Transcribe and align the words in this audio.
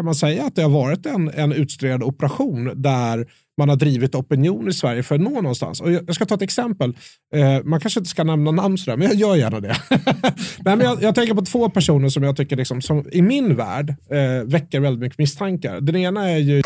kan 0.00 0.04
man 0.04 0.14
säga 0.14 0.46
att 0.46 0.56
det 0.56 0.62
har 0.62 0.70
varit 0.70 1.06
en, 1.06 1.30
en 1.34 1.52
utstuderad 1.52 2.02
operation 2.02 2.82
där 2.82 3.26
man 3.58 3.68
har 3.68 3.76
drivit 3.76 4.14
opinion 4.14 4.68
i 4.68 4.72
Sverige 4.72 5.02
för 5.02 5.14
att 5.14 5.20
nå 5.20 5.30
någonstans. 5.30 5.80
Och 5.80 5.92
jag 5.92 6.14
ska 6.14 6.24
ta 6.24 6.34
ett 6.34 6.42
exempel. 6.42 6.96
Eh, 7.34 7.64
man 7.64 7.80
kanske 7.80 8.00
inte 8.00 8.10
ska 8.10 8.24
nämna 8.24 8.50
namn 8.50 8.78
sådär, 8.78 8.96
men 8.96 9.06
jag 9.06 9.16
gör 9.16 9.36
gärna 9.36 9.60
det. 9.60 9.76
Nej, 10.64 10.76
men 10.76 10.80
jag, 10.80 11.02
jag, 11.02 11.14
tänker 11.14 11.34
på 11.34 11.42
två 11.42 11.70
personer 11.70 12.08
som 12.08 12.22
jag 12.22 12.36
tycker 12.36 12.56
liksom, 12.56 12.80
som 12.80 13.04
i 13.12 13.22
min 13.22 13.56
värld 13.56 13.94
eh, 14.10 14.44
väcker 14.44 14.80
väldigt 14.80 15.00
mycket 15.00 15.18
misstankar. 15.18 15.80
Den 15.80 15.96
ena 15.96 16.30
är 16.30 16.38
ju 16.38 16.62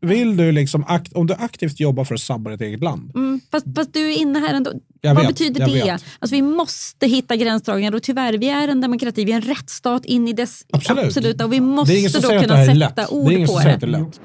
vill 0.00 0.36
du 0.36 0.52
liksom, 0.52 1.00
om 1.14 1.26
du 1.26 1.34
aktivt 1.34 1.80
jobbar 1.80 2.04
för 2.04 2.14
att 2.14 2.20
sabba 2.20 2.50
ditt 2.50 2.60
eget 2.60 2.80
land. 2.80 3.12
Mm, 3.14 3.40
fast, 3.50 3.66
fast, 3.76 3.92
du 3.92 4.12
är 4.12 4.18
inne 4.18 4.38
här 4.38 4.54
ändå. 4.54 4.72
Jag 5.00 5.14
Vad 5.14 5.26
vet, 5.26 5.34
betyder 5.34 5.66
det? 5.66 5.90
Alltså, 5.90 6.36
vi 6.36 6.42
måste 6.42 7.06
hitta 7.06 7.36
gränsdragningar 7.36 7.94
och 7.94 8.02
tyvärr, 8.02 8.38
vi 8.38 8.48
är 8.48 8.68
en 8.68 8.80
demokrati, 8.80 9.24
vi 9.24 9.32
är 9.32 9.36
en 9.36 9.42
rättsstat 9.42 10.04
in 10.04 10.28
i 10.28 10.32
dess 10.32 10.66
absolut. 10.72 11.04
absoluta 11.04 11.44
och 11.44 11.52
vi 11.52 11.60
måste 11.60 12.20
då 12.20 12.28
kunna 12.28 12.66
sätta 12.66 12.72
lätt. 12.72 13.10
ord 13.10 13.30
det 13.30 13.46
på 13.46 13.58
det. 13.58 13.76
det 13.80 13.86
lätt. 13.86 14.20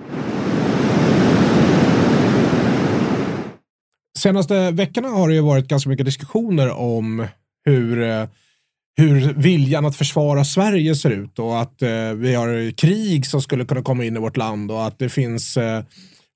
Senaste 4.17 4.71
veckorna 4.71 5.07
har 5.07 5.29
det 5.29 5.35
ju 5.35 5.41
varit 5.41 5.67
ganska 5.67 5.89
mycket 5.89 6.05
diskussioner 6.05 6.71
om 6.71 7.27
hur 7.65 8.03
eh, 8.03 8.27
hur 8.97 9.33
viljan 9.33 9.85
att 9.85 9.95
försvara 9.95 10.43
Sverige 10.43 10.95
ser 10.95 11.09
ut 11.09 11.39
och 11.39 11.61
att 11.61 11.81
eh, 11.81 12.11
vi 12.15 12.35
har 12.35 12.71
krig 12.71 13.25
som 13.25 13.41
skulle 13.41 13.65
kunna 13.65 13.81
komma 13.81 14.03
in 14.05 14.15
i 14.15 14.19
vårt 14.19 14.37
land 14.37 14.71
och 14.71 14.85
att 14.87 14.99
det 14.99 15.09
finns 15.09 15.57
eh, 15.57 15.83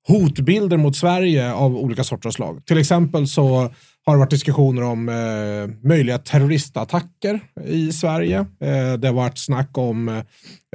hotbilder 0.08 0.76
mot 0.76 0.96
Sverige 0.96 1.52
av 1.52 1.76
olika 1.76 2.04
sorters 2.04 2.34
slag. 2.34 2.66
Till 2.66 2.78
exempel 2.78 3.28
så 3.28 3.70
har 4.06 4.14
det 4.14 4.18
varit 4.18 4.30
diskussioner 4.30 4.82
om 4.82 5.08
eh, 5.08 5.88
möjliga 5.88 6.18
terroristattacker 6.18 7.40
i 7.64 7.92
Sverige. 7.92 8.38
Eh, 8.38 8.92
det 8.98 9.08
har 9.08 9.12
varit 9.12 9.38
snack 9.38 9.78
om 9.78 10.08
eh, 10.08 10.22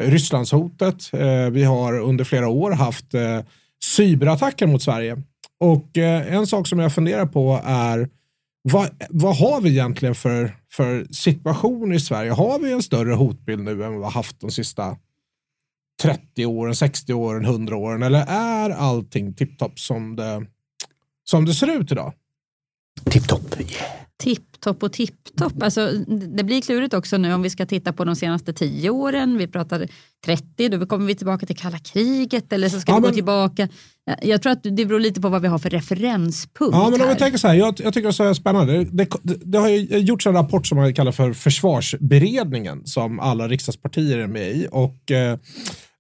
Rysslandshotet. 0.02 1.14
Eh, 1.14 1.50
vi 1.52 1.64
har 1.64 2.00
under 2.00 2.24
flera 2.24 2.48
år 2.48 2.72
haft 2.72 3.14
eh, 3.14 3.40
cyberattacker 3.98 4.68
mot 4.68 4.82
Sverige. 4.82 5.18
Och 5.60 5.98
eh, 5.98 6.36
en 6.36 6.48
sak 6.48 6.68
som 6.68 6.80
jag 6.80 6.94
funderar 6.94 7.26
på 7.26 7.62
är 7.66 8.10
vad, 8.68 8.90
vad 9.10 9.38
har 9.38 9.62
vi 9.62 9.70
egentligen 9.70 10.16
för, 10.16 10.58
för 10.72 11.08
situation 11.14 11.94
i 11.94 12.00
Sverige? 12.00 12.32
Har 12.32 12.60
vi 12.60 12.72
en 12.72 12.84
större 12.84 13.14
hotbild 13.14 13.64
nu 13.64 13.72
än 13.72 13.78
vad 13.78 13.98
vi 13.98 14.04
har 14.04 14.12
haft 14.12 14.40
de 14.40 14.52
sista 14.52 14.98
30 16.02 16.46
åren, 16.46 16.76
60 16.76 17.14
åren, 17.14 17.46
100 17.46 17.76
åren? 17.76 18.04
Eller 18.04 18.26
är 18.28 18.70
allting 18.70 19.34
tipptopp 19.34 19.80
som 19.80 20.16
det, 20.16 20.46
som 21.24 21.46
det 21.46 21.54
ser 21.54 21.80
ut 21.80 21.92
idag? 21.92 22.14
Tipptopp, 23.12 23.60
yeah. 23.60 24.05
Tipptopp 24.24 24.84
och 24.84 24.94
tipptopp. 24.94 25.64
Alltså, 25.64 25.92
det 26.08 26.44
blir 26.44 26.62
klurigt 26.62 26.94
också 26.94 27.18
nu 27.18 27.34
om 27.34 27.42
vi 27.42 27.50
ska 27.50 27.66
titta 27.66 27.94
på 27.94 28.06
de 28.06 28.16
senaste 28.16 28.54
tio 28.54 28.90
åren. 28.90 29.38
Vi 29.38 29.48
pratar 29.48 29.88
30, 30.26 30.70
då 30.70 30.86
kommer 30.86 31.06
vi 31.06 31.16
tillbaka 31.16 31.46
till 31.46 31.58
kalla 31.58 31.80
kriget 31.80 32.54
eller 32.54 32.70
så 32.70 32.80
ska 32.80 32.92
ja, 32.92 32.96
vi 32.96 33.02
men... 33.02 33.12
gå 33.12 33.16
tillbaka. 33.16 33.68
Jag 34.22 34.42
tror 34.42 34.52
att 34.52 34.64
det 34.64 34.86
beror 34.86 35.00
lite 35.00 35.22
på 35.22 35.30
vad 35.30 35.42
vi 35.42 35.48
har 35.48 35.60
för 35.60 35.70
referenspunkt. 35.70 36.76
Ja, 36.76 36.90
men 36.90 37.02
om 37.02 37.10
vi 37.10 37.16
tänker 37.16 37.38
så 37.38 37.48
här, 37.48 37.56
jag, 37.56 37.68
jag 37.68 37.94
tycker 37.94 38.02
det 38.02 38.08
är 38.08 38.34
så 38.34 38.36
spännande. 38.36 38.84
Det, 38.84 39.08
det, 39.24 39.36
det, 39.46 39.58
har 39.58 39.70
gjorts 39.98 40.28
en 40.28 40.34
rapport 40.34 40.68
som 40.68 40.78
man 40.78 40.94
kallar 40.94 41.12
för 41.12 41.34
försvarsberedningen 41.34 42.86
som 42.86 43.20
alla 43.20 43.48
riksdagspartier 43.48 44.18
är 44.18 44.28
med 44.28 44.52
i. 44.52 44.68
Och, 44.72 45.12
eh, 45.12 45.38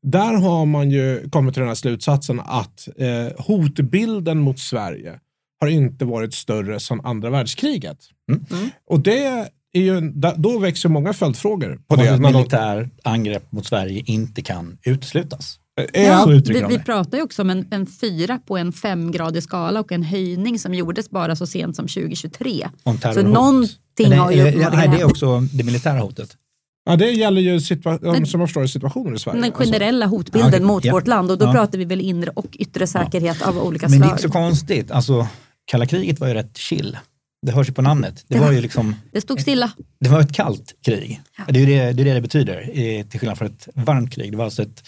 där 0.04 0.34
har 0.34 0.66
man 0.66 0.92
ju 0.92 1.30
kommit 1.30 1.54
till 1.54 1.62
den 1.62 1.68
här 1.68 1.76
slutsatsen 1.76 2.40
att 2.40 2.88
eh, 2.98 3.46
hotbilden 3.46 4.40
mot 4.40 4.60
Sverige 4.60 5.20
har 5.61 5.67
inte 5.67 6.06
varit 6.06 6.34
större 6.34 6.80
sedan 6.80 7.02
andra 7.03 7.30
världskriget. 7.30 7.98
Mm. 8.31 8.45
Mm. 8.52 8.70
Och 8.88 9.00
det 9.00 9.48
är 9.73 9.81
ju, 9.81 10.12
då 10.36 10.59
växer 10.59 10.89
många 10.89 11.14
följdfrågor 11.14 11.80
på 11.88 11.95
det. 11.95 12.09
Att 12.09 12.16
ett 12.16 12.22
militär 12.22 12.89
angrepp 13.03 13.52
mot 13.52 13.66
Sverige 13.66 14.03
inte 14.06 14.42
kan 14.42 14.78
uteslutas. 14.84 15.59
Ja, 15.94 16.25
vi, 16.25 16.66
vi 16.70 16.80
pratar 16.80 17.17
ju 17.17 17.23
också 17.23 17.42
om 17.42 17.50
en, 17.50 17.67
en 17.72 17.86
fyra 17.86 18.39
på 18.47 18.58
en 18.58 18.73
femgradig 18.73 19.44
skala 19.44 19.80
och 19.80 19.92
en 19.92 20.03
höjning 20.03 20.59
som 20.59 20.73
gjordes 20.73 21.09
bara 21.09 21.36
så 21.36 21.47
sent 21.47 21.75
som 21.75 21.88
2023. 21.88 22.69
Så 23.14 23.22
någonting 23.22 24.09
det, 24.09 24.16
har 24.16 24.31
ju 24.31 24.38
ja, 24.38 24.69
Det 24.69 25.01
är 25.01 25.06
också 25.06 25.40
det 25.40 25.63
militära 25.63 26.00
hotet. 26.00 26.38
Ja, 26.85 26.96
det 26.96 27.12
gäller 27.12 27.41
ju 27.41 27.57
situa- 27.57 28.25
som 28.25 28.40
förstår 28.40 28.66
situationen 28.66 29.16
i 29.16 29.19
Sverige. 29.19 29.41
Den 29.41 29.51
generella 29.51 30.06
hotbilden 30.06 30.62
ja, 30.62 30.68
mot 30.68 30.85
ja. 30.85 30.94
vårt 30.94 31.07
land 31.07 31.31
och 31.31 31.38
då 31.38 31.46
ja. 31.46 31.51
pratar 31.51 31.78
vi 31.78 31.85
väl 31.85 32.01
inre 32.01 32.31
och 32.35 32.47
yttre 32.51 32.88
säkerhet 32.88 33.41
av 33.41 33.57
olika 33.57 33.90
slag. 33.90 34.00
Men 34.00 34.07
det 34.07 34.12
är 34.12 34.12
inte 34.12 34.24
så 34.24 34.30
konstigt. 34.30 34.91
Alltså, 34.91 35.28
kalla 35.66 35.86
kriget 35.86 36.20
var 36.20 36.28
ju 36.28 36.34
rätt 36.34 36.58
chill. 36.58 36.98
Det 37.42 37.52
hörs 37.52 37.70
ju 37.70 37.74
på 37.74 37.81
namnet. 37.81 38.26
Det, 38.28 38.40
var, 38.40 38.52
ju 38.52 38.62
liksom... 38.62 38.96
Det 39.12 39.22
stod 39.22 39.42
stilla. 39.42 39.72
Det 40.00 40.09
var 40.09 40.20
ett 40.20 40.34
kallt 40.34 40.76
krig. 40.86 41.22
Det 41.48 41.62
är 41.62 41.66
det, 41.66 41.94
det 41.94 42.03
är 42.03 42.06
det 42.06 42.14
det 42.14 42.22
betyder, 42.22 43.03
till 43.03 43.20
skillnad 43.20 43.38
från 43.38 43.48
ett 43.48 43.68
varmt 43.74 44.14
krig. 44.14 44.31
Det 44.31 44.38
var 44.38 44.46
alltså 44.46 44.62
ett 44.62 44.84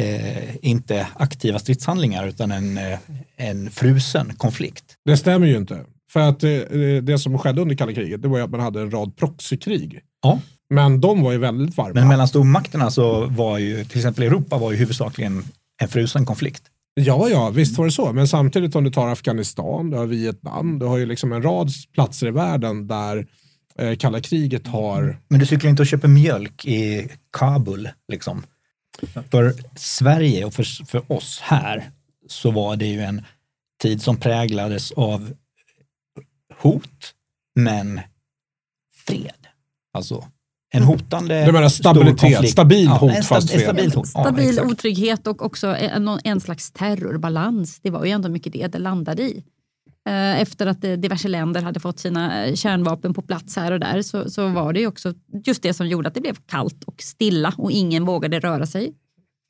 eh, 0.00 0.56
inte 0.66 1.06
aktiva 1.14 1.58
stridshandlingar 1.58 2.26
utan 2.26 2.52
en, 2.52 2.78
eh, 2.78 2.98
en 3.36 3.70
frusen 3.70 4.34
konflikt. 4.36 4.84
Det 5.04 5.16
stämmer 5.16 5.46
ju 5.46 5.56
inte. 5.56 5.80
För 6.10 6.20
att 6.20 6.44
eh, 6.44 6.50
det 7.02 7.18
som 7.18 7.38
skedde 7.38 7.60
under 7.60 7.74
kalla 7.74 7.92
kriget 7.92 8.22
det 8.22 8.28
var 8.28 8.38
ju 8.38 8.44
att 8.44 8.50
man 8.50 8.60
hade 8.60 8.80
en 8.80 8.90
rad 8.90 9.16
proxykrig. 9.16 10.00
Ja. 10.22 10.40
Men 10.70 11.00
de 11.00 11.22
var 11.22 11.32
ju 11.32 11.38
väldigt 11.38 11.76
varma. 11.76 11.94
Men 11.94 12.08
mellan 12.08 12.28
stormakterna 12.28 12.90
så 12.90 13.26
var 13.26 13.58
ju 13.58 13.84
till 13.84 13.98
exempel 13.98 14.24
Europa 14.24 14.58
var 14.58 14.70
ju 14.70 14.76
huvudsakligen 14.76 15.44
en 15.82 15.88
frusen 15.88 16.26
konflikt. 16.26 16.62
Ja, 16.94 17.28
ja, 17.28 17.50
visst 17.50 17.78
var 17.78 17.84
det 17.84 17.92
så. 17.92 18.12
Men 18.12 18.28
samtidigt 18.28 18.76
om 18.76 18.84
du 18.84 18.90
tar 18.90 19.08
Afghanistan, 19.08 19.90
du 19.90 19.96
har 19.96 20.06
Vietnam, 20.06 20.78
du 20.78 20.86
har 20.86 20.98
ju 20.98 21.06
liksom 21.06 21.32
en 21.32 21.42
rad 21.42 21.70
platser 21.92 22.26
i 22.26 22.30
världen 22.30 22.86
där 22.86 23.26
eh, 23.78 23.96
kalla 23.96 24.20
kriget 24.20 24.66
har... 24.66 25.20
Men 25.28 25.40
du 25.40 25.46
cyklar 25.46 25.70
inte 25.70 25.82
och 25.82 25.86
köper 25.86 26.08
mjölk 26.08 26.64
i 26.64 27.08
Kabul 27.32 27.88
liksom? 28.08 28.42
För 29.30 29.54
Sverige 29.76 30.44
och 30.44 30.54
för, 30.54 30.86
för 30.86 31.12
oss 31.12 31.40
här 31.42 31.90
så 32.28 32.50
var 32.50 32.76
det 32.76 32.86
ju 32.86 33.00
en 33.00 33.22
tid 33.82 34.02
som 34.02 34.16
präglades 34.16 34.92
av 34.92 35.34
hot, 36.58 37.14
men 37.54 38.00
fred. 39.06 39.46
Alltså 39.94 40.28
en 40.74 40.82
hotande 40.82 41.44
Du 41.44 41.52
menar 41.52 41.68
stabilitet, 41.68 42.50
stabil 42.50 42.88
hot 42.88 43.12
ja, 43.16 43.22
fast 43.22 43.50
fred? 43.50 43.62
Stabil, 43.62 43.92
hot. 43.94 44.08
stabil 44.08 44.54
ja, 44.56 44.64
otrygghet 44.64 45.26
och 45.26 45.42
också 45.42 45.66
en, 45.66 46.18
en 46.24 46.40
slags 46.40 46.72
terrorbalans. 46.72 47.80
Det 47.82 47.90
var 47.90 48.04
ju 48.04 48.10
ändå 48.10 48.28
mycket 48.28 48.52
det 48.52 48.66
det 48.66 48.78
landade 48.78 49.22
i. 49.22 49.44
Eh, 50.08 50.40
efter 50.40 50.66
att 50.66 50.80
diverse 50.80 51.28
länder 51.28 51.62
hade 51.62 51.80
fått 51.80 51.98
sina 51.98 52.46
eh, 52.46 52.54
kärnvapen 52.54 53.14
på 53.14 53.22
plats 53.22 53.56
här 53.56 53.72
och 53.72 53.80
där 53.80 54.02
så, 54.02 54.30
så 54.30 54.48
var 54.48 54.72
det 54.72 54.86
också 54.86 55.14
just 55.44 55.62
det 55.62 55.74
som 55.74 55.88
gjorde 55.88 56.08
att 56.08 56.14
det 56.14 56.20
blev 56.20 56.36
kallt 56.46 56.84
och 56.84 57.02
stilla 57.02 57.54
och 57.58 57.70
ingen 57.70 58.04
vågade 58.04 58.40
röra 58.40 58.66
sig. 58.66 58.92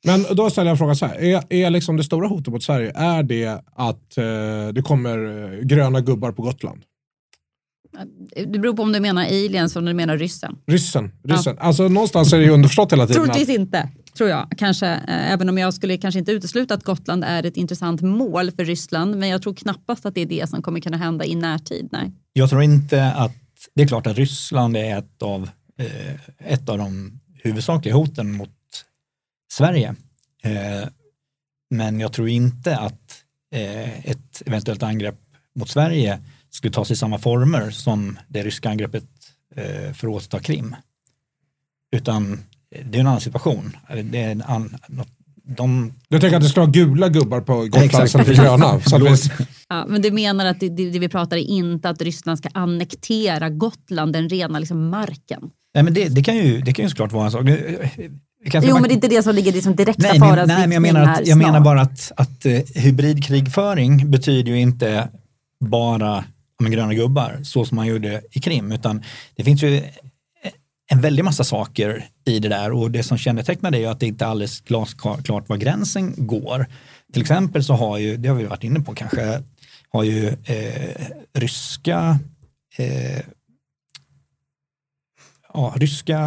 Men 0.05 0.25
då 0.31 0.49
ställer 0.49 0.71
jag 0.71 0.77
frågan 0.77 0.95
så 0.95 1.05
här, 1.05 1.15
är, 1.15 1.43
är 1.49 1.69
liksom 1.69 1.97
det 1.97 2.03
stora 2.03 2.27
hotet 2.27 2.53
mot 2.53 2.63
Sverige, 2.63 2.91
är 2.95 3.23
det 3.23 3.61
att 3.75 4.17
eh, 4.17 4.23
det 4.73 4.81
kommer 4.83 5.43
eh, 5.53 5.59
gröna 5.59 6.01
gubbar 6.01 6.31
på 6.31 6.41
Gotland? 6.41 6.83
Det 8.35 8.59
beror 8.59 8.73
på 8.73 8.81
om 8.81 8.91
du 8.91 8.99
menar 8.99 9.25
aliens 9.25 9.75
eller 9.75 9.81
om 9.81 9.85
du 9.85 9.93
menar 9.93 10.17
ryssen. 10.17 10.55
Ryssen. 10.67 11.11
ryssen. 11.23 11.55
Ja. 11.57 11.63
Alltså 11.63 11.87
någonstans 11.87 12.33
är 12.33 12.37
det 12.37 12.43
ju 12.43 12.51
underförstått 12.51 12.91
hela 12.91 13.07
tiden. 13.07 13.23
Troligtvis 13.23 13.49
inte 13.49 13.89
tror 14.13 14.29
jag. 14.29 14.47
Kanske, 14.57 14.87
eh, 14.87 15.31
även 15.31 15.49
om 15.49 15.57
jag 15.57 15.73
skulle 15.73 15.97
kanske 15.97 16.19
inte 16.19 16.31
utesluta 16.31 16.73
att 16.73 16.83
Gotland 16.83 17.23
är 17.23 17.43
ett 17.43 17.57
intressant 17.57 18.01
mål 18.01 18.51
för 18.51 18.65
Ryssland. 18.65 19.17
Men 19.17 19.29
jag 19.29 19.41
tror 19.41 19.53
knappast 19.53 20.05
att 20.05 20.15
det 20.15 20.21
är 20.21 20.25
det 20.25 20.49
som 20.49 20.61
kommer 20.61 20.79
kunna 20.79 20.97
hända 20.97 21.25
i 21.25 21.35
närtid. 21.35 21.89
Nej. 21.91 22.11
Jag 22.33 22.49
tror 22.49 22.63
inte 22.63 23.05
att, 23.05 23.35
det 23.75 23.83
är 23.83 23.87
klart 23.87 24.07
att 24.07 24.17
Ryssland 24.17 24.77
är 24.77 24.97
ett 24.97 25.21
av, 25.21 25.49
eh, 25.79 26.51
ett 26.51 26.69
av 26.69 26.77
de 26.77 27.19
huvudsakliga 27.43 27.95
hoten 27.95 28.31
mot 28.31 28.49
Sverige. 29.51 29.95
Eh, 30.43 30.87
men 31.69 31.99
jag 31.99 32.13
tror 32.13 32.29
inte 32.29 32.77
att 32.77 33.19
ett 33.61 34.41
eventuellt 34.45 34.83
angrepp 34.83 35.19
mot 35.55 35.69
Sverige 35.69 36.19
skulle 36.53 36.73
tas 36.73 36.91
i 36.91 36.95
samma 36.95 37.17
former 37.17 37.71
som 37.71 38.19
det 38.27 38.43
ryska 38.43 38.69
angreppet 38.69 39.03
för 39.93 40.07
att 40.07 40.13
återta 40.13 40.39
Krim. 40.39 40.75
Utan 41.91 42.39
det 42.85 42.97
är 42.97 42.99
en 42.99 43.07
annan 43.07 43.21
situation. 43.21 43.77
Det 44.03 44.21
är 44.21 44.31
en 44.31 44.41
an, 44.41 44.77
de... 45.43 45.93
Du 46.07 46.19
tänker 46.19 46.37
att 46.37 46.43
det 46.43 46.49
ska 46.49 46.61
vara 46.61 46.71
gula 46.71 47.09
gubbar 47.09 47.41
på 47.41 47.55
Gotland 47.55 48.05
istället 48.05 48.27
för 48.27 48.33
gröna? 48.33 48.79
ja, 49.69 49.85
men 49.87 50.01
du 50.01 50.11
menar 50.11 50.45
att 50.45 50.59
det, 50.59 50.69
det, 50.69 50.99
vi 50.99 51.09
pratar 51.09 51.37
är 51.37 51.41
inte 51.41 51.89
att 51.89 52.01
Ryssland 52.01 52.37
ska 52.37 52.49
annektera 52.53 53.49
Gotland, 53.49 54.13
den 54.13 54.29
rena 54.29 54.59
liksom 54.59 54.89
marken? 54.89 55.49
Nej, 55.73 55.83
men 55.83 55.93
det, 55.93 56.09
det, 56.09 56.23
kan 56.23 56.37
ju, 56.37 56.61
det 56.61 56.73
kan 56.73 56.85
ju 56.85 56.89
såklart 56.89 57.11
vara 57.11 57.25
en 57.25 57.31
sak. 57.31 57.45
Kanske 58.51 58.69
jo, 58.69 58.75
man... 58.75 58.81
men 58.81 58.89
det 58.89 58.93
är 58.93 58.95
inte 58.95 59.07
det 59.07 59.23
som 59.23 59.35
ligger 59.35 59.51
i 59.51 59.55
liksom 59.55 59.75
direkta 59.75 60.07
nej, 60.07 60.19
men, 60.19 60.47
nej, 60.47 60.67
men 60.67 60.71
jag 60.71 60.81
menar, 60.81 61.13
att, 61.13 61.27
jag 61.27 61.37
menar 61.37 61.59
bara 61.59 61.81
att, 61.81 62.11
att 62.15 62.45
uh, 62.45 62.51
hybridkrigföring 62.75 64.11
betyder 64.11 64.51
ju 64.51 64.59
inte 64.59 65.09
bara 65.65 66.23
med 66.63 66.71
gröna 66.71 66.93
gubbar, 66.93 67.39
så 67.43 67.65
som 67.65 67.75
man 67.75 67.87
gjorde 67.87 68.21
i 68.31 68.39
Krim, 68.39 68.71
utan 68.71 69.03
det 69.35 69.43
finns 69.43 69.63
ju 69.63 69.83
en 70.91 71.01
väldig 71.01 71.23
massa 71.23 71.43
saker 71.43 72.05
i 72.25 72.39
det 72.39 72.49
där 72.49 72.71
och 72.71 72.91
det 72.91 73.03
som 73.03 73.17
kännetecknar 73.17 73.71
det 73.71 73.83
är 73.83 73.89
att 73.89 73.99
det 73.99 74.07
inte 74.07 74.25
är 74.25 74.29
alldeles 74.29 74.61
glasklart 74.61 75.49
var 75.49 75.57
gränsen 75.57 76.13
går. 76.17 76.65
Till 77.13 77.21
exempel 77.21 77.63
så 77.63 77.73
har 77.73 77.97
ju, 77.97 78.17
det 78.17 78.29
har 78.29 78.35
vi 78.35 78.43
varit 78.43 78.63
inne 78.63 78.79
på 78.79 78.95
kanske, 78.95 79.43
har 79.89 80.03
ju 80.03 80.27
eh, 80.27 80.95
ryska 81.33 82.19
eh, 82.77 83.19
ja, 85.53 85.73
ryska 85.75 86.19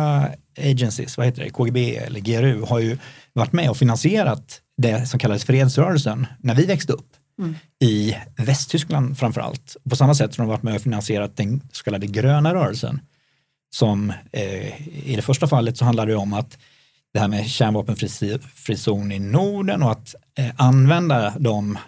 agencies, 0.58 1.16
vad 1.16 1.26
heter 1.26 1.42
det, 1.44 1.50
KGB 1.50 1.96
eller 1.96 2.20
GRU, 2.20 2.64
har 2.64 2.78
ju 2.78 2.98
varit 3.32 3.52
med 3.52 3.70
och 3.70 3.76
finansierat 3.76 4.60
det 4.76 5.06
som 5.06 5.20
kallades 5.20 5.44
fredsrörelsen 5.44 6.26
när 6.40 6.54
vi 6.54 6.66
växte 6.66 6.92
upp. 6.92 7.15
Mm. 7.38 7.54
i 7.80 8.16
Västtyskland 8.36 9.18
framför 9.18 9.40
allt. 9.40 9.76
På 9.90 9.96
samma 9.96 10.14
sätt 10.14 10.34
som 10.34 10.42
de 10.42 10.48
varit 10.48 10.62
med 10.62 10.74
och 10.74 10.82
finansierat 10.82 11.36
den 11.36 11.62
så 11.72 11.84
kallade 11.84 12.06
gröna 12.06 12.54
rörelsen. 12.54 13.00
Som 13.70 14.12
eh, 14.32 15.08
i 15.08 15.16
det 15.16 15.22
första 15.22 15.46
fallet 15.46 15.76
så 15.76 15.84
handlar 15.84 16.06
det 16.06 16.14
om 16.14 16.32
att 16.32 16.58
det 17.12 17.20
här 17.20 17.28
med 17.28 17.46
kärnvapenfri 17.46 18.76
zon 18.76 19.12
i 19.12 19.18
Norden 19.18 19.82
och 19.82 19.90
att 19.90 20.14
eh, 20.38 20.50
använda 20.56 21.34
de 21.38 21.78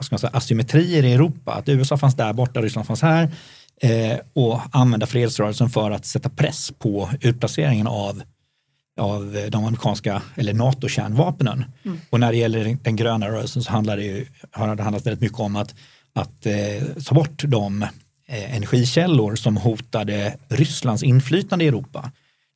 ska 0.00 0.14
man 0.14 0.18
säga, 0.18 0.30
asymmetrier 0.30 1.04
i 1.04 1.12
Europa. 1.12 1.52
Att 1.52 1.68
USA 1.68 1.96
fanns 1.96 2.16
där 2.16 2.32
borta, 2.32 2.62
Ryssland 2.62 2.86
fanns 2.86 3.02
här 3.02 3.30
eh, 3.82 4.18
och 4.32 4.60
använda 4.70 5.06
fredsrörelsen 5.06 5.70
för 5.70 5.90
att 5.90 6.06
sätta 6.06 6.28
press 6.28 6.72
på 6.78 7.10
utplaceringen 7.20 7.86
av 7.86 8.22
av 8.96 9.46
de 9.50 9.64
amerikanska 9.64 10.22
eller 10.34 10.54
NATO-kärnvapnen. 10.54 11.64
Mm. 11.84 11.98
Och 12.10 12.20
när 12.20 12.32
det 12.32 12.38
gäller 12.38 12.78
den 12.82 12.96
gröna 12.96 13.28
rörelsen 13.28 13.62
så 13.62 13.72
handlar 13.72 13.96
det 13.96 14.04
ju, 14.04 14.26
har 14.50 14.76
det 14.76 14.82
handlat 14.82 15.06
väldigt 15.06 15.20
mycket 15.20 15.40
om 15.40 15.56
att, 15.56 15.74
att 16.12 16.46
eh, 16.46 16.54
ta 17.04 17.14
bort 17.14 17.42
de 17.44 17.82
eh, 17.82 18.56
energikällor 18.56 19.36
som 19.36 19.56
hotade 19.56 20.36
Rysslands 20.48 21.02
inflytande 21.02 21.64
i 21.64 21.68
Europa. 21.68 22.10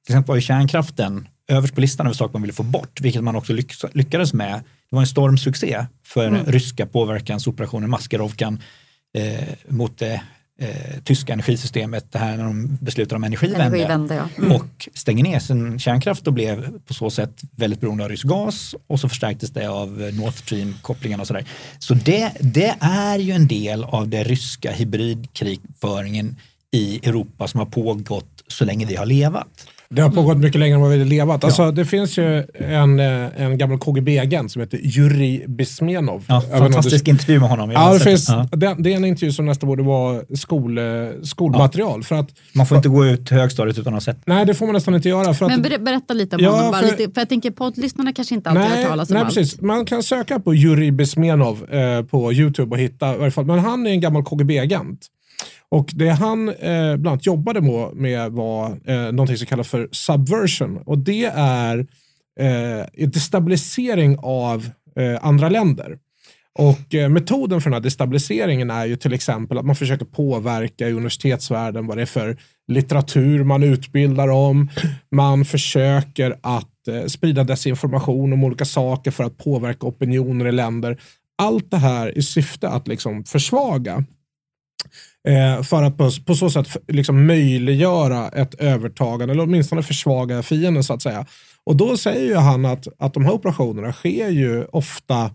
Till 0.07 0.13
exempel 0.13 0.29
var 0.29 0.37
ju 0.37 0.43
kärnkraften 0.43 1.29
överst 1.49 1.75
på 1.75 1.81
listan 1.81 2.07
över 2.07 2.15
saker 2.15 2.33
man 2.33 2.43
ville 2.43 2.53
få 2.53 2.63
bort, 2.63 3.01
vilket 3.01 3.25
man 3.25 3.37
också 3.37 3.53
lyckades 3.93 4.33
med. 4.33 4.63
Det 4.91 4.97
var 4.97 5.01
en 5.01 5.07
stormsuccé 5.07 5.87
för 6.05 6.27
mm. 6.27 6.47
ryska 6.47 6.87
påverkansoperationen 6.87 7.91
Maskerovkan 7.91 8.63
eh, 9.19 9.49
mot 9.69 9.99
det 9.99 10.23
eh, 10.61 11.01
tyska 11.05 11.33
energisystemet, 11.33 12.13
det 12.13 12.19
här 12.19 12.37
när 12.37 12.45
de 12.45 12.79
beslutar 12.81 13.17
om 13.17 13.25
energivände, 13.25 13.65
energivände 13.65 14.15
ja. 14.15 14.29
mm. 14.39 14.53
och 14.53 14.89
stänger 14.95 15.25
ner 15.25 15.39
sin 15.39 15.79
kärnkraft 15.79 16.27
och 16.27 16.33
blev 16.33 16.79
på 16.87 16.95
så 16.95 17.11
sätt 17.11 17.43
väldigt 17.57 17.81
beroende 17.81 18.05
av 18.05 18.11
rysk 18.11 18.27
gas 18.27 18.75
och 18.87 19.01
så 19.01 19.09
förstärktes 19.09 19.51
det 19.51 19.71
av 19.71 20.11
Nord 20.15 20.33
Stream-kopplingen 20.35 21.21
och 21.21 21.27
sådär. 21.27 21.45
Så 21.79 21.95
det, 21.95 22.33
det 22.41 22.77
är 22.81 23.19
ju 23.19 23.33
en 23.33 23.49
del 23.49 23.85
av 23.85 24.09
det 24.09 24.25
ryska 24.25 24.73
hybridkrigföringen 24.73 26.37
i 26.71 27.09
Europa 27.09 27.49
som 27.49 27.61
har 27.61 27.67
pågått 27.67 28.45
så 28.47 28.65
länge 28.65 28.87
vi 28.87 28.97
har 28.97 29.07
levat. 29.07 29.67
Det 29.95 30.03
har 30.03 30.11
pågått 30.11 30.39
mycket 30.39 30.61
längre 30.61 30.75
än 30.75 30.81
vad 30.81 30.91
vi 30.91 30.99
har 30.99 31.05
levat. 31.05 31.45
Alltså, 31.45 31.63
ja. 31.63 31.71
Det 31.71 31.85
finns 31.85 32.19
ju 32.19 32.45
en, 32.55 33.01
eh, 33.01 33.43
en 33.43 33.59
gammal 33.59 33.79
KGB-agent 33.79 34.53
som 34.53 34.61
heter 34.61 34.79
Jurij 34.83 35.45
Besmenov. 35.49 36.25
Ja, 36.29 36.41
fantastisk 36.41 37.05
du... 37.05 37.11
intervju 37.11 37.41
med 37.41 37.49
honom. 37.49 37.71
Ja, 37.71 37.95
det, 37.95 38.01
finns, 38.01 38.29
ja. 38.29 38.49
Det, 38.53 38.77
det, 38.79 38.93
är 38.93 38.97
en 38.97 39.05
intervju 39.05 39.33
som 39.33 39.47
nästan 39.47 39.69
borde 39.69 39.83
vara 39.83 40.23
skol, 40.35 40.79
eh, 40.79 40.85
skolmaterial. 41.23 42.03
För 42.03 42.17
att, 42.17 42.31
man 42.53 42.67
får 42.67 42.77
inte 42.77 42.89
gå 42.89 43.07
ut 43.07 43.31
högstadiet 43.31 43.79
utan 43.79 43.95
att 43.95 44.07
ha 44.07 44.13
sett. 44.13 44.27
Nej, 44.27 44.47
det 44.47 44.55
får 44.55 44.67
man 44.67 44.75
nästan 44.75 44.95
inte 44.95 45.09
göra. 45.09 45.35
För 45.35 45.47
Men 45.49 45.75
att, 45.75 45.85
berätta 45.85 46.15
lite 46.15 46.37
om 46.37 46.43
ja, 46.43 46.51
honom. 46.51 46.75
För, 46.75 46.83
lite, 46.83 47.13
för 47.15 47.21
jag 47.21 47.29
tänker 47.29 47.51
poddlyssnarna 47.51 48.13
kanske 48.13 48.35
inte 48.35 48.51
alltid 48.51 48.65
nej, 48.65 48.83
har 48.83 48.91
talat 48.91 49.11
om 49.11 49.15
nej, 49.15 49.23
allt. 49.23 49.35
Precis. 49.35 49.61
Man 49.61 49.85
kan 49.85 50.03
söka 50.03 50.41
på 50.41 50.55
Jurij 50.55 50.91
Besmenov 50.91 51.75
eh, 51.75 52.03
på 52.03 52.33
YouTube 52.33 52.75
och 52.75 52.79
hitta, 52.79 53.15
i 53.15 53.19
varje 53.19 53.31
fall. 53.31 53.45
men 53.45 53.59
han 53.59 53.87
är 53.87 53.91
en 53.91 54.01
gammal 54.01 54.25
KGB-agent. 54.25 55.07
Och 55.71 55.91
det 55.95 56.09
han 56.09 56.49
eh, 56.49 56.97
bland 56.97 57.07
annat 57.07 57.27
jobbade 57.27 57.61
med 57.95 58.33
var 58.33 58.81
eh, 58.85 59.13
någonting 59.13 59.37
som 59.37 59.47
kallas 59.47 59.69
för 59.69 59.89
subversion. 59.93 60.79
Och 60.87 60.99
det 60.99 61.25
är 61.35 61.87
eh, 62.41 63.09
destabilisering 63.09 64.17
av 64.23 64.71
eh, 64.97 65.19
andra 65.27 65.49
länder. 65.49 65.99
Och 66.59 66.95
eh, 66.95 67.09
metoden 67.09 67.61
för 67.61 67.71
den 67.71 67.75
här 67.75 67.81
destabiliseringen 67.81 68.71
är 68.71 68.87
ju 68.87 68.97
till 68.97 69.13
exempel 69.13 69.59
att 69.59 69.65
man 69.65 69.77
försöker 69.77 70.05
påverka 70.05 70.89
i 70.89 70.93
universitetsvärlden 70.93 71.87
vad 71.87 71.97
det 71.99 72.03
är 72.03 72.07
för 72.07 72.37
litteratur 72.69 73.45
man 73.45 73.63
utbildar 73.63 74.29
om. 74.29 74.69
Man 75.11 75.45
försöker 75.45 76.37
att 76.41 76.89
eh, 76.89 77.05
sprida 77.05 77.45
desinformation 77.45 78.33
om 78.33 78.45
olika 78.45 78.65
saker 78.65 79.11
för 79.11 79.25
att 79.25 79.39
påverka 79.39 79.87
opinioner 79.87 80.47
i 80.47 80.53
länder. 80.53 81.01
Allt 81.43 81.71
det 81.71 81.77
här 81.77 82.19
i 82.19 82.23
syfte 82.23 82.69
att 82.69 82.89
liksom 82.89 83.25
försvaga 83.25 84.05
Eh, 85.29 85.63
för 85.63 85.83
att 85.83 85.99
på, 85.99 86.11
på, 86.27 86.35
så 86.35 86.51
sätt 86.51 86.77
liksom 86.89 87.27
möjliggöra 87.27 88.29
ett 88.29 88.55
övertagande 88.55 89.35
eller 89.35 89.43
åtminstone 89.43 89.83
försvaga 89.83 90.43
fienden 90.43 90.85
så 90.85 90.95
att 90.95 91.03
säga. 91.03 91.27
Och 91.65 91.77
då 91.77 91.97
säger 91.97 92.27
ju 92.27 92.35
han 92.35 92.65
att, 92.65 92.87
att 92.99 93.15
de 93.15 93.25
här 93.25 93.33
operationerna 93.33 93.93
sker 93.93 94.29
ju 94.29 94.65
ofta 94.65 95.31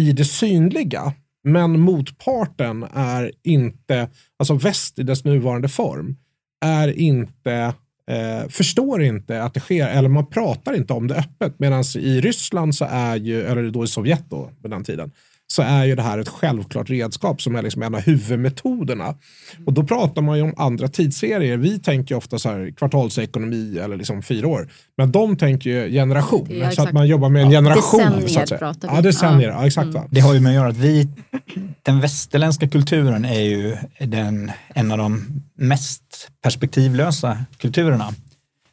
i 0.00 0.12
det 0.12 0.24
synliga. 0.24 1.12
Men 1.44 1.80
motparten 1.80 2.86
är 2.94 3.32
inte, 3.42 4.08
alltså 4.38 4.54
väst 4.54 4.98
i 4.98 5.02
dess 5.02 5.24
nuvarande 5.24 5.68
form, 5.68 6.16
är 6.64 6.98
inte, 6.98 7.74
eh, 8.10 8.48
förstår 8.48 9.02
inte 9.02 9.42
att 9.42 9.54
det 9.54 9.60
sker, 9.60 9.88
eller 9.88 10.08
man 10.08 10.26
pratar 10.26 10.76
inte 10.76 10.92
om 10.92 11.08
det 11.08 11.14
öppet. 11.14 11.58
Medan 11.58 11.84
i 11.96 12.20
Ryssland, 12.20 12.74
så 12.74 12.84
är 12.90 13.16
ju, 13.16 13.42
eller 13.42 13.70
då 13.70 13.84
i 13.84 13.86
Sovjet 13.86 14.24
då, 14.30 14.50
på 14.62 14.68
den 14.68 14.84
tiden, 14.84 15.10
så 15.54 15.62
är 15.62 15.84
ju 15.84 15.94
det 15.94 16.02
här 16.02 16.18
ett 16.18 16.28
självklart 16.28 16.90
redskap 16.90 17.42
som 17.42 17.56
är 17.56 17.62
liksom 17.62 17.82
en 17.82 17.94
av 17.94 18.00
huvudmetoderna. 18.00 19.14
Och 19.66 19.72
då 19.72 19.84
pratar 19.84 20.22
man 20.22 20.36
ju 20.36 20.42
om 20.42 20.54
andra 20.56 20.88
tidsserier. 20.88 21.56
Vi 21.56 21.78
tänker 21.78 22.14
ofta 22.14 22.38
så 22.38 22.48
här 22.48 22.70
kvartalsekonomi 22.76 23.78
eller 23.78 23.96
liksom 23.96 24.22
fyra 24.22 24.48
år. 24.48 24.68
Men 24.96 25.12
de 25.12 25.36
tänker 25.36 25.70
ju 25.70 25.90
generation. 25.90 26.48
Ja, 26.50 26.70
så 26.70 26.82
att 26.82 26.92
man 26.92 27.06
jobbar 27.06 27.28
med 27.28 27.42
en 27.42 27.50
ja, 27.50 27.58
generation. 27.58 28.00
Decennier 28.00 28.28
så 28.28 28.40
att 28.40 28.48
säga. 28.48 28.58
pratar 28.58 28.88
vi. 28.88 28.94
Ja, 28.94 29.00
decennier. 29.02 29.48
Ja. 29.48 29.54
ja 29.60 29.66
exakt. 29.66 29.94
Mm. 29.94 30.08
Det 30.10 30.20
har 30.20 30.34
ju 30.34 30.40
med 30.40 30.50
att 30.50 30.54
göra 30.54 30.68
att 30.68 30.76
vi, 30.76 31.08
den 31.82 32.00
västerländska 32.00 32.68
kulturen 32.68 33.24
är 33.24 33.40
ju 33.40 33.76
den, 34.00 34.52
en 34.68 34.92
av 34.92 34.98
de 34.98 35.26
mest 35.58 36.30
perspektivlösa 36.42 37.38
kulturerna 37.58 38.14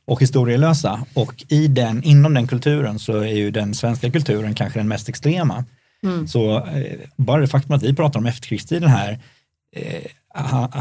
och 0.06 0.22
historielösa. 0.22 1.06
Och 1.14 1.46
i 1.48 1.68
den, 1.68 2.04
inom 2.04 2.34
den 2.34 2.48
kulturen 2.48 3.00
så 3.00 3.18
är 3.18 3.36
ju 3.36 3.52
den 3.52 3.74
svenska 3.74 4.12
kulturen 4.12 4.56
kanske 4.56 4.80
den 4.80 4.88
mest 4.88 5.10
extrema. 5.10 5.66
Mm. 6.04 6.28
Så 6.28 6.58
eh, 6.58 7.00
bara 7.16 7.42
det 7.42 7.48
faktum 7.48 7.76
att 7.76 7.84
vi 7.84 7.96
pratar 7.96 8.20
om 8.20 8.26
efterkrigstiden 8.26 8.90
här 8.90 9.20
eh, 9.76 10.04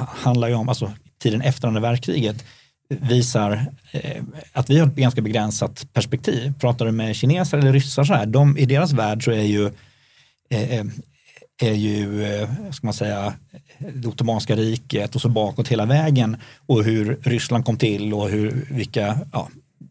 handlar 0.06 0.48
ju 0.48 0.54
om, 0.54 0.68
alltså 0.68 0.92
tiden 1.22 1.42
efter 1.42 1.68
andra 1.68 1.80
världskriget, 1.80 2.44
visar 2.88 3.66
eh, 3.92 4.22
att 4.52 4.70
vi 4.70 4.78
har 4.78 4.86
ett 4.86 4.94
ganska 4.94 5.20
begränsat 5.20 5.86
perspektiv. 5.92 6.52
Pratar 6.60 6.86
du 6.86 6.92
med 6.92 7.16
kineser 7.16 7.58
eller 7.58 7.72
ryssar 7.72 8.04
så 8.04 8.14
här, 8.14 8.26
de, 8.26 8.58
i 8.58 8.66
deras 8.66 8.92
värld 8.92 9.24
så 9.24 9.30
är 9.30 9.42
ju 9.42 9.66
eh, 10.50 10.72
eh 10.72 10.84
är 11.62 11.74
ju, 11.74 12.24
eh, 12.24 12.48
ska 12.70 12.86
man 12.86 12.94
säga, 12.94 13.34
det 13.78 14.08
Ottomanska 14.08 14.56
riket 14.56 15.14
och 15.14 15.20
så 15.20 15.28
bakåt 15.28 15.68
hela 15.68 15.86
vägen 15.86 16.36
och 16.66 16.84
hur 16.84 17.18
Ryssland 17.22 17.64
kom 17.64 17.76
till 17.76 18.14
och 18.14 18.28
hur, 18.28 18.66
vilka, 18.70 19.18
ja, 19.32 19.48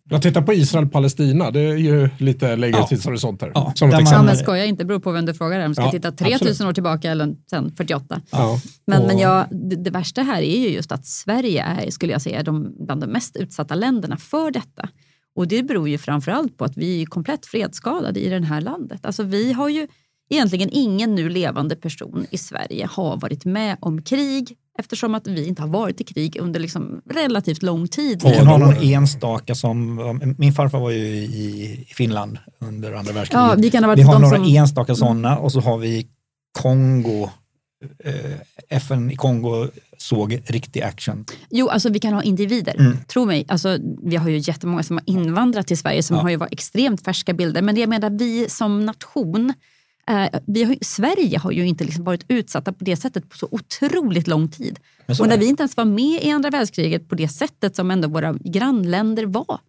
jag 0.10 0.22
tittar 0.22 0.42
på 0.42 0.54
Israel-Palestina, 0.54 1.52
det 1.52 1.60
är 1.60 1.76
ju 1.76 2.10
lite 2.18 2.56
längre 2.56 2.78
ja. 2.78 2.88
tidshorisont 2.88 3.42
här. 3.42 3.52
Ja, 3.56 3.74
som 3.76 3.90
ett 3.90 4.02
exempel. 4.02 4.26
men 4.26 4.38
skoja 4.38 4.66
inte, 4.66 4.86
beror 4.86 5.00
på 5.00 5.12
vem 5.12 5.26
du 5.26 5.34
frågar. 5.34 5.66
Om 5.66 5.72
du 5.72 5.76
ska 5.76 5.84
ja, 5.84 5.92
titta 5.92 6.12
3000 6.12 6.36
absolut. 6.36 6.70
år 6.70 6.74
tillbaka 6.74 7.12
eller 7.12 7.36
sen 7.50 7.72
48. 7.76 8.22
Ja. 8.32 8.60
Men, 8.86 9.02
och... 9.02 9.08
men 9.08 9.20
ja, 9.20 9.48
det, 9.52 9.76
det, 9.76 9.92
värsta 9.92 10.22
här 10.22 10.42
är 10.42 10.60
ju 10.60 10.70
just 10.70 10.92
att 10.92 11.06
Sverige 11.06 11.64
är, 11.64 11.92
skulle 11.92 12.12
jag 12.12 12.22
säga, 12.22 12.44
de, 12.44 12.76
bland 12.86 13.02
de 13.02 13.08
mest 13.08 13.36
utsatta 13.36 13.76
länderna 13.76 14.18
för 14.18 14.52
detta. 14.52 14.90
Och 15.36 15.48
det 15.48 15.64
beror 15.64 15.90
ju 15.90 15.98
framförallt 15.98 16.58
på 16.58 16.66
att 16.66 16.78
vi 16.78 17.02
är 17.02 17.06
komplett 17.06 17.46
fredsskadade 17.46 18.20
i 18.20 18.30
det 18.30 18.46
här 18.46 18.62
landet. 18.62 19.06
Alltså 19.06 19.24
vi 19.24 19.54
har 19.54 19.70
ju 19.70 19.88
egentligen 20.30 20.70
ingen 20.72 21.16
nu 21.16 21.30
levande 21.30 21.76
person 21.76 22.26
i 22.32 22.38
Sverige 22.38 22.90
har 22.92 23.18
varit 23.18 23.46
med 23.46 23.78
om 23.80 24.02
krig 24.02 24.58
eftersom 24.80 25.16
att 25.16 25.28
vi 25.28 25.48
inte 25.48 25.62
har 25.62 25.70
varit 25.70 26.02
i 26.02 26.04
krig 26.04 26.38
under 26.40 26.60
liksom 26.60 27.02
relativt 27.10 27.64
lång 27.64 27.88
tid. 27.88 28.22
Vi 28.24 28.36
kan 28.36 28.48
ha 28.48 28.58
någon 28.58 28.76
enstaka 28.76 29.56
som, 29.56 30.20
min 30.38 30.54
farfar 30.54 30.80
var 30.80 30.92
ju 30.92 31.06
i 31.16 31.86
Finland 31.88 32.38
under 32.60 32.94
andra 32.94 33.14
världskriget. 33.14 33.50
Ja, 33.50 33.56
vi, 33.58 33.72
kan 33.72 33.84
ha 33.84 33.88
varit 33.88 34.00
vi 34.00 34.04
har 34.04 34.20
några 34.20 34.36
som, 34.36 34.46
enstaka 34.46 34.96
sådana 34.96 35.38
och 35.38 35.52
så 35.52 35.60
har 35.60 35.78
vi 35.78 36.08
Kongo 36.62 37.30
eh, 38.04 38.14
FN 38.70 39.12
i 39.12 39.16
Kongo 39.16 39.68
såg 39.98 40.44
riktig 40.46 40.82
action. 40.82 41.26
Jo, 41.50 41.70
alltså 41.70 41.90
vi 41.90 42.00
kan 42.00 42.14
ha 42.14 42.24
individer. 42.24 42.76
Mm. 42.80 42.98
Tro 43.08 43.26
mig, 43.26 43.46
alltså, 43.48 43.78
vi 44.04 44.16
har 44.16 44.30
ju 44.30 44.38
jättemånga 44.38 44.84
som 44.84 44.98
har 44.98 45.04
invandrat 45.06 45.68
till 45.68 45.78
Sverige 45.78 46.04
som 46.04 46.16
ja. 46.16 46.22
har 46.22 46.30
ju 46.30 46.36
varit 46.36 46.54
extremt 46.54 47.06
färska 47.06 47.34
bilder. 47.34 47.62
Men 47.62 47.76
det 47.76 47.82
jag 47.82 47.90
menar, 47.90 48.10
vi 48.10 48.50
som 48.50 48.86
nation 48.86 49.54
vi 50.46 50.64
har, 50.64 50.78
Sverige 50.82 51.38
har 51.40 51.52
ju 51.52 51.68
inte 51.68 51.84
liksom 51.84 52.04
varit 52.04 52.26
utsatta 52.28 52.74
på 52.74 52.84
det 52.84 52.96
sättet 52.96 53.30
på 53.30 53.38
så 53.38 53.48
otroligt 53.52 54.28
lång 54.28 54.50
tid. 54.50 54.80
Och 55.20 55.28
när 55.28 55.38
vi 55.38 55.46
inte 55.46 55.64
ens 55.64 55.78
var 55.78 55.86
med 55.86 56.24
i 56.24 56.32
andra 56.32 56.50
världskriget 56.50 57.10
på 57.10 57.16
det 57.16 57.28
sättet 57.28 57.76
som 57.76 57.92
ändå 57.92 58.08
våra 58.08 58.34
grannländer 58.34 59.26
var. 59.26 59.60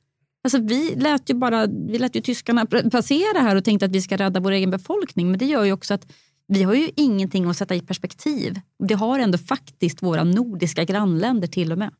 Alltså 0.44 0.58
vi, 0.58 0.94
lät 0.96 1.30
ju 1.30 1.34
bara, 1.34 1.66
vi 1.66 1.98
lät 1.98 2.16
ju 2.16 2.20
tyskarna 2.20 2.66
passera 2.66 3.40
här 3.40 3.56
och 3.56 3.64
tänkte 3.64 3.86
att 3.86 3.92
vi 3.92 4.02
ska 4.02 4.16
rädda 4.16 4.40
vår 4.40 4.52
egen 4.52 4.70
befolkning. 4.70 5.30
Men 5.30 5.38
det 5.38 5.46
gör 5.46 5.64
ju 5.64 5.72
också 5.72 5.94
att 5.94 6.12
vi 6.48 6.62
har 6.62 6.74
ju 6.74 6.90
ingenting 6.96 7.50
att 7.50 7.56
sätta 7.56 7.74
i 7.74 7.80
perspektiv. 7.80 8.60
Det 8.78 8.94
har 8.94 9.18
ändå 9.18 9.38
faktiskt 9.38 10.02
våra 10.02 10.24
nordiska 10.24 10.84
grannländer 10.84 11.48
till 11.48 11.72
och 11.72 11.78
med. 11.78 11.90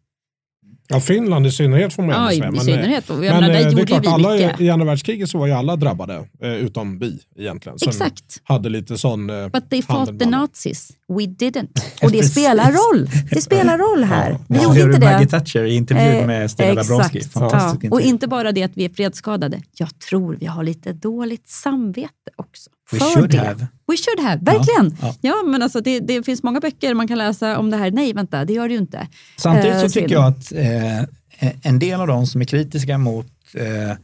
Ja, 0.91 1.01
Finland 1.01 1.47
i 1.47 1.51
synnerhet 1.51 1.93
får 1.93 2.03
man 2.03 2.23
Ja, 2.25 2.31
säga. 2.31 2.49
i 2.49 2.51
Men, 2.51 2.61
synnerhet. 2.61 3.11
Och 3.11 3.25
jag 3.25 3.33
men 3.33 3.41
menar, 3.41 3.49
där 3.55 3.67
eh, 3.69 3.75
det 3.75 3.83
är 3.83 3.87
klart, 3.87 4.07
alla 4.07 4.33
mycket. 4.33 4.61
i, 4.61 4.65
i 4.65 4.71
andra 4.71 4.87
världskriget 4.87 5.29
så 5.31 5.39
var 5.39 5.47
ju 5.47 5.53
alla 5.53 5.77
drabbade, 5.77 6.27
eh, 6.43 6.53
utom 6.55 6.99
vi 6.99 7.19
egentligen. 7.39 7.79
Som 7.79 7.89
Exakt. 7.91 8.41
hade 8.45 8.69
lite 8.69 8.99
sån... 8.99 9.31
Eh, 9.31 9.49
But 9.49 9.71
they 9.71 9.83
fought 9.83 10.19
the. 10.19 10.27
Nazis. 10.27 10.91
We 11.09 11.15
didn't. 11.25 11.69
Och 12.03 12.11
det 12.13 12.23
spelar 12.23 12.73
roll. 12.73 13.09
Det 13.31 13.41
spelar 13.41 13.79
roll 13.79 14.05
här. 14.05 14.39
Vi 14.49 14.57
Ja, 14.57 14.63
gjorde 14.79 14.81
inte 14.95 15.01
Maggie 15.01 15.19
det. 15.25 15.27
Thatcher 15.27 15.65
i 15.65 15.75
intervjun 15.75 16.21
Eh, 16.21 16.27
med 16.27 16.51
Stella 16.51 16.83
Dabrowski. 16.83 17.21
Ja. 17.35 17.77
Och 17.91 18.01
inte 18.01 18.29
bara 18.29 18.53
det 18.53 18.63
att 18.63 18.73
vi 18.77 18.85
är 18.85 18.89
fredsskadade. 18.89 19.61
Jag 19.77 19.99
tror 19.99 20.37
vi 20.41 20.47
har 20.47 20.63
lite 20.65 20.93
dåligt 20.93 21.49
samvete 21.49 22.11
också. 22.37 22.71
We 22.93 22.99
för 22.99 23.07
should 23.15 23.31
det. 23.31 23.39
have. 23.39 23.67
We 23.87 23.97
should 23.97 24.21
have, 24.29 24.41
verkligen. 24.45 24.97
Ja, 25.03 25.15
Ja, 25.21 25.43
men 25.47 25.63
alltså 25.63 25.81
det, 25.81 26.01
det 26.01 26.23
finns 26.23 26.43
många 26.43 26.61
böcker 26.61 26.95
man 26.95 27.09
kan 27.09 27.19
läsa 27.19 27.59
om 27.59 27.71
det 27.71 27.77
här. 27.77 27.91
Nej, 27.91 28.13
vänta, 28.13 28.45
det 28.45 28.53
gör 28.53 28.69
det 28.69 28.75
ju 28.75 28.81
inte. 28.81 29.09
Samtidigt 29.37 29.75
Eh, 29.75 29.81
så 29.81 29.89
tycker 29.89 30.15
jag 30.15 30.25
att 30.25 30.53
eh, 30.53 31.51
en 31.63 31.79
del 31.79 32.01
av 32.01 32.07
de 32.07 32.27
som 32.27 32.41
är 32.41 32.45
kritiska 32.45 32.99
mot 32.99 33.27
eh, 33.55 33.97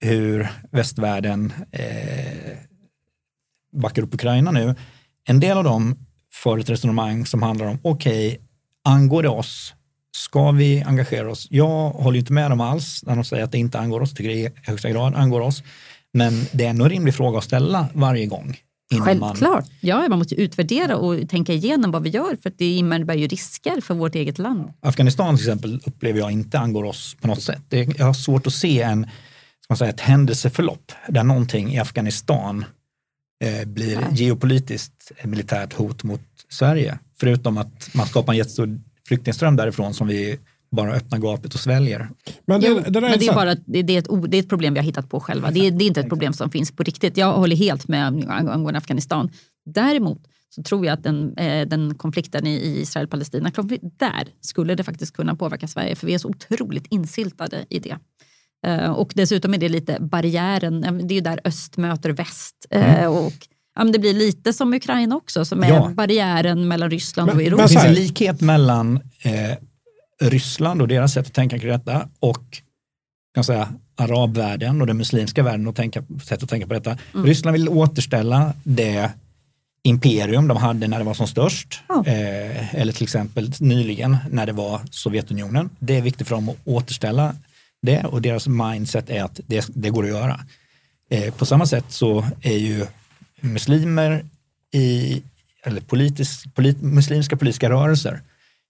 hur 0.00 0.48
västvärlden 0.70 1.52
eh, 1.72 2.58
backar 3.72 4.02
upp 4.02 4.14
Ukraina 4.14 4.50
nu, 4.50 4.74
en 5.24 5.40
del 5.40 5.58
av 5.58 5.64
dem 5.64 5.96
för 6.32 6.58
ett 6.58 6.70
resonemang 6.70 7.26
som 7.26 7.42
handlar 7.42 7.66
om, 7.66 7.78
okej, 7.82 8.40
angår 8.84 9.22
det 9.22 9.28
oss? 9.28 9.74
Ska 10.16 10.50
vi 10.50 10.82
engagera 10.82 11.30
oss? 11.30 11.46
Jag 11.50 11.90
håller 11.90 12.18
inte 12.18 12.32
med 12.32 12.50
dem 12.50 12.60
alls 12.60 13.02
när 13.06 13.14
de 13.14 13.24
säger 13.24 13.44
att 13.44 13.52
det 13.52 13.58
inte 13.58 13.78
angår 13.78 14.00
oss, 14.00 14.14
tycker 14.14 14.28
det 14.30 14.34
i 14.34 14.50
högsta 14.62 14.90
grad 14.90 15.14
angår 15.14 15.40
oss. 15.40 15.62
Men 16.12 16.46
det 16.52 16.64
är 16.64 16.70
ändå 16.70 16.84
en 16.84 16.90
rimlig 16.90 17.14
fråga 17.14 17.38
att 17.38 17.44
ställa 17.44 17.88
varje 17.94 18.26
gång. 18.26 18.56
Innan 18.92 19.18
man 19.18 19.28
Självklart. 19.28 19.64
Ja, 19.80 20.08
man 20.08 20.18
måste 20.18 20.34
utvärdera 20.34 20.96
och 20.96 21.28
tänka 21.28 21.52
igenom 21.52 21.90
vad 21.90 22.02
vi 22.02 22.10
gör 22.10 22.36
för 22.42 22.50
att 22.50 22.58
det 22.58 22.76
innebär 22.76 23.14
ju 23.14 23.26
risker 23.26 23.80
för 23.80 23.94
vårt 23.94 24.14
eget 24.14 24.38
land. 24.38 24.72
Afghanistan 24.80 25.36
till 25.36 25.44
exempel 25.44 25.80
upplever 25.86 26.18
jag 26.18 26.30
inte 26.30 26.58
angår 26.58 26.84
oss 26.84 27.16
på 27.20 27.28
något 27.28 27.42
sätt. 27.42 27.62
Det, 27.68 27.98
jag 27.98 28.06
har 28.06 28.14
svårt 28.14 28.46
att 28.46 28.52
se 28.52 28.82
en, 28.82 29.02
ska 29.60 29.66
man 29.68 29.76
säga, 29.76 29.90
ett 29.90 30.00
händelseförlopp 30.00 30.92
där 31.08 31.24
någonting 31.24 31.74
i 31.74 31.78
Afghanistan 31.78 32.64
eh, 33.44 33.68
blir 33.68 33.96
Nej. 33.96 34.04
geopolitiskt 34.12 35.12
militärt 35.24 35.72
hot 35.72 36.02
mot 36.02 36.22
Sverige. 36.48 36.98
Förutom 37.20 37.58
att 37.58 37.94
man 37.94 38.06
skapar 38.06 38.32
en 38.32 38.38
jättestor 38.38 38.80
flyktingström 39.08 39.56
därifrån 39.56 39.94
som 39.94 40.06
vi 40.06 40.38
bara 40.70 40.92
öppnar 40.94 41.18
gapet 41.18 41.54
och 41.54 41.60
sväljer. 41.60 42.08
Men 42.46 42.60
det, 42.60 42.66
Jo, 42.66 42.74
det 42.84 42.90
där 42.90 43.00
men 43.00 43.18
det 43.18 43.26
är, 43.26 43.34
bara, 43.34 43.54
det, 43.54 43.82
det, 43.82 43.92
är 43.96 43.98
ett, 43.98 44.30
det 44.30 44.36
är 44.36 44.40
ett 44.40 44.48
problem 44.48 44.74
vi 44.74 44.80
har 44.80 44.84
hittat 44.84 45.10
på 45.10 45.20
själva. 45.20 45.50
Det 45.50 45.66
är, 45.66 45.70
det 45.70 45.84
är 45.84 45.86
inte 45.86 46.00
ett 46.00 46.08
problem 46.08 46.32
som 46.32 46.50
finns 46.50 46.72
på 46.72 46.82
riktigt. 46.82 47.16
Jag 47.16 47.32
håller 47.32 47.56
helt 47.56 47.88
med 47.88 48.06
ang- 48.06 48.28
angående 48.50 48.78
Afghanistan. 48.78 49.30
Däremot 49.66 50.18
så 50.50 50.62
tror 50.62 50.86
jag 50.86 50.92
att 50.92 51.02
den, 51.02 51.36
eh, 51.36 51.68
den 51.68 51.94
konflikten 51.94 52.46
i, 52.46 52.80
Israel-Palestina, 52.80 53.50
där 53.98 54.28
skulle 54.40 54.74
det 54.74 54.84
faktiskt 54.84 55.16
kunna 55.16 55.34
påverka 55.34 55.68
Sverige 55.68 55.96
för 55.96 56.06
vi 56.06 56.14
är 56.14 56.18
så 56.18 56.28
otroligt 56.28 56.86
insyltade 56.90 57.64
i 57.70 57.78
det. 57.78 57.96
Eh, 58.66 58.90
och 58.90 59.12
dessutom 59.14 59.54
är 59.54 59.58
det 59.58 59.68
lite 59.68 59.96
barriären, 60.00 60.80
men 60.80 61.08
det 61.08 61.14
är 61.14 61.16
ju 61.16 61.20
där 61.20 61.40
öst 61.44 61.76
möter 61.76 62.10
väst. 62.10 62.66
Eh, 62.70 63.06
och, 63.06 63.32
ja, 63.74 63.84
men 63.84 63.92
det 63.92 63.98
blir 63.98 64.14
lite 64.14 64.52
som 64.52 64.74
Ukraina 64.74 65.16
också, 65.16 65.44
som 65.44 65.62
är 65.64 65.68
Ja. 65.68 65.90
barriären 65.94 66.68
mellan 66.68 66.90
Ryssland 66.90 67.26
Men- 67.26 67.32
och 67.32 67.36
men 67.38 67.46
Europa. 67.46 67.62
Det 67.62 67.68
så 67.68 67.80
finns 67.80 67.84
en 67.84 67.94
likhet 68.04 68.40
mellan 68.40 68.96
eh, 69.22 69.32
Ryssland 70.20 70.82
och 70.82 70.88
deras 70.88 71.12
sätt 71.12 71.26
att 71.26 71.32
tänka 71.32 71.58
kring 71.58 71.70
detta 71.70 72.08
och 72.20 72.62
kan 73.34 73.44
säga, 73.44 73.68
arabvärlden 73.96 74.80
och 74.80 74.86
den 74.86 74.96
muslimska 74.96 75.42
världen 75.42 75.66
och 75.66 75.76
tänka, 75.76 76.04
sätt 76.24 76.42
att 76.42 76.48
tänka 76.48 76.66
på 76.66 76.74
detta. 76.74 76.98
Mm. 77.14 77.26
Ryssland 77.26 77.52
vill 77.52 77.68
återställa 77.68 78.54
det 78.64 79.10
imperium 79.82 80.48
de 80.48 80.56
hade 80.56 80.88
när 80.88 80.98
det 80.98 81.04
var 81.04 81.14
som 81.14 81.26
störst. 81.26 81.80
Ja. 81.88 82.04
Eh, 82.06 82.74
eller 82.74 82.92
till 82.92 83.02
exempel 83.02 83.52
nyligen 83.60 84.16
när 84.30 84.46
det 84.46 84.52
var 84.52 84.80
Sovjetunionen. 84.90 85.70
Det 85.78 85.96
är 85.96 86.02
viktigt 86.02 86.28
för 86.28 86.34
dem 86.34 86.48
att 86.48 86.56
återställa 86.64 87.34
det 87.82 88.04
och 88.04 88.22
deras 88.22 88.46
mindset 88.48 89.10
är 89.10 89.22
att 89.22 89.40
det, 89.46 89.68
det 89.74 89.90
går 89.90 90.04
att 90.04 90.10
göra. 90.10 90.40
Eh, 91.10 91.34
på 91.34 91.46
samma 91.46 91.66
sätt 91.66 91.84
så 91.88 92.24
är 92.42 92.56
ju 92.56 92.86
muslimer 93.40 94.24
i, 94.72 95.22
eller 95.64 95.80
politisk, 95.80 96.54
polit, 96.54 96.82
muslimska 96.82 97.36
politiska 97.36 97.70
rörelser 97.70 98.22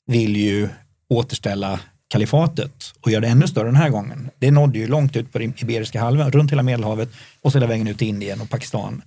vill 0.06 0.36
ju 0.36 0.68
återställa 1.08 1.80
kalifatet 2.08 2.72
och 3.00 3.10
göra 3.10 3.20
det 3.20 3.28
ännu 3.28 3.46
större 3.46 3.66
den 3.68 3.76
här 3.76 3.88
gången. 3.90 4.30
Det 4.38 4.50
nådde 4.50 4.78
ju 4.78 4.86
långt 4.86 5.16
ut 5.16 5.32
på 5.32 5.38
den 5.38 5.52
Iberiska 5.58 6.00
halvön, 6.00 6.32
runt 6.32 6.52
hela 6.52 6.62
Medelhavet 6.62 7.08
och 7.42 7.52
så 7.52 7.58
hela 7.58 7.66
vägen 7.66 7.88
ut 7.88 7.98
till 7.98 8.08
Indien 8.08 8.40
och 8.40 8.50
Pakistan 8.50 9.02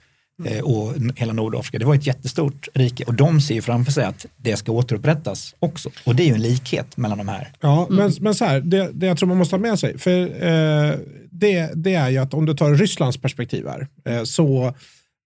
eh, 0.45 0.59
och 0.63 0.95
n- 0.97 1.13
hela 1.15 1.33
Nordafrika. 1.33 1.79
Det 1.79 1.85
var 1.85 1.95
ett 1.95 2.07
jättestort 2.07 2.67
rike 2.73 3.03
och 3.03 3.13
de 3.13 3.41
ser 3.41 3.55
ju 3.55 3.61
framför 3.61 3.91
sig 3.91 4.05
att 4.05 4.25
det 4.37 4.57
ska 4.57 4.71
återupprättas 4.71 5.55
också. 5.59 5.89
Och 6.05 6.15
det 6.15 6.23
är 6.23 6.27
ju 6.27 6.33
en 6.33 6.41
likhet 6.41 6.97
mellan 6.97 7.17
de 7.17 7.27
här. 7.27 7.51
Ja, 7.61 7.87
men, 7.89 8.11
men 8.19 8.35
så 8.35 8.45
här, 8.45 8.59
det, 8.61 8.89
det 8.93 9.05
jag 9.05 9.17
tror 9.17 9.27
man 9.29 9.37
måste 9.37 9.55
ha 9.55 9.61
med 9.61 9.79
sig, 9.79 9.97
för 9.97 10.21
eh, 10.21 10.95
det, 11.31 11.71
det 11.75 11.93
är 11.95 12.09
ju 12.09 12.17
att 12.17 12.33
om 12.33 12.45
du 12.45 12.53
tar 12.53 12.75
Rysslands 12.75 13.17
perspektiv 13.17 13.65
här, 13.67 13.87
eh, 14.05 14.23
så, 14.23 14.73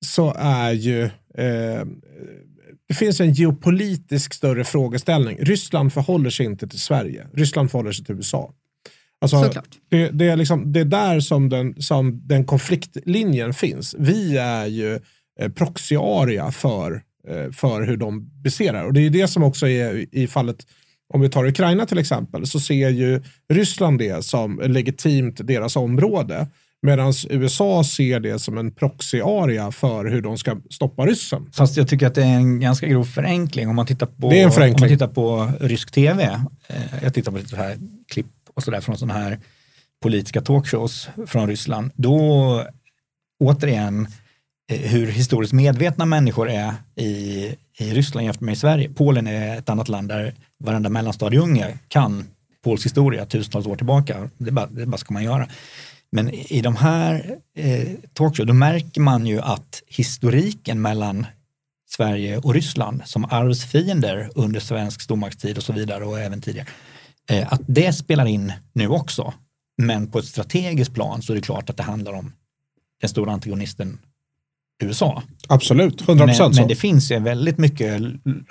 så 0.05 0.34
är 0.38 0.72
ju 0.72 1.03
eh, 1.38 1.82
det 2.88 2.94
finns 2.94 3.22
en 3.22 3.34
geopolitisk 3.34 4.34
större 4.34 4.63
frågeställning. 4.63 5.38
Ryssland 5.38 5.94
förhåller 5.94 6.30
sig 6.30 6.46
inte 6.46 6.68
till 6.68 6.80
Sverige. 6.80 7.27
Ryssland 7.34 7.72
förhåller 7.72 7.92
sig 7.92 8.06
till 8.06 8.15
USA. 8.15 8.54
Alltså, 9.22 9.62
det, 9.89 10.10
det, 10.10 10.27
är 10.27 10.36
liksom, 10.36 10.74
det 10.74 10.80
är 10.80 10.86
där 10.86 11.20
som 11.20 11.50
den, 11.50 11.82
som 11.82 12.27
den 12.27 12.46
konfliktlinjen 12.46 13.54
finns. 13.54 13.96
Vi 14.00 14.38
är 14.38 14.65
ju 14.65 15.00
eh, 15.39 15.51
proxyaria 15.51 16.51
för, 16.51 17.01
eh, 17.27 17.51
för 17.51 17.82
hur 17.82 17.98
de 17.98 18.42
beserar. 18.42 18.86
Och 18.86 18.94
det 18.94 19.01
är 19.01 19.10
det 19.10 19.27
som 19.27 19.44
också 19.44 19.68
är 19.68 20.15
i 20.15 20.27
fallet, 20.27 20.68
om 21.13 21.22
vi 21.22 21.30
tar 21.30 21.46
Ukraina 21.46 21.86
till 21.86 21.98
exempel, 21.98 22.48
så 22.48 22.60
ser 22.60 22.89
ju 22.89 23.22
Ryssland 23.54 24.00
det 24.00 24.25
som 24.25 24.62
legitimt 24.65 25.48
deras 25.48 25.75
område. 25.75 26.48
Medan 26.86 27.13
USA 27.30 27.84
ser 27.84 28.20
det 28.20 28.39
som 28.39 28.58
en 28.58 28.72
proxyaria 28.72 29.72
för 29.72 30.06
hur 30.06 30.22
de 30.22 30.38
ska 30.38 30.58
stoppa 30.70 31.06
ryssen. 31.06 31.50
Fast 31.54 31.77
jag 31.77 31.88
tycker 31.88 32.08
att 32.08 32.15
det 32.15 32.24
är 32.24 32.36
en 32.36 32.60
ganska 32.60 32.88
grov 32.88 33.04
förenkling 33.04 33.70
om 33.70 33.75
man 33.75 33.86
tittar 33.86 34.06
på, 34.06 34.30
Det 34.30 34.42
är 34.42 34.46
en 34.46 34.51
förenkling. 34.51 34.75
Om 34.75 34.89
man 34.89 34.98
tittar 34.98 35.08
på 35.08 35.51
rysk 35.60 35.92
tv. 35.92 36.24
Eh, 36.68 36.75
jag 37.04 37.13
tittar 37.13 37.32
på 37.32 37.38
lite 37.38 37.50
så 37.50 37.56
här 37.56 37.77
klipp 38.13 38.25
och 38.54 38.63
sådär 38.63 38.82
från 38.82 38.98
sådana 38.98 39.20
här 39.20 39.39
politiska 40.01 40.42
talkshows 40.42 41.10
från 41.27 41.48
Ryssland. 41.48 41.92
Då 41.96 42.63
återigen 43.44 44.08
eh, 44.72 44.80
hur 44.80 45.08
historiskt 45.08 45.54
medvetna 45.54 46.06
människor 46.06 46.50
är 46.50 46.74
i, 46.96 47.06
i 47.80 47.94
Ryssland 47.94 48.25
jämfört 48.25 48.42
med 48.42 48.54
i 48.54 48.56
Sverige. 48.56 48.89
Polen 48.96 49.27
är 49.27 49.58
ett 49.58 49.70
annat 49.70 49.89
land 49.89 50.08
där 50.08 50.34
varenda 50.63 50.89
mellanstadieunge 50.89 51.77
kan 51.88 52.24
polsk 52.63 52.86
historia 52.86 53.25
tusentals 53.25 53.65
år 53.65 53.75
tillbaka. 53.75 54.30
Det 54.38 54.51
bara, 54.51 54.65
det 54.65 54.86
bara 54.86 54.98
ska 54.98 55.13
man 55.13 55.24
göra. 55.24 55.48
Men 56.10 56.30
i 56.30 56.62
de 56.62 56.76
här 56.76 57.38
eh, 57.56 57.88
talkshow, 58.14 58.46
då 58.46 58.54
märker 58.54 59.02
man 59.02 59.28
ju 59.28 59.42
att 59.42 59.84
historiken 59.88 60.82
mellan 60.82 61.26
Sverige 61.90 62.38
och 62.38 62.54
Ryssland 62.54 63.02
som 63.06 63.26
arvsfiender 63.26 64.30
under 64.36 64.60
svensk 64.60 65.02
stormaktstid 65.02 65.58
och 65.58 65.64
så 65.64 65.74
vidare 65.74 66.06
och 66.06 66.20
även 66.20 66.42
tidigare, 66.42 66.68
eh, 67.30 67.54
att 67.54 67.62
det 67.68 67.94
spelar 67.94 68.26
in 68.26 68.54
nu 68.74 68.88
också. 68.88 69.34
Men 69.78 70.12
på 70.12 70.20
ett 70.20 70.26
strategiskt 70.26 70.94
plan 70.94 71.22
så 71.22 71.34
är 71.34 71.36
det 71.36 71.42
klart 71.42 71.70
att 71.70 71.78
det 71.78 71.84
handlar 71.84 72.14
om 72.14 72.34
den 73.02 73.10
stora 73.10 73.32
antagonisten 73.32 74.00
USA. 74.84 75.24
Absolut, 75.48 76.02
100% 76.02 76.26
Men, 76.26 76.36
så. 76.36 76.50
men 76.50 76.68
det 76.68 76.76
finns 76.76 77.12
ju 77.12 77.20
väldigt 77.20 77.58
mycket 77.58 78.02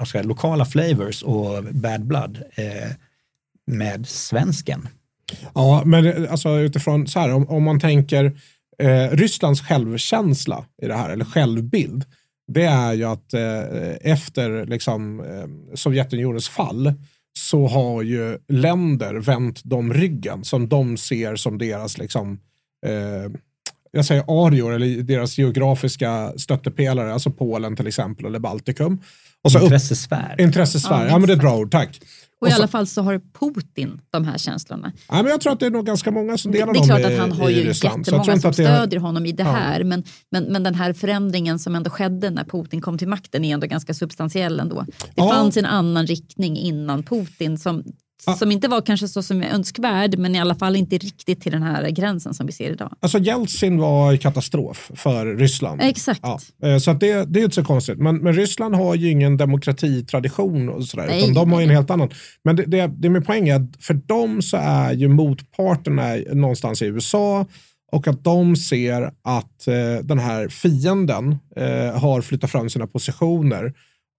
säga, 0.08 0.23
lokala 0.23 0.64
flavors 0.64 1.23
och 1.23 1.64
bad 1.64 2.06
blood 2.06 2.42
eh, 2.54 2.90
med 3.66 4.08
svensken. 4.08 4.88
Ja, 5.54 5.82
men 5.84 6.04
det- 6.04 6.30
alltså 6.30 6.58
utifrån 6.58 7.06
så 7.06 7.20
här, 7.20 7.32
om, 7.32 7.48
om 7.48 7.62
man 7.62 7.80
tänker 7.80 8.24
eh, 8.78 9.10
Rysslands 9.10 9.60
självkänsla 9.60 10.64
i 10.82 10.86
det 10.86 10.94
här, 10.94 11.10
eller 11.10 11.24
självbild, 11.24 12.04
det 12.52 12.64
är 12.64 12.92
ju 12.92 13.04
att 13.04 13.34
eh, 13.34 13.94
efter 14.12 14.66
liksom, 14.66 15.20
eh, 15.20 15.74
Sovjetunionens 15.76 16.48
fall 16.48 16.92
så 17.38 17.66
har 17.66 18.02
ju 18.02 18.38
länder 18.48 19.14
vänt 19.14 19.64
dem 19.64 19.94
ryggen 19.94 20.44
som 20.44 20.68
de 20.68 20.96
ser 20.96 21.36
som 21.36 21.58
deras 21.58 21.98
liksom, 21.98 22.38
eh, 22.86 23.32
jag 23.92 24.04
säger 24.04 24.46
arior, 24.46 24.74
eller 24.74 25.02
deras 25.02 25.38
geografiska 25.38 26.32
stöttepelare, 26.36 27.12
alltså 27.12 27.30
Polen 27.30 27.76
till 27.76 27.86
exempel, 27.86 28.26
eller 28.26 28.38
Baltikum. 28.38 29.00
Och 29.42 29.52
så 29.52 29.58
upp, 29.58 29.64
Intressesfär. 29.64 30.36
intressesfär, 30.38 31.06
Ja, 31.08 31.18
men 31.18 31.26
det 31.26 31.32
är 31.32 31.36
ett 31.36 31.40
bra 31.42 31.56
ord, 31.56 31.70
tack. 31.70 32.00
Och 32.44 32.48
i 32.48 32.52
så- 32.52 32.56
alla 32.56 32.68
fall 32.68 32.86
så 32.86 33.02
har 33.02 33.20
Putin 33.40 34.00
de 34.10 34.24
här 34.24 34.38
känslorna. 34.38 34.92
Ja, 35.08 35.14
men 35.22 35.26
jag 35.26 35.40
tror 35.40 35.52
att 35.52 35.60
det 35.60 35.66
är 35.66 35.70
nog 35.70 35.86
ganska 35.86 36.10
många 36.10 36.38
som 36.38 36.52
delar 36.52 36.72
det 36.72 36.78
är 36.78 36.84
klart 36.84 37.00
i, 37.00 37.04
att 37.04 37.18
han 37.18 37.32
har 37.32 37.50
i 37.50 37.52
ju 37.62 37.68
Ryssland. 37.68 37.98
Jättemånga 38.06 38.24
som 38.40 38.48
är- 38.48 38.52
stödjer 38.52 39.00
honom 39.00 39.26
i 39.26 39.32
det 39.32 39.42
Ja. 39.42 39.50
här. 39.50 39.84
Men, 39.84 40.04
men, 40.30 40.44
men 40.44 40.62
den 40.62 40.74
här 40.74 40.92
förändringen 40.92 41.58
som 41.58 41.74
ändå 41.74 41.90
skedde 41.90 42.30
när 42.30 42.44
Putin 42.44 42.80
kom 42.80 42.98
till 42.98 43.08
makten 43.08 43.44
är 43.44 43.54
ändå 43.54 43.66
ganska 43.66 43.94
substantiell 43.94 44.60
ändå. 44.60 44.84
Det 44.86 44.94
Ja. 45.14 45.30
fanns 45.30 45.56
en 45.56 45.66
annan 45.66 46.06
riktning 46.06 46.56
innan 46.58 47.02
Putin 47.02 47.58
som 47.58 47.84
Ah. 48.26 48.35
Som 48.35 48.52
inte 48.52 48.68
var 48.68 48.80
kanske 48.80 49.09
så 49.09 49.23
som 49.23 49.42
är 49.42 49.49
önskvärd, 49.49 50.18
men 50.18 50.35
i 50.35 50.40
alla 50.40 50.54
fall 50.54 50.76
inte 50.76 50.99
riktigt 50.99 51.42
till 51.42 51.52
den 51.52 51.62
här 51.62 51.90
gränsen 51.90 52.35
som 52.35 52.47
vi 52.47 52.52
ser 52.52 52.71
idag. 52.71 52.97
Alltså 53.00 53.18
Jeltsin 53.18 53.78
var 53.78 54.16
katastrof 54.16 54.90
för 54.94 55.26
Ryssland. 55.26 55.80
Exakt. 55.83 56.21
Ja, 56.23 56.40
eh, 56.64 56.78
så 56.78 56.92
det, 56.92 57.25
det 57.25 57.40
är 57.40 57.44
inte 57.44 57.54
så 57.54 57.64
konstigt. 57.64 57.99
Men, 57.99 58.16
men 58.16 58.33
Ryssland 58.33 58.75
har 58.75 58.94
ju 58.94 59.11
ingen 59.11 59.37
demokratitradition 59.37 60.68
och 60.68 60.85
sådär, 60.85 61.06
nej, 61.06 61.18
utan 61.18 61.35
de 61.35 61.52
har 61.52 61.61
ju 61.61 61.64
en 61.64 61.71
helt 61.71 61.90
annan. 61.90 62.11
Men 62.44 62.56
det, 62.56 62.62
det, 62.62 62.87
det 62.87 63.09
är 63.09 63.11
min 63.11 63.25
poäng 63.25 63.49
är 63.49 63.56
att 63.56 63.76
för 63.80 63.94
dem 63.94 64.42
så 64.42 64.56
är 64.56 64.92
ju 64.92 65.09
motparterna 65.09 66.16
någonstans 66.33 66.83
i 66.83 66.87
USA 66.87 67.47
och 67.92 68.09
att 68.09 68.25
de 68.25 68.56
ser 68.56 69.02
att 69.23 69.68
eh, 69.68 70.04
den 70.04 70.18
här 70.18 70.49
fienden 70.49 71.38
eh, 71.56 72.00
har 72.00 72.21
flyttat 72.21 72.50
fram 72.50 72.71
sina 72.71 72.87
positioner 72.87 73.73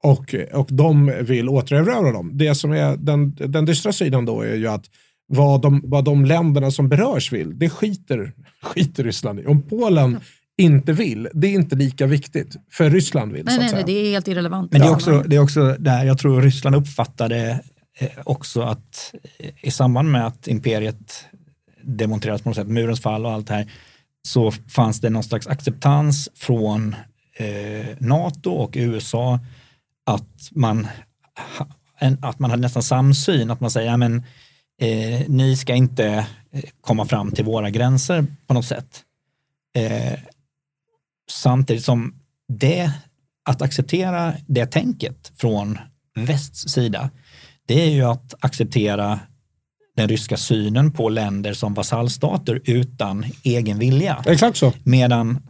och, 0.06 0.36
och 0.54 0.68
de 0.72 1.14
vill 1.22 1.50
återerövra 1.50 2.12
dem. 2.12 2.32
Det 2.34 2.56
som 2.56 2.72
är 2.72 2.98
den, 2.98 3.36
den 3.36 3.66
dystra 3.66 3.92
sidan 3.92 4.26
då 4.26 4.42
är 4.42 4.56
ju 4.56 4.68
att 4.68 4.86
vad 5.28 5.62
de, 5.62 5.82
vad 5.84 6.06
de 6.06 6.26
länderna 6.26 6.72
som 6.72 6.90
berörs 6.90 7.32
vill, 7.32 7.60
det 7.60 7.70
skiter, 7.70 8.32
skiter 8.62 9.04
Ryssland 9.04 9.40
i. 9.40 9.46
Om 9.46 9.62
Polen 9.62 10.20
inte 10.58 10.94
vill, 10.94 11.28
det 11.34 11.48
är 11.48 11.52
inte 11.52 11.76
lika 11.76 12.06
viktigt. 12.06 12.56
För 12.72 12.90
Ryssland 12.90 13.32
vill. 13.32 13.46
Nej, 13.46 13.56
så 13.56 13.62
nej, 13.62 13.70
säga. 13.70 13.86
nej, 13.86 13.96
det 13.96 14.08
är 14.08 14.12
helt 14.12 14.28
irrelevant. 14.28 14.72
Men 14.72 14.82
det 14.82 14.88
är 14.88 14.92
också, 14.92 15.24
det 15.28 15.36
är 15.36 15.40
också 15.40 15.76
där 15.80 16.06
jag 16.06 16.18
tror 16.18 16.42
Ryssland 16.42 16.76
uppfattade 16.76 17.60
eh, 18.00 18.10
också 18.24 18.62
att 18.62 19.14
eh, 19.40 19.50
i 19.62 19.72
samband 19.72 20.12
med 20.12 20.28
att 20.28 20.48
imperiet 20.48 21.26
demonterades 21.84 22.42
på 22.42 22.50
något 22.50 22.56
sätt, 22.56 22.68
murens 22.68 23.02
fall 23.02 23.26
och 23.26 23.32
allt 23.32 23.48
det 23.48 23.54
här, 23.54 23.72
så 24.28 24.52
fanns 24.52 25.02
det 25.02 25.10
någon 25.10 25.24
slags 25.24 25.48
acceptans 25.48 26.30
från 26.36 26.96
eh, 27.38 27.86
NATO 28.00 28.52
och 28.52 28.72
USA 28.76 29.40
att 30.06 30.50
man, 30.52 30.88
att 32.22 32.40
man 32.40 32.52
hade 32.52 32.62
nästan 32.62 32.84
samsyn, 32.84 33.52
att 33.52 33.60
man 33.60 33.72
säger, 33.72 33.92
ja, 33.92 33.98
men, 33.98 34.24
eh, 34.82 35.22
ni 35.28 35.56
ska 35.58 35.76
inte 35.76 36.28
eh, 36.52 36.64
komma 36.82 37.06
fram 37.06 37.32
till 37.32 37.46
våra 37.46 37.70
gränser 37.70 38.26
på 38.48 38.54
något 38.54 38.66
sätt. 38.66 39.04
Eh, 39.78 40.20
samtidigt 41.32 41.86
som 41.86 42.16
det, 42.48 42.92
att 43.46 43.62
acceptera 43.62 44.34
det 44.48 44.66
tänket 44.66 45.32
från 45.38 45.80
västs 46.16 46.70
sida, 46.70 47.10
det 47.68 47.82
är 47.82 47.90
ju 47.90 48.04
att 48.04 48.34
acceptera 48.40 49.20
den 49.96 50.08
ryska 50.08 50.38
synen 50.38 50.92
på 50.92 51.10
länder 51.10 51.54
som 51.54 51.74
vasallstater 51.74 52.62
utan 52.66 53.26
egen 53.44 53.80
vilja. 53.80 54.24
Exakt 54.26 54.58
så. 54.58 54.74
Medan 54.84 55.42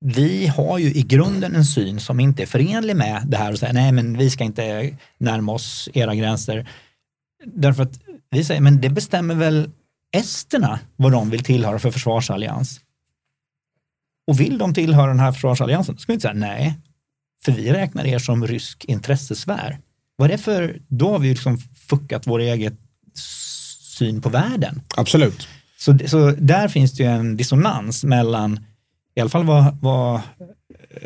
vi 0.00 0.46
har 0.46 0.78
ju 0.78 0.94
i 0.94 1.02
grunden 1.02 1.54
en 1.54 1.64
syn 1.64 2.00
som 2.00 2.20
inte 2.20 2.42
är 2.42 2.46
förenlig 2.46 2.96
med 2.96 3.22
det 3.26 3.36
här 3.36 3.52
och 3.52 3.58
säger 3.58 3.72
nej 3.72 3.92
men 3.92 4.18
vi 4.18 4.30
ska 4.30 4.44
inte 4.44 4.96
närma 5.18 5.52
oss 5.52 5.88
era 5.94 6.14
gränser. 6.14 6.68
Därför 7.44 7.82
att 7.82 8.00
vi 8.30 8.44
säger 8.44 8.60
men 8.60 8.80
det 8.80 8.90
bestämmer 8.90 9.34
väl 9.34 9.70
esterna 10.12 10.80
vad 10.96 11.12
de 11.12 11.30
vill 11.30 11.44
tillhöra 11.44 11.78
för 11.78 11.90
försvarsallians. 11.90 12.80
Och 14.26 14.40
vill 14.40 14.58
de 14.58 14.74
tillhöra 14.74 15.06
den 15.06 15.20
här 15.20 15.32
försvarsalliansen, 15.32 15.98
ska 15.98 16.12
vi 16.12 16.14
inte 16.14 16.22
säga 16.22 16.34
nej. 16.34 16.78
För 17.44 17.52
vi 17.52 17.72
räknar 17.72 18.06
er 18.06 18.18
som 18.18 18.46
rysk 18.46 18.84
intressesfär. 18.84 19.78
Vad 20.16 20.30
är 20.30 20.32
det 20.32 20.38
för, 20.38 20.80
då 20.88 21.12
har 21.12 21.18
vi 21.18 21.28
liksom 21.28 21.58
fuckat 21.58 22.26
vår 22.26 22.40
egen 22.40 22.76
syn 23.98 24.22
på 24.22 24.28
världen. 24.28 24.82
Absolut. 24.96 25.48
Så, 25.78 25.98
så 26.06 26.30
där 26.30 26.68
finns 26.68 26.92
det 26.92 27.02
ju 27.02 27.08
en 27.08 27.36
dissonans 27.36 28.04
mellan 28.04 28.60
i 29.18 29.20
alla 29.20 29.30
fall 29.30 29.44
vad, 29.44 29.78
vad 29.80 30.14
eh, 30.14 30.20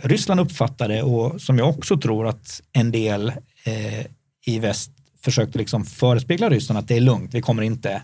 Ryssland 0.03 0.41
uppfattade 0.41 1.03
och 1.03 1.41
som 1.41 1.59
jag 1.59 1.69
också 1.69 1.97
tror 1.97 2.27
att 2.27 2.63
en 2.73 2.91
del 2.91 3.29
eh, 3.65 4.07
i 4.47 4.59
väst 4.59 4.91
försökte 5.21 5.59
liksom 5.59 5.85
förespegla 5.85 6.51
Ryssland 6.51 6.79
att 6.79 6.89
det 6.89 6.97
är 6.97 7.01
lugnt, 7.01 7.35
vi 7.35 7.43
kommer 7.43 7.63
inte 7.63 8.03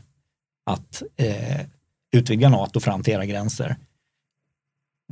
att 0.66 1.02
eh, 1.16 1.60
utvidga 2.12 2.48
NATO 2.48 2.80
fram 2.80 3.02
till 3.02 3.12
era 3.12 3.26
gränser. 3.26 3.76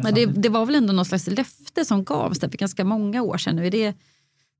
Men 0.02 0.14
det, 0.14 0.26
det, 0.26 0.48
var 0.48 0.66
väl 0.66 0.74
ändå 0.74 0.92
någon 0.92 1.04
slags 1.04 1.26
löfte 1.26 1.84
som 1.84 2.04
gavs 2.04 2.38
där 2.38 2.48
för 2.48 2.58
ganska 2.58 2.84
många 2.84 3.22
år 3.22 3.38
sedan. 3.38 3.56
Nu 3.56 3.66
är 3.66 3.70
det 3.70 3.94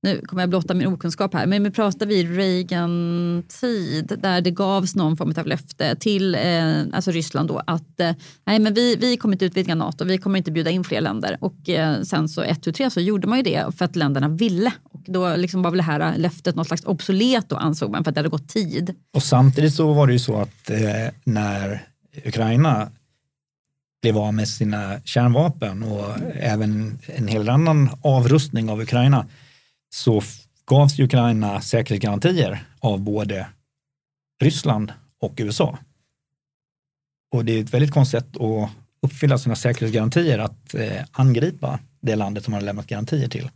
nu 0.07 0.21
kommer 0.27 0.43
jag 0.43 0.51
blotta 0.51 0.75
min 0.75 0.87
okunskap 0.87 1.35
här, 1.35 1.47
men 1.47 1.63
nu 1.63 1.71
pratar 1.71 2.07
vi 2.07 2.25
Reagan-tid 2.25 4.13
där 4.23 4.41
det 4.41 4.51
gavs 4.51 4.95
någon 4.95 5.17
form 5.17 5.35
av 5.37 5.47
löfte 5.47 5.97
till 5.97 6.35
eh, 6.35 6.81
alltså 6.93 7.11
Ryssland 7.11 7.49
då 7.49 7.63
att 7.67 8.01
eh, 8.01 8.13
nej, 8.45 8.59
men 8.59 8.75
vi, 8.75 8.97
vi 8.97 9.17
kommer 9.17 9.35
inte 9.35 9.45
utvidga 9.45 9.75
NATO, 9.75 10.05
vi 10.05 10.19
kommer 10.19 10.39
inte 10.39 10.53
bjuda 10.53 10.71
in 10.71 10.85
fler 10.85 11.01
länder. 11.01 11.37
Och 11.41 11.69
eh, 11.69 12.03
sen 12.03 12.29
så 12.29 12.43
1, 12.43 12.63
2, 12.63 12.73
3 12.73 12.91
så 12.91 13.01
gjorde 13.01 13.27
man 13.27 13.39
ju 13.39 13.45
det 13.45 13.77
för 13.79 13.85
att 13.85 13.97
länderna 13.97 14.29
ville. 14.29 14.73
Och 14.83 15.03
då 15.07 15.37
liksom 15.37 15.63
var 15.63 15.71
väl 15.71 15.77
det 15.77 15.83
här 15.83 16.19
löftet 16.19 16.55
något 16.55 16.67
slags 16.67 16.85
obsolet 16.85 17.49
då 17.49 17.57
ansåg 17.57 17.91
man 17.91 18.05
för 18.05 18.11
att 18.11 18.15
det 18.15 18.19
hade 18.19 18.29
gått 18.29 18.49
tid. 18.49 18.95
Och 19.15 19.23
samtidigt 19.23 19.75
så 19.75 19.93
var 19.93 20.07
det 20.07 20.13
ju 20.13 20.19
så 20.19 20.37
att 20.37 20.71
eh, 20.71 20.79
när 21.25 21.83
Ukraina 22.25 22.89
blev 24.03 24.19
av 24.19 24.35
med 24.35 24.49
sina 24.49 25.01
kärnvapen 25.05 25.83
och 25.83 26.05
även 26.35 26.99
en 27.07 27.29
hel 27.29 27.49
annan 27.49 27.91
avrustning 28.03 28.71
av 28.71 28.81
Ukraina 28.81 29.27
så 29.95 30.23
gavs 30.67 30.99
Ukraina 30.99 31.61
säkerhetsgarantier 31.61 32.67
av 32.81 33.01
både 33.01 33.47
Ryssland 34.43 34.93
och 35.21 35.35
USA. 35.37 35.79
Och 37.33 37.45
det 37.45 37.53
är 37.53 37.61
ett 37.61 37.75
väldigt 37.75 37.91
konstigt 37.91 38.21
sätt 38.21 38.37
att 38.37 38.71
uppfylla 39.03 39.39
sina 39.39 39.57
säkerhetsgarantier 39.57 40.39
att 40.39 40.75
eh, 40.75 41.05
angripa 41.13 41.79
det 42.01 42.17
landet 42.17 42.45
som 42.45 42.53
man 42.53 42.61
har 42.61 42.67
lämnat 42.67 42.87
garantier 42.87 43.29
till. 43.29 43.51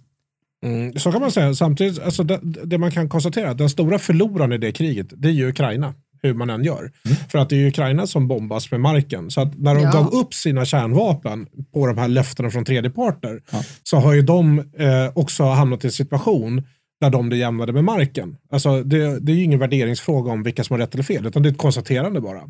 Mm, 0.64 0.98
så 0.98 1.12
kan 1.12 1.20
man 1.20 1.32
säga. 1.32 1.54
Samtidigt, 1.54 1.98
alltså 1.98 2.22
det, 2.22 2.40
det, 2.42 2.78
man 2.78 2.90
kan 2.90 3.08
konstatera, 3.08 3.54
den 3.54 3.70
stora 3.70 3.98
förloraren 3.98 4.52
i 4.52 4.58
det 4.58 4.72
kriget, 4.72 5.06
det 5.10 5.28
är 5.28 5.32
ju 5.32 5.48
Ukraina 5.48 5.94
hur 6.22 6.34
man 6.34 6.50
än 6.50 6.64
gör. 6.64 6.78
Mm. 6.78 7.16
För 7.28 7.38
att 7.38 7.48
det 7.48 7.56
är 7.56 7.68
Ukraina 7.68 8.06
som 8.06 8.28
bombas 8.28 8.70
med 8.70 8.80
marken. 8.80 9.30
Så 9.30 9.40
att 9.40 9.58
när 9.58 9.74
de 9.74 9.82
ja. 9.82 9.92
gav 9.92 10.14
upp 10.14 10.34
sina 10.34 10.64
kärnvapen 10.64 11.46
på 11.74 11.86
de 11.86 11.98
här 11.98 12.08
löftena 12.08 12.50
från 12.50 12.64
tredjeparter 12.64 13.42
ja. 13.50 13.62
så 13.82 13.96
har 13.96 14.12
ju 14.12 14.22
de 14.22 14.58
eh, 14.58 15.10
också 15.14 15.44
hamnat 15.44 15.84
i 15.84 15.86
en 15.86 15.92
situation 15.92 16.62
där 17.00 17.10
de 17.10 17.28
blir 17.28 17.38
jämnade 17.38 17.72
med 17.72 17.84
marken. 17.84 18.36
Alltså 18.50 18.82
det, 18.82 19.20
det 19.20 19.32
är 19.32 19.36
ju 19.36 19.42
ingen 19.42 19.58
värderingsfråga 19.58 20.32
om 20.32 20.42
vilka 20.42 20.64
som 20.64 20.74
har 20.74 20.78
rätt 20.78 20.94
eller 20.94 21.04
fel, 21.04 21.26
utan 21.26 21.42
det 21.42 21.48
är 21.48 21.50
ett 21.50 21.58
konstaterande 21.58 22.20
bara. 22.20 22.42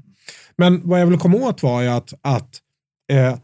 Men 0.57 0.89
vad 0.89 1.01
jag 1.01 1.07
vill 1.07 1.19
komma 1.19 1.37
åt 1.37 1.63
var 1.63 1.83
ju 1.83 1.89
att, 1.89 2.13
att 2.23 2.59
eh, 3.13 3.39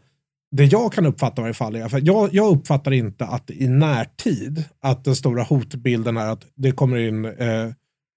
det 0.51 0.65
jag 0.65 0.93
kan 0.93 1.05
uppfatta 1.05 1.41
i 1.41 1.43
varje 1.43 1.53
fall 1.53 1.75
är, 1.75 1.89
för 1.89 2.01
jag, 2.03 2.33
jag 2.33 2.51
uppfattar 2.51 2.91
inte 2.91 3.25
att 3.25 3.51
i 3.51 3.67
närtid 3.67 4.63
att 4.81 5.03
den 5.03 5.15
stora 5.15 5.43
hotbilden 5.43 6.17
är 6.17 6.27
att 6.27 6.45
det 6.55 6.71
kommer 6.71 6.97
in 6.97 7.25
eh, 7.25 7.71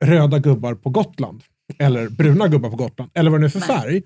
röda 0.04 0.38
gubbar 0.38 0.74
på 0.74 0.90
Gotland 0.90 1.42
eller 1.78 2.08
bruna 2.08 2.48
gubbar 2.48 2.70
på 2.70 2.76
Gotland, 2.76 3.10
eller 3.14 3.30
vad 3.30 3.40
det 3.40 3.42
nu 3.42 3.46
är 3.46 3.50
för 3.50 3.60
Nej. 3.60 3.68
färg. 3.68 4.02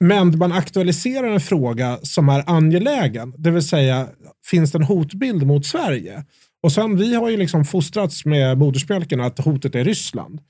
Men 0.00 0.38
man 0.38 0.52
aktualiserar 0.52 1.32
en 1.32 1.40
fråga 1.40 1.98
som 2.02 2.28
är 2.28 2.50
angelägen, 2.50 3.34
det 3.38 3.50
vill 3.50 3.68
säga 3.68 4.08
finns 4.44 4.72
det 4.72 4.78
en 4.78 4.84
hotbild 4.84 5.46
mot 5.46 5.66
Sverige? 5.66 6.24
Och 6.62 6.72
sen 6.72 6.96
vi 6.96 7.14
har 7.14 7.30
ju 7.30 7.36
liksom 7.36 7.64
fostrats 7.64 8.24
med 8.24 8.58
modersmjölken 8.58 9.20
att 9.20 9.38
hotet 9.38 9.74
är 9.74 9.84
Ryssland. 9.84 10.40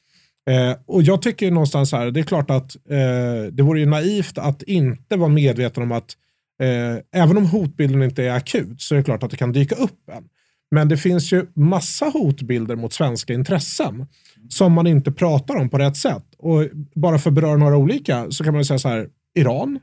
Eh, 0.50 0.76
och 0.87 1.02
jag 1.02 1.22
tycker 1.22 1.50
någonstans 1.50 1.92
här, 1.92 2.11
det 2.11 2.20
är 2.20 2.24
klart 2.24 2.50
att 2.50 2.76
eh, 2.90 3.52
det 3.52 3.62
vore 3.62 3.80
ju 3.80 3.87
naivt 3.87 4.38
att 4.38 4.62
inte 4.62 5.16
vara 5.16 5.28
medveten 5.28 5.83
om 5.83 5.92
att 5.92 6.16
eh, 6.62 7.22
även 7.22 7.37
om 7.37 7.46
hotbilden 7.46 8.02
inte 8.02 8.24
är 8.24 8.30
akut 8.30 8.80
så 8.80 8.94
är 8.94 8.96
det 8.96 9.04
klart 9.04 9.22
att 9.22 9.30
det 9.30 9.37
kan 9.37 9.52
dyka 9.52 9.74
upp 9.74 10.11
en. 10.12 10.24
Men 10.70 10.88
det 10.88 10.96
finns 10.96 11.33
ju 11.33 11.46
massa 11.55 12.07
hotbilder 12.07 12.77
mot 12.77 12.92
svenska 12.92 13.35
intressen 13.35 14.07
som 14.48 14.72
man 14.72 14.87
inte 14.87 15.12
pratar 15.12 15.57
om 15.57 15.70
på 15.70 15.79
rätt 15.79 15.96
sätt. 15.96 16.24
Och 16.38 16.68
bara 16.94 17.18
för 17.18 17.31
att 17.31 17.35
beröra 17.35 17.57
några 17.57 17.77
olika 17.77 18.31
så 18.31 18.44
kan 18.44 18.55
man 18.55 18.64
säga 18.64 18.79
så 18.79 18.88
här, 18.88 19.09
Iran 19.35 19.79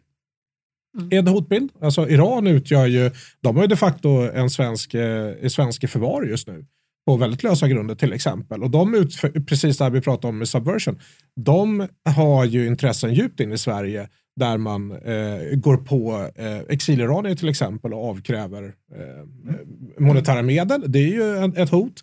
mm. 0.97 1.09
är 1.11 1.17
en 1.17 1.27
hotbild. 1.27 1.71
Alltså 1.81 2.09
Iran 2.09 2.47
utgör 2.47 2.85
ju, 2.85 3.11
de 3.41 3.55
har 3.55 3.63
ju 3.63 3.67
de 3.67 3.75
facto 3.75 4.09
en 4.09 4.49
svensk, 4.49 4.93
eh, 4.93 5.47
svensk 5.47 5.89
förvar 5.89 6.23
just 6.23 6.47
nu 6.47 6.65
på 7.05 7.17
väldigt 7.17 7.43
lösa 7.43 7.67
grunder 7.67 7.95
till 7.95 8.13
exempel. 8.13 8.63
Och 8.63 8.69
de 8.69 8.95
utför, 8.95 9.29
precis 9.29 9.77
det 9.77 9.83
här 9.83 9.91
vi 9.91 10.01
pratade 10.01 10.27
om 10.27 10.37
med 10.37 10.47
Subversion, 10.47 10.99
de 11.35 11.87
har 12.05 12.45
ju 12.45 12.67
intressen 12.67 13.13
djupt 13.13 13.39
in 13.39 13.51
i 13.51 13.57
Sverige 13.57 14.09
där 14.41 14.57
man 14.57 14.91
eh, 14.91 15.55
går 15.55 15.77
på 15.77 16.29
eh, 16.35 16.59
exiliranier 16.69 17.35
till 17.35 17.49
exempel 17.49 17.93
och 17.93 18.09
avkräver 18.09 18.63
eh, 18.95 20.03
monetära 20.03 20.41
medel. 20.41 20.83
Det 20.87 20.99
är 20.99 21.07
ju 21.07 21.37
en, 21.37 21.57
ett 21.57 21.69
hot. 21.69 21.93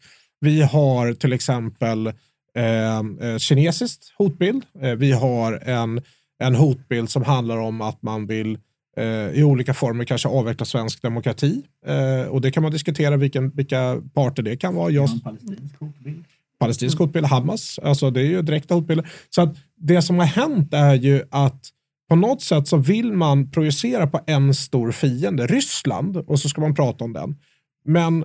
Vi 0.40 0.62
har 0.62 1.12
till 1.12 1.33
exempel 1.33 2.12
Eh, 2.59 2.98
eh, 2.98 3.38
kinesiskt 3.38 4.12
hotbild. 4.18 4.64
Eh, 4.81 4.94
vi 4.94 5.12
har 5.12 5.53
en, 5.53 6.01
en 6.38 6.55
hotbild 6.55 7.11
som 7.11 7.22
handlar 7.22 7.57
om 7.57 7.81
att 7.81 8.03
man 8.03 8.27
vill 8.27 8.59
eh, 8.96 9.05
i 9.38 9.42
olika 9.42 9.74
former 9.74 10.05
kanske 10.05 10.29
avveckla 10.29 10.66
svensk 10.66 11.03
demokrati. 11.03 11.62
Eh, 11.87 12.29
och 12.29 12.40
det 12.40 12.51
kan 12.51 12.62
man 12.62 12.72
diskutera 12.72 13.16
vilken, 13.16 13.51
vilka 13.51 14.03
parter 14.14 14.42
det 14.42 14.57
kan 14.57 14.74
vara. 14.74 14.90
Just, 14.90 15.24
palestinsk 15.24 15.81
hotbild. 15.81 16.24
Palestinsk 16.61 16.98
hotbild, 16.98 17.27
Hamas, 17.27 17.79
alltså 17.83 18.11
det 18.11 18.20
är 18.20 18.24
ju 18.24 18.42
direkta 18.42 18.74
hotbilder. 18.74 19.11
Så 19.31 19.42
att 19.42 19.57
det 19.77 20.03
som 20.03 20.18
har 20.18 20.27
hänt 20.27 20.74
är 20.74 20.94
ju 20.94 21.22
att 21.31 21.61
på 22.09 22.16
något 22.16 22.42
sätt 22.42 22.68
så 22.68 22.77
vill 22.77 23.12
man 23.12 23.51
projicera 23.51 24.07
på 24.07 24.21
en 24.27 24.55
stor 24.55 24.92
fiende, 24.92 25.47
Ryssland, 25.47 26.16
och 26.16 26.40
så 26.40 26.49
ska 26.49 26.61
man 26.61 26.75
prata 26.75 27.05
om 27.05 27.12
den. 27.12 27.37
Men 27.85 28.25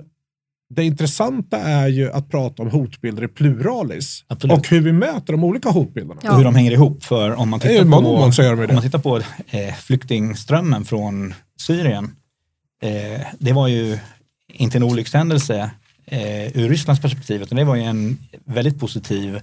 det 0.75 0.83
intressanta 0.83 1.57
är 1.57 1.87
ju 1.87 2.11
att 2.11 2.29
prata 2.29 2.63
om 2.63 2.69
hotbilder 2.69 3.23
i 3.23 3.27
pluralis. 3.27 4.25
Absolut. 4.27 4.57
Och 4.57 4.67
hur 4.67 4.81
vi 4.81 4.91
möter 4.91 5.33
de 5.33 5.43
olika 5.43 5.69
hotbilderna. 5.69 6.21
Ja. 6.23 6.31
och 6.31 6.37
hur 6.37 6.43
de 6.43 6.55
hänger 6.55 6.71
ihop. 6.71 7.03
För 7.03 7.33
om 7.33 7.49
man 7.49 7.59
Det 7.59 7.65
är 7.65 7.69
tittar 7.69 8.01
på, 8.01 8.03
ju 8.05 8.67
om 8.67 8.75
man 8.75 8.83
tittar 8.83 8.99
på 8.99 9.17
eh, 9.17 9.73
flyktingströmmen 9.75 10.85
från 10.85 11.33
Syrien, 11.59 12.15
eh, 12.81 13.21
det 13.39 13.53
var 13.53 13.67
ju 13.67 13.99
inte 14.53 14.77
en 14.77 14.83
olyckshändelse 14.83 15.71
eh, 16.05 16.57
ur 16.57 16.69
Rysslands 16.69 17.01
perspektiv, 17.01 17.41
utan 17.41 17.55
det 17.55 17.63
var 17.63 17.75
ju 17.75 17.83
en 17.83 18.17
väldigt 18.45 18.79
positiv 18.79 19.39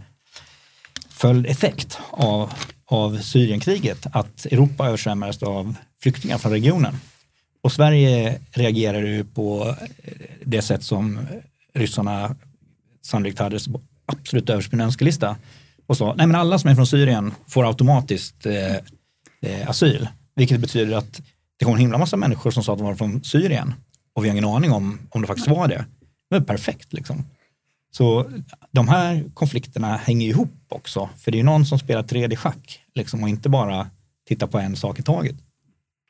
följdeffekt 1.21 1.99
av, 2.11 2.53
av 2.87 3.19
Syrienkriget, 3.19 4.07
att 4.13 4.47
Europa 4.47 4.87
översvämmades 4.87 5.43
av 5.43 5.75
flyktingar 6.03 6.39
från 6.39 6.53
regionen. 6.53 6.95
Och 7.63 7.73
Sverige 7.73 8.41
reagerade 8.51 9.09
ju 9.09 9.25
på 9.25 9.77
eh, 10.03 10.13
det 10.45 10.63
sätt 10.63 10.83
som 10.83 11.19
ryssarna 11.75 12.37
sannolikt 13.03 13.39
hade 13.39 13.59
absolut 14.07 14.51
överst 14.51 14.71
på 14.71 14.77
sin 14.77 14.81
önskelista 14.81 15.37
och 15.87 15.97
sa 15.97 16.15
nej 16.15 16.27
men 16.27 16.37
alla 16.37 16.59
som 16.59 16.71
är 16.71 16.75
från 16.75 16.87
Syrien 16.87 17.35
får 17.47 17.67
automatiskt 17.67 18.47
eh, 18.47 18.77
eh, 19.43 19.71
asyl. 19.71 20.09
Vilket 20.37 20.61
betyder 20.61 20.97
att 20.97 21.21
det 21.59 21.65
kom 21.65 21.75
en 21.75 21.81
himla 21.81 21.99
massa 21.99 22.17
människor 22.17 22.51
som 22.51 22.65
sa 22.65 22.73
att 22.73 22.79
de 22.79 22.87
var 22.87 22.95
från 22.95 23.25
Syrien 23.25 23.75
och 24.15 24.25
vi 24.25 24.29
har 24.29 24.35
ingen 24.35 24.51
aning 24.51 24.73
om 24.73 24.99
om 25.11 25.21
det 25.21 25.27
faktiskt 25.27 25.49
var 25.49 25.69
det. 25.69 25.85
Det 26.31 26.39
var 26.39 26.41
perfekt 26.41 26.93
liksom. 26.93 27.25
Så 27.91 28.31
de 28.73 28.89
här 28.89 29.25
konflikterna 29.35 29.97
hänger 29.97 30.29
ihop 30.29 30.67
också. 30.69 31.09
För 31.19 31.31
det 31.31 31.37
är 31.37 31.41
ju 31.41 31.45
någon 31.45 31.67
som 31.67 31.79
spelar 31.79 32.03
3D-schack 32.03 32.81
liksom, 32.95 33.23
och 33.23 33.29
inte 33.29 33.49
bara 33.49 33.87
tittar 34.29 34.47
på 34.47 34.59
en 34.59 34.77
sak 34.77 34.99
i 34.99 35.03
taget. 35.03 35.37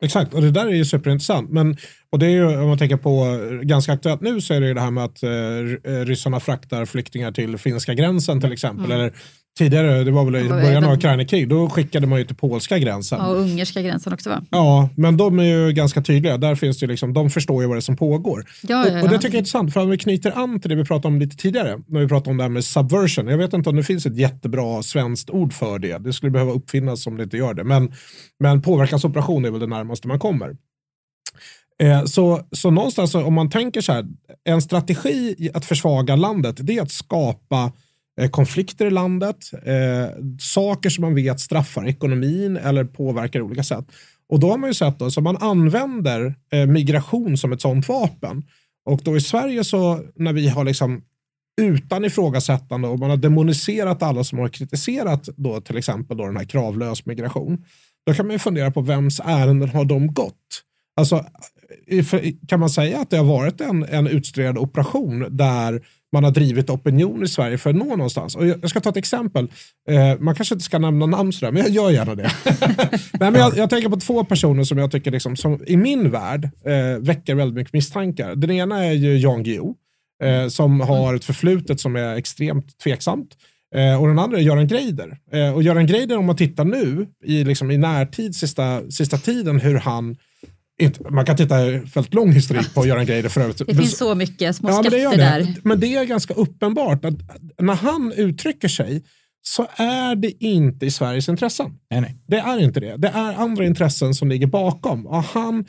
Exakt, 0.03 0.35
och 0.35 0.43
det 0.43 0.51
där 0.51 0.67
är 0.67 0.75
ju 0.75 0.85
superintressant. 0.85 1.51
Men, 1.51 1.77
och 2.11 2.19
det 2.19 2.27
är 2.27 2.31
ju, 2.31 2.61
om 2.61 2.69
man 2.69 2.79
tänker 2.79 2.97
på 2.97 3.25
eh, 3.25 3.59
ganska 3.61 3.93
aktuellt 3.93 4.21
nu 4.21 4.41
så 4.41 4.55
är 4.55 4.61
det 4.61 4.67
ju 4.67 4.75
det 4.75 4.81
här 4.81 4.91
med 4.91 5.05
att 5.05 5.23
eh, 5.23 6.05
ryssarna 6.05 6.41
fraktar 6.41 6.87
flyktingar 6.87 7.33
till 7.33 7.59
finska 7.59 7.95
gränsen 7.95 8.41
till 8.41 8.53
exempel. 8.53 8.93
Eller 8.93 9.13
tidigare, 9.59 10.05
det 10.05 10.11
var 10.11 10.25
väl 10.25 10.37
i 10.37 10.49
Ja, 10.49 10.49
början 10.49 10.85
av 10.85 10.93
Ukraina-krig, 10.93 11.49
då 11.49 11.69
skickade 11.69 12.07
man 12.07 12.19
ju 12.19 12.25
till 12.25 12.37
polska 12.37 12.79
gränsen. 12.79 13.19
Ja, 13.19 13.27
och 13.27 13.37
ungerska 13.37 13.83
gränsen 13.83 14.13
också 14.13 14.31
va? 14.31 14.43
Ja, 14.51 14.89
men 14.97 15.17
de 15.17 15.39
är 15.39 15.45
ju 15.45 15.73
ganska 15.73 16.03
tydliga. 16.03 16.37
Där 16.37 16.55
finns 16.55 16.79
det 16.79 16.87
liksom, 16.87 17.13
de 17.13 17.31
förstår 17.31 17.63
ju 17.63 17.69
vad 17.69 17.77
det 17.77 17.79
är 17.79 17.83
som 17.83 17.97
pågår. 17.97 18.45
Ja, 18.63 18.89
ja, 18.89 18.97
Och, 18.99 19.03
och 19.03 19.09
det 19.09 19.15
ja. 19.15 19.21
tycker 19.21 19.29
jag 19.29 19.35
är 19.35 19.39
intressant, 19.39 19.73
för 19.73 19.81
om 19.81 19.91
vi 19.91 19.99
knyter 19.99 20.39
an 20.39 20.61
till 20.61 20.71
det 20.71 20.77
vi 20.77 20.85
pratade 20.85 21.15
om 21.15 21.21
lite 21.21 21.37
tidigare, 21.37 21.79
när 21.87 22.01
vi 22.01 22.09
pratade 22.09 22.31
om 22.31 22.37
det 22.37 22.45
här 22.45 22.49
med 22.49 22.65
subversion. 22.65 23.29
Jag 23.29 23.39
vet 23.39 23.53
inte 23.53 23.71
om 23.71 23.77
det 23.77 23.85
finns 23.85 24.07
ett 24.07 24.17
jättebra 24.17 24.83
svenskt 24.83 25.31
ord 25.31 25.53
för 25.53 25.79
det. 25.79 25.99
Det 25.99 26.13
skulle 26.13 26.31
behöva 26.31 26.53
uppfinnas 26.53 27.07
om 27.07 27.17
det 27.17 27.23
inte 27.23 27.37
gör 27.37 27.55
det. 27.55 27.65
Men, 27.65 27.93
men 28.41 28.63
påverkansoperation 28.63 29.45
är 29.45 29.51
väl 29.51 29.61
det 29.61 29.67
närmaste 29.67 30.09
man 30.09 30.19
kommer. 30.19 30.57
Eh, 31.83 32.05
så, 32.05 32.41
så 32.53 32.71
någonstans 32.71 33.15
om 33.15 33.35
man 33.35 33.51
tänker 33.51 33.81
så 33.81 33.93
här, 33.93 34.07
en 34.45 34.63
strategi 34.63 35.51
att 35.55 35.65
försvaga 35.65 36.17
landet, 36.17 36.57
det 36.61 36.77
är 36.77 36.83
att 36.83 36.91
skapa 36.91 37.73
Eh, 38.21 38.31
konflikter 38.31 38.87
i 38.87 38.91
landet, 38.91 39.51
eh, 39.67 40.09
saker 40.41 40.91
som 40.91 41.03
man 41.03 41.15
vet 41.15 41.41
straffar 41.41 41.89
ekonomin 41.89 42.57
eller 42.57 42.85
påverkar 42.85 43.41
olika 43.41 43.63
sätt. 43.63 43.85
Och 44.29 44.41
då 44.41 44.51
har 44.51 44.59
man 44.59 44.71
ju 44.71 44.75
sett 44.75 45.03
att 45.03 45.23
man 45.23 45.37
använder 45.37 46.35
eh, 46.53 46.67
migration 46.67 47.37
som 47.37 47.53
ett 47.53 47.61
sådant 47.61 47.89
vapen. 47.89 48.43
Och 48.85 49.01
då 49.05 49.17
i 49.17 49.21
Sverige 49.21 49.65
så 49.65 50.01
när 50.15 50.33
vi 50.33 50.49
har 50.49 50.65
liksom 50.65 51.03
utan 51.61 52.05
ifrågasättande 52.05 52.89
och 52.89 52.99
man 52.99 53.11
har 53.11 53.17
demoniserat 53.17 54.03
alla 54.03 54.25
som 54.25 54.39
har 54.39 54.49
kritiserat 54.49 55.29
då 55.37 55.61
till 55.61 55.77
exempel 55.77 56.17
då 56.17 56.27
den 56.27 56.37
här 56.37 56.45
kravlös 56.45 57.07
migration. 57.07 57.65
Då 58.07 58.15
kan 58.15 58.27
man 58.27 58.35
ju 58.35 58.39
fundera 58.39 58.71
på 58.71 58.81
vems 58.81 59.21
ärenden 59.25 59.69
har 59.69 59.85
de 59.85 60.15
gått? 60.15 60.63
Alltså, 60.97 61.25
kan 62.49 62.61
man 62.61 62.71
säga 62.71 63.01
att 63.01 63.11
det 63.11 63.17
har 63.17 63.25
varit 63.25 63.61
en, 63.61 63.85
en 63.85 64.07
utstuderad 64.07 64.59
operation 64.59 65.27
där 65.31 65.81
man 66.13 66.25
har 66.25 66.31
drivit 66.31 66.71
opinion 66.71 67.23
i 67.23 67.29
Sverige 67.29 67.59
för 67.59 67.71
att 67.71 67.77
nå 67.77 67.85
någonstans? 67.85 68.37
Och 68.37 68.47
jag, 68.47 68.71
ska 68.71 68.81
ta 68.81 68.91
ett 68.91 68.97
exempel. 68.97 69.51
Eh, 69.89 70.19
man 70.21 70.35
kanske 70.35 70.55
inte 70.55 70.65
ska 70.65 70.79
nämna 70.79 71.07
namn 71.07 71.33
sådär, 71.33 71.53
men 71.53 71.63
jag 71.63 71.71
gör 71.71 71.91
gärna 71.91 72.15
det. 72.15 72.31
Nej, 73.21 73.31
men 73.31 73.35
jag, 73.35 73.57
jag 73.57 73.71
tänker 73.71 73.89
på 73.89 74.01
två 74.01 74.25
personer 74.25 74.65
som 74.65 74.79
jag 74.79 74.91
tycker 74.91 75.11
liksom, 75.11 75.37
som 75.37 75.61
i 75.67 75.77
min 75.77 76.11
värld 76.11 76.51
eh, 76.65 76.99
väcker 77.01 77.35
väldigt 77.35 77.57
mycket 77.57 77.73
misstankar. 77.73 78.35
Den 78.35 78.51
ena 78.51 78.85
är 78.85 78.93
ju 78.93 79.19
Jan 79.19 79.43
Guillou 79.43 79.75
eh, 80.23 80.49
som 80.49 80.81
har 80.81 81.15
ett 81.15 81.25
förflutet 81.25 81.81
som 81.81 81.97
är 81.97 82.17
extremt 82.17 82.79
tveksamt. 82.79 83.37
Eh, 83.75 84.03
och 84.03 84.09
den 84.09 84.19
andra 84.19 84.39
är 84.39 84.43
Göran 84.43 84.67
Greider. 84.67 85.19
Eh, 85.33 85.55
och 85.55 85.63
Göran 85.63 85.87
Greider, 85.87 86.19
om 86.19 86.27
man 86.27 86.37
tittar 86.37 86.65
nu 86.65 87.07
i, 87.25 87.45
liksom, 87.45 87.71
i 87.71 87.79
närtid, 87.79 88.35
sista, 88.35 88.91
sista 88.91 89.17
tiden, 89.17 89.61
hur 89.61 89.79
han 89.79 90.17
inte, 90.81 91.11
man 91.11 91.25
kan 91.25 91.37
titta 91.37 91.57
väldigt 91.71 92.15
lång 92.15 92.33
historik 92.33 92.75
på 92.75 92.87
Göran 92.87 93.07
Greider 93.07 93.29
för 93.29 93.41
övrigt. 93.41 93.59
Det 93.67 93.75
finns 93.75 93.97
så 93.97 94.15
mycket 94.15 94.57
små 94.57 94.69
Ja, 94.69 94.75
men 94.75 94.83
det 94.83 95.01
skatter 95.01 95.17
det. 95.19 95.25
där. 95.25 95.57
Men 95.63 95.81
det 95.81 95.97
är 95.97 96.05
ganska 96.05 96.35
uppenbart 96.35 97.05
att 97.05 97.15
när 97.59 97.75
han 97.75 98.13
uttrycker 98.13 98.69
sig 98.69 99.03
så 99.43 99.67
är 99.77 100.15
det 100.15 100.45
inte 100.45 100.87
i 100.87 100.91
Sveriges 100.91 101.29
intressen. 101.29 101.79
Nej, 101.91 102.01
nej. 102.01 102.17
Det 102.27 102.37
är 102.37 102.59
inte 102.59 102.81
det. 102.81 102.97
Det 102.97 103.09
är 103.09 103.35
andra 103.35 103.65
intressen 103.67 104.15
som 104.15 104.29
ligger 104.29 104.47
bakom. 104.47 105.07
Och 105.07 105.23
han, 105.23 105.65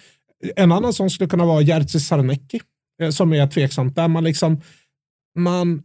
en 0.56 0.71
annan 0.71 0.93
som 0.93 1.10
skulle 1.10 1.30
kunna 1.30 1.45
vara 1.45 1.62
Jerzy 1.62 2.00
Sarnecki, 2.00 2.62
eh, 3.02 3.10
som 3.10 3.34
är 3.34 3.47
tveksamt, 3.47 3.95
där 3.95 4.08
man 4.08 4.24
liksom 4.24 4.62
man, 5.38 5.84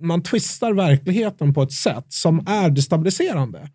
man 0.00 0.22
twistar 0.22 0.72
verkligheten 0.72 1.54
på 1.54 1.62
ett 1.62 1.72
sätt 1.72 2.06
som 2.08 2.46
är 2.46 2.70
destabiliserande. 2.70 3.68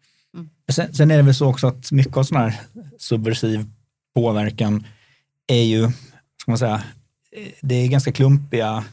Sen, 0.72 0.94
sen 0.94 1.12
är 1.12 1.18
det 1.18 1.24
väl 1.24 1.36
så 1.36 1.48
också 1.50 1.68
att 1.68 1.92
mycket 1.92 2.18
av 2.18 2.24
sån 2.24 2.38
här 2.38 2.60
subversiv 2.98 3.66
påverkan 4.16 4.88
är 5.48 5.64
ju, 5.64 5.92
ska 6.42 6.52
man 6.52 6.58
säga, 6.58 6.84
det 7.62 7.76
är 7.76 7.88
ganska 7.88 8.12
klumpiga, 8.12 8.84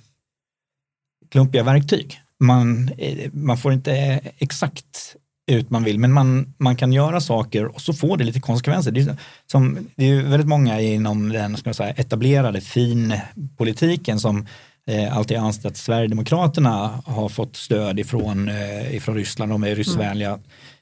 klumpiga 1.31 1.63
verktyg. 1.63 2.21
Man, 2.39 2.91
eh, 2.99 3.31
man 3.33 3.59
får 3.59 3.73
inte 3.73 4.21
exakt 4.39 5.17
ut 5.51 5.71
man 5.71 5.85
vill, 5.85 5.99
men 5.99 6.13
man, 6.13 6.55
man 6.59 6.77
kan 6.77 6.93
göra 6.93 7.21
saker 7.21 7.65
och 7.65 7.81
så 7.81 7.93
får 7.93 8.17
det 8.17 8.25
lite 8.25 8.41
konsekvenser. 8.41 8.91
Det 8.91 9.01
är, 9.01 9.17
som, 9.47 9.89
det 9.97 10.05
är 10.05 10.09
ju 10.09 10.23
väldigt 10.23 10.49
många 10.49 10.81
inom 10.81 11.29
den 11.29 11.57
ska 11.57 11.69
man 11.69 11.75
säga, 11.75 11.91
etablerade 11.91 12.61
finpolitiken 12.61 14.21
som 14.21 14.47
eh, 14.87 15.17
alltid 15.17 15.37
ansett 15.37 15.67
att 15.67 15.77
Sverigedemokraterna 15.77 17.03
har 17.05 17.29
fått 17.29 17.57
stöd 17.57 18.01
ifrån, 18.01 18.49
eh, 18.49 18.95
ifrån 18.95 19.15
Ryssland, 19.15 19.53
de 19.53 19.65
är 19.65 19.75
ryssvänliga. 19.75 20.39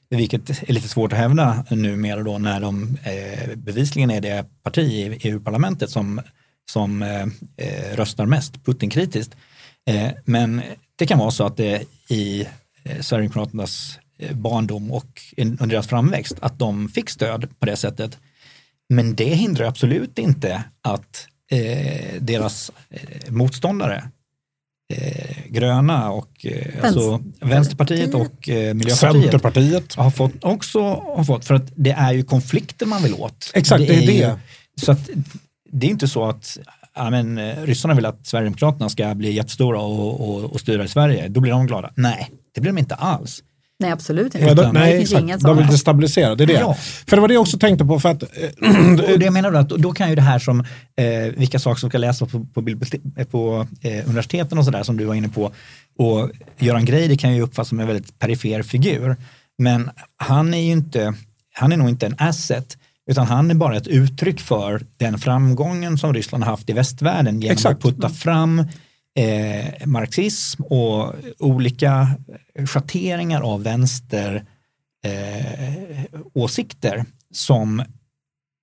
Vilket 0.09 0.49
är 0.69 0.73
lite 0.73 0.87
svårt 0.87 1.13
att 1.13 1.19
hävda 1.19 1.65
numera 1.69 2.23
då 2.23 2.37
när 2.37 2.59
de 2.59 2.97
eh, 3.03 3.55
bevisligen 3.55 4.11
är 4.11 4.21
det 4.21 4.45
parti 4.63 4.79
i 4.79 5.19
EU-parlamentet 5.21 5.89
som, 5.89 6.21
som 6.71 7.01
eh, 7.01 7.21
eh 7.57 7.95
röstar 7.95 8.25
mest 8.25 8.65
Putin-kritiskt. 8.65 9.35
Eh, 9.89 10.11
men 10.25 10.61
det 10.95 11.05
kan 11.05 11.19
vara 11.19 11.31
så 11.31 11.45
att 11.45 11.57
det 11.57 11.83
i 12.07 12.41
eh, 12.83 13.01
Sverigedemokraternas 13.01 13.99
eh, 14.19 14.35
barndom 14.35 14.91
och 14.91 15.21
under 15.37 15.67
deras 15.67 15.87
framväxt 15.87 16.37
att 16.39 16.59
de 16.59 16.89
fick 16.89 17.09
stöd 17.09 17.59
på 17.59 17.65
det 17.65 17.75
sättet. 17.75 18.17
Men 18.89 19.15
det 19.15 19.33
hindrar 19.33 19.65
absolut 19.65 20.19
inte 20.19 20.63
att 20.81 21.27
eh, 21.51 22.21
deras 22.21 22.71
eh, 22.89 23.31
motståndare 23.31 24.09
eh, 24.93 25.35
gröna 25.49 26.11
och 26.11 26.45
eh, 26.45 26.85
alltså 26.85 27.21
Vänsterpartiet 27.39 28.13
och 28.13 28.49
eh, 28.49 28.73
Miljöpartiet 28.73 28.97
Centerpartiet. 28.97 29.95
har 29.95 30.11
fått 30.11 30.43
också 30.43 30.79
har 31.15 31.23
fått, 31.23 31.45
för 31.45 31.53
att 31.53 31.71
det 31.75 31.91
är 31.91 32.13
ju 32.13 32.23
konflikter 32.23 32.85
man 32.85 33.03
vill 33.03 33.13
åt. 33.13 33.51
Exakt, 33.53 33.87
det 33.87 33.95
är 33.95 34.07
det. 34.07 34.13
Ju, 34.13 34.29
så 34.81 34.91
att 34.91 35.09
det 35.71 35.87
är 35.87 35.91
inte 35.91 36.07
så 36.07 36.25
att 36.25 36.57
ja, 36.95 37.09
men, 37.09 37.37
eh, 37.37 37.63
ryssarna 37.63 37.93
vill 37.93 38.05
att 38.05 38.27
Sverigedemokraterna 38.27 38.89
ska 38.89 39.15
bli 39.15 39.31
jättestora 39.31 39.79
och, 39.79 40.29
och, 40.29 40.43
och 40.43 40.59
styra 40.59 40.83
i 40.83 40.87
Sverige. 40.87 41.27
Då 41.27 41.39
blir 41.39 41.51
de 41.51 41.67
glada. 41.67 41.91
Nej, 41.95 42.31
det 42.55 42.61
blir 42.61 42.71
de 42.71 42.77
inte 42.77 42.95
alls. 42.95 43.43
Nej, 43.81 43.91
absolut 43.91 44.35
inte. 44.35 44.47
Ja, 44.47 44.53
då, 44.53 44.61
Utan- 44.61 44.73
det 44.73 44.79
nej, 44.79 44.97
finns 44.97 45.09
exakt. 45.09 45.23
ingen 45.23 45.39
de 45.39 45.57
vill 45.57 45.67
destabilisera, 45.67 46.35
det 46.35 46.43
är 46.43 46.47
det. 46.47 46.53
Ja. 46.53 46.73
För 47.07 47.17
det 47.17 47.21
var 47.21 47.27
det 47.27 47.33
jag 47.33 47.41
också 47.41 47.57
tänkte 47.59 47.85
på. 47.85 47.99
För 47.99 48.09
att, 48.09 48.23
eh, 48.23 48.29
Och 49.13 49.19
det 49.19 49.25
jag 49.25 49.33
menar 49.33 49.51
då 49.51 49.57
att 49.57 49.69
då 49.69 49.91
kan 49.91 50.09
ju 50.09 50.15
det 50.15 50.21
här 50.21 50.39
som 50.39 50.59
eh, 50.59 51.33
vilka 51.37 51.59
saker 51.59 51.79
som 51.79 51.89
ska 51.89 51.97
läsas 51.97 52.31
på, 52.31 52.45
på, 52.45 52.65
på 53.31 53.67
eh, 53.81 54.05
universiteten 54.05 54.57
och 54.57 54.65
sådär 54.65 54.83
som 54.83 54.97
du 54.97 55.05
var 55.05 55.15
inne 55.15 55.29
på. 55.29 55.51
Och 55.97 56.29
Göran 56.59 56.85
Greider 56.85 57.15
kan 57.15 57.35
ju 57.35 57.41
uppfattas 57.41 57.69
som 57.69 57.79
en 57.79 57.87
väldigt 57.87 58.19
perifer 58.19 58.61
figur. 58.61 59.15
Men 59.57 59.89
han 60.17 60.53
är 60.53 60.61
ju 60.61 60.71
inte, 60.71 61.13
han 61.53 61.71
är 61.71 61.77
nog 61.77 61.89
inte 61.89 62.05
en 62.05 62.15
asset 62.17 62.77
utan 63.11 63.27
han 63.27 63.51
är 63.51 63.55
bara 63.55 63.77
ett 63.77 63.87
uttryck 63.87 64.39
för 64.39 64.81
den 64.97 65.17
framgången 65.17 65.97
som 65.97 66.13
Ryssland 66.13 66.43
har 66.43 66.51
haft 66.51 66.69
i 66.69 66.73
västvärlden 66.73 67.41
genom 67.41 67.53
Exakt. 67.53 67.75
att 67.75 67.81
putta 67.81 68.09
fram 68.09 68.63
eh, 69.19 69.87
marxism 69.87 70.63
och 70.63 71.13
olika 71.39 72.07
schatteringar 72.65 73.41
av 73.41 73.63
vänster 73.63 74.45
eh, 75.05 76.03
åsikter 76.33 77.05
som 77.31 77.83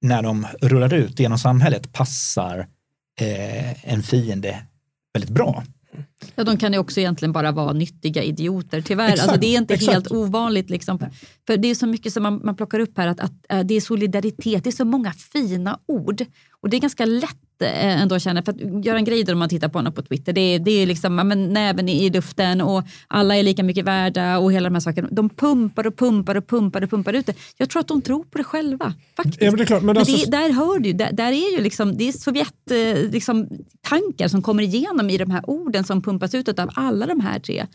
när 0.02 0.22
de 0.22 0.46
rullar 0.62 0.94
ut 0.94 1.20
genom 1.20 1.38
samhället 1.38 1.92
passar 1.92 2.58
eh, 3.20 3.92
en 3.92 4.02
fiende 4.02 4.62
väldigt 5.14 5.30
bra. 5.30 5.64
Ja, 6.34 6.44
de 6.44 6.56
kan 6.56 6.72
ju 6.72 6.78
också 6.78 7.00
egentligen 7.00 7.32
bara 7.32 7.52
vara 7.52 7.72
nyttiga 7.72 8.22
idioter. 8.22 8.80
Tyvärr, 8.80 9.08
Exakt, 9.08 9.28
alltså, 9.28 9.40
det 9.40 9.46
är 9.46 9.58
inte 9.58 9.74
exakt. 9.74 9.92
helt 9.92 10.10
ovanligt. 10.12 10.70
Liksom. 10.70 10.98
För 11.46 11.56
Det 11.56 11.68
är 11.68 11.74
så 11.74 11.86
mycket 11.86 12.12
som 12.12 12.22
man, 12.22 12.40
man 12.44 12.56
plockar 12.56 12.78
upp 12.78 12.98
här, 12.98 13.08
att, 13.08 13.20
att 13.20 13.32
äh, 13.48 13.60
det 13.60 13.74
är 13.74 13.80
solidaritet, 13.80 14.64
det 14.64 14.70
är 14.70 14.72
så 14.72 14.84
många 14.84 15.12
fina 15.12 15.78
ord. 15.86 16.24
Och 16.60 16.70
det 16.70 16.76
är 16.76 16.80
ganska 16.80 17.04
lätt 17.04 17.22
eh, 17.22 17.36
ändå 17.64 18.18
känner, 18.18 18.42
för 18.42 18.52
att 18.52 18.84
Göran 18.84 19.04
Greider 19.04 19.32
om 19.32 19.38
man 19.38 19.48
tittar 19.48 19.68
på 19.68 19.78
honom 19.78 19.92
på 19.92 20.02
Twitter, 20.02 20.32
det 20.32 20.40
är, 20.40 20.58
det 20.58 20.70
är 20.70 20.86
liksom 20.86 21.16
men, 21.16 21.52
näven 21.52 21.88
i 21.88 22.10
luften 22.10 22.60
och 22.60 22.82
alla 23.08 23.36
är 23.36 23.42
lika 23.42 23.62
mycket 23.62 23.84
värda 23.84 24.38
och 24.38 24.52
hela 24.52 24.68
de 24.68 24.74
här 24.74 24.80
sakerna. 24.80 25.08
De 25.12 25.28
pumpar 25.28 25.86
och 25.86 25.96
pumpar 25.96 26.34
och 26.34 26.46
pumpar 26.46 26.82
och 26.82 26.90
pumpar 26.90 27.12
ut 27.12 27.26
det. 27.26 27.34
Jag 27.56 27.70
tror 27.70 27.80
att 27.80 27.88
de 27.88 28.02
tror 28.02 28.24
på 28.24 28.38
det 28.38 28.44
själva. 28.44 28.94
Faktiskt. 29.16 29.42
Ja, 29.42 29.50
men 29.50 29.56
det 29.56 29.64
är 29.64 29.66
klart, 29.66 29.82
men 29.82 29.96
men 29.96 30.00
alltså, 30.00 30.30
det, 30.30 30.36
där 30.36 30.52
hör 30.52 30.78
du, 30.78 30.92
där, 30.92 31.12
där 31.12 31.32
är 31.32 31.56
ju 31.56 31.62
liksom, 31.62 31.96
det 31.96 32.08
är 32.08 32.12
Sovjet, 32.12 32.70
eh, 32.70 33.10
liksom, 33.10 33.48
tankar 33.80 34.28
som 34.28 34.42
kommer 34.42 34.62
igenom 34.62 35.10
i 35.10 35.18
de 35.18 35.30
här 35.30 35.50
orden 35.50 35.84
som 35.84 36.02
pumpas 36.02 36.34
ut 36.34 36.58
av 36.58 36.70
alla 36.74 37.06
de 37.06 37.20
här 37.20 37.38
tre. 37.38 37.66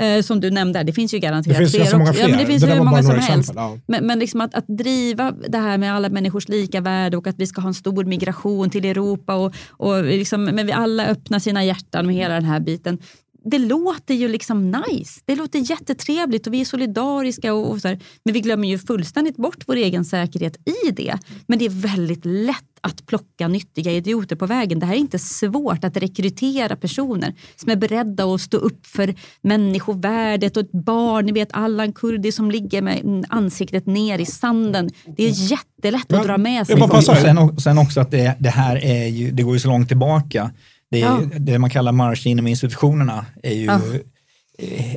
Eh, 0.00 0.22
som 0.22 0.40
du 0.40 0.50
nämnde, 0.50 0.82
det 0.82 0.92
finns 0.92 1.14
ju 1.14 1.18
garanterat 1.18 1.56
Det 1.56 1.58
finns 1.58 1.70
fler. 1.70 1.80
ganska 1.80 1.98
många 1.98 2.10
också. 2.10 2.20
Ja, 2.22 2.26
fler. 2.26 2.36
men 2.36 2.44
det 2.44 2.50
finns 2.52 2.62
Det 2.62 2.72
hur 2.74 2.82
många 2.84 3.02
som 3.02 3.10
helst. 3.12 3.28
exempel, 3.28 3.54
ja. 3.56 3.78
Men, 3.86 4.06
men 4.06 4.18
liksom 4.18 4.40
att, 4.40 4.54
att 4.54 4.64
driva 4.68 5.32
det 5.48 5.58
här 5.58 5.78
med 5.78 5.94
alla 5.94 6.08
människors 6.08 6.48
lika 6.48 6.80
värde 6.80 7.16
och 7.16 7.26
att 7.26 7.38
vi 7.38 7.46
ska 7.46 7.60
ha 7.60 7.68
en 7.68 7.74
stor 7.74 8.04
migration 8.04 8.70
till 8.70 8.84
Europa 8.84 9.34
och, 9.34 9.54
och 9.70 10.04
liksom, 10.04 10.44
men 10.44 10.66
vi 10.66 10.72
alla 10.72 11.06
öppnar 11.06 11.38
sina 11.38 11.64
hjärtan 11.64 12.06
med 12.06 12.14
hela 12.16 12.34
den 12.34 12.44
här 12.44 12.60
biten. 12.60 12.98
Det 13.44 13.58
låter 13.58 14.14
ju 14.14 14.28
liksom 14.28 14.70
nice. 14.70 15.20
Det 15.24 15.36
låter 15.36 15.70
jättetrevligt 15.70 16.46
och 16.46 16.54
vi 16.54 16.60
är 16.60 16.64
solidariska. 16.64 17.54
Och, 17.54 17.70
och 17.70 17.80
så 17.80 17.88
här. 17.88 18.00
Men 18.24 18.34
vi 18.34 18.40
glömmer 18.40 18.68
ju 18.68 18.78
fullständigt 18.78 19.36
bort 19.36 19.64
vår 19.66 19.76
egen 19.76 20.04
säkerhet 20.04 20.56
i 20.86 20.90
det. 20.90 21.18
Men 21.46 21.58
det 21.58 21.64
är 21.64 21.70
väldigt 21.70 22.24
lätt 22.24 22.64
att 22.80 23.06
plocka 23.06 23.48
nyttiga 23.48 23.92
idioter 23.92 24.36
på 24.36 24.46
vägen. 24.46 24.78
Det 24.78 24.86
här 24.86 24.94
är 24.94 24.98
inte 24.98 25.18
svårt 25.18 25.84
att 25.84 25.96
rekrytera 25.96 26.76
personer 26.76 27.34
som 27.56 27.70
är 27.70 27.76
beredda 27.76 28.24
att 28.24 28.40
stå 28.40 28.56
upp 28.56 28.86
för 28.86 29.14
människovärdet 29.42 30.56
och 30.56 30.62
ett 30.62 30.72
barn, 30.72 31.26
ni 31.26 31.32
vet 31.32 31.48
Allan 31.52 31.92
Kurdi 31.92 32.32
som 32.32 32.50
ligger 32.50 32.82
med 32.82 33.26
ansiktet 33.28 33.86
ner 33.86 34.18
i 34.18 34.26
sanden. 34.26 34.90
Det 35.16 35.24
är 35.24 35.50
jättelätt 35.50 36.12
att 36.12 36.24
dra 36.24 36.38
med 36.38 36.60
jag 36.60 36.66
sig. 36.66 36.76
bara 36.76 36.84
Och 36.84 36.90
passar. 36.90 37.14
sen, 37.14 37.60
sen 37.60 37.78
också 37.78 38.00
att 38.00 38.10
det, 38.10 38.36
det 38.38 38.50
här 38.50 38.84
är 38.84 39.06
ju, 39.06 39.30
det 39.30 39.42
går 39.42 39.54
ju 39.54 39.60
så 39.60 39.68
långt 39.68 39.88
tillbaka. 39.88 40.50
Det, 40.94 41.00
är, 41.00 41.06
Ja. 41.06 41.20
det 41.38 41.58
man 41.58 41.70
kallar 41.70 41.92
marsch 41.92 42.26
inom 42.26 42.46
institutionerna 42.46 43.26
är 43.42 43.54
ju, 43.54 43.64
Ja. 43.64 43.80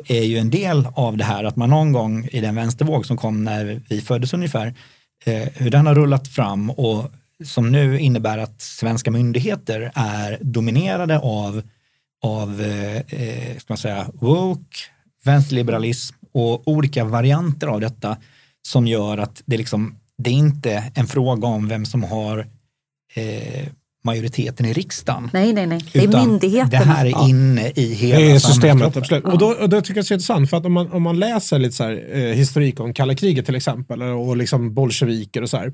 är 0.07 0.23
ju 0.23 0.37
en 0.37 0.49
del 0.49 0.87
av 0.93 1.17
det 1.17 1.23
här 1.23 1.43
att 1.43 1.55
man 1.55 1.69
någon 1.69 1.91
gång 1.91 2.27
i 2.31 2.41
den 2.41 2.55
vänstervåg 2.55 3.05
som 3.05 3.17
kom 3.17 3.43
när 3.43 3.81
vi 3.89 4.01
föddes 4.01 4.33
ungefär, 4.33 4.67
eh, 5.25 5.47
hur 5.55 5.69
den 5.71 5.85
har 5.87 5.95
rullat 5.95 6.27
fram 6.27 6.69
och 6.69 7.11
som 7.45 7.71
nu 7.71 7.99
innebär 7.99 8.37
att 8.37 8.61
svenska 8.61 9.11
myndigheter 9.11 9.91
är 9.95 10.37
dominerade 10.41 11.19
av, 11.19 11.61
av 12.23 12.61
eh, 12.61 12.97
eh, 12.97 13.57
ska 13.57 13.65
man 13.67 13.77
säga, 13.77 14.07
woke, 14.13 14.77
vänsterliberalism 15.23 16.15
och 16.33 16.67
olika 16.67 17.03
varianter 17.05 17.67
av 17.67 17.81
detta 17.81 18.17
som 18.67 18.87
gör 18.87 19.17
att 19.17 19.41
det, 19.45 19.57
liksom, 19.57 19.99
det 20.17 20.29
är 20.29 20.33
inte 20.33 20.91
en 20.95 21.07
fråga 21.07 21.47
om 21.47 21.67
vem 21.67 21.85
som 21.85 22.03
har 22.03 22.47
eh, 23.15 23.67
majoriteten 24.07 24.65
i 24.65 24.73
riksdagen. 24.73 25.29
Nej, 25.33 25.53
nej, 25.53 25.67
nej. 25.67 25.81
Det 25.93 26.03
är 26.03 26.25
myndigheterna. 26.25 26.69
Det 26.69 26.91
här 26.91 27.05
är 27.05 27.29
inne 27.29 27.71
i 27.75 27.93
hela 27.93 28.19
Det 28.19 28.31
är 28.31 28.39
systemet, 28.39 28.97
absolut. 28.97 29.25
Och, 29.25 29.37
då, 29.37 29.47
och 29.47 29.69
det 29.69 29.81
tycker 29.81 29.97
jag 29.97 30.03
är 30.03 30.03
så 30.03 30.13
intressant, 30.13 30.49
för 30.49 30.57
att 30.57 30.65
om 30.65 30.73
man, 30.73 30.91
om 30.91 31.03
man 31.03 31.19
läser 31.19 31.59
lite 31.59 31.75
så 31.75 31.83
här, 31.83 32.09
eh, 32.11 32.21
historik 32.21 32.79
om 32.79 32.93
kalla 32.93 33.15
kriget 33.15 33.45
till 33.45 33.55
exempel, 33.55 34.01
och 34.01 34.37
liksom 34.37 34.73
bolsjeviker 34.73 35.41
och 35.41 35.49
så 35.49 35.57
här, 35.57 35.73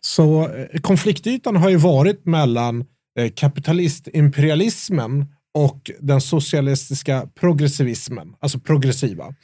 så 0.00 0.42
eh, 0.42 0.80
konfliktytan 0.80 1.56
har 1.56 1.68
ju 1.68 1.76
varit 1.76 2.26
mellan 2.26 2.84
eh, 3.18 3.30
kapitalistimperialismen 3.34 5.26
och 5.54 5.90
den 6.00 6.20
socialistiska 6.20 7.28
progressivismen, 7.40 8.28
alltså 8.40 8.58
progressiva. 8.58 9.34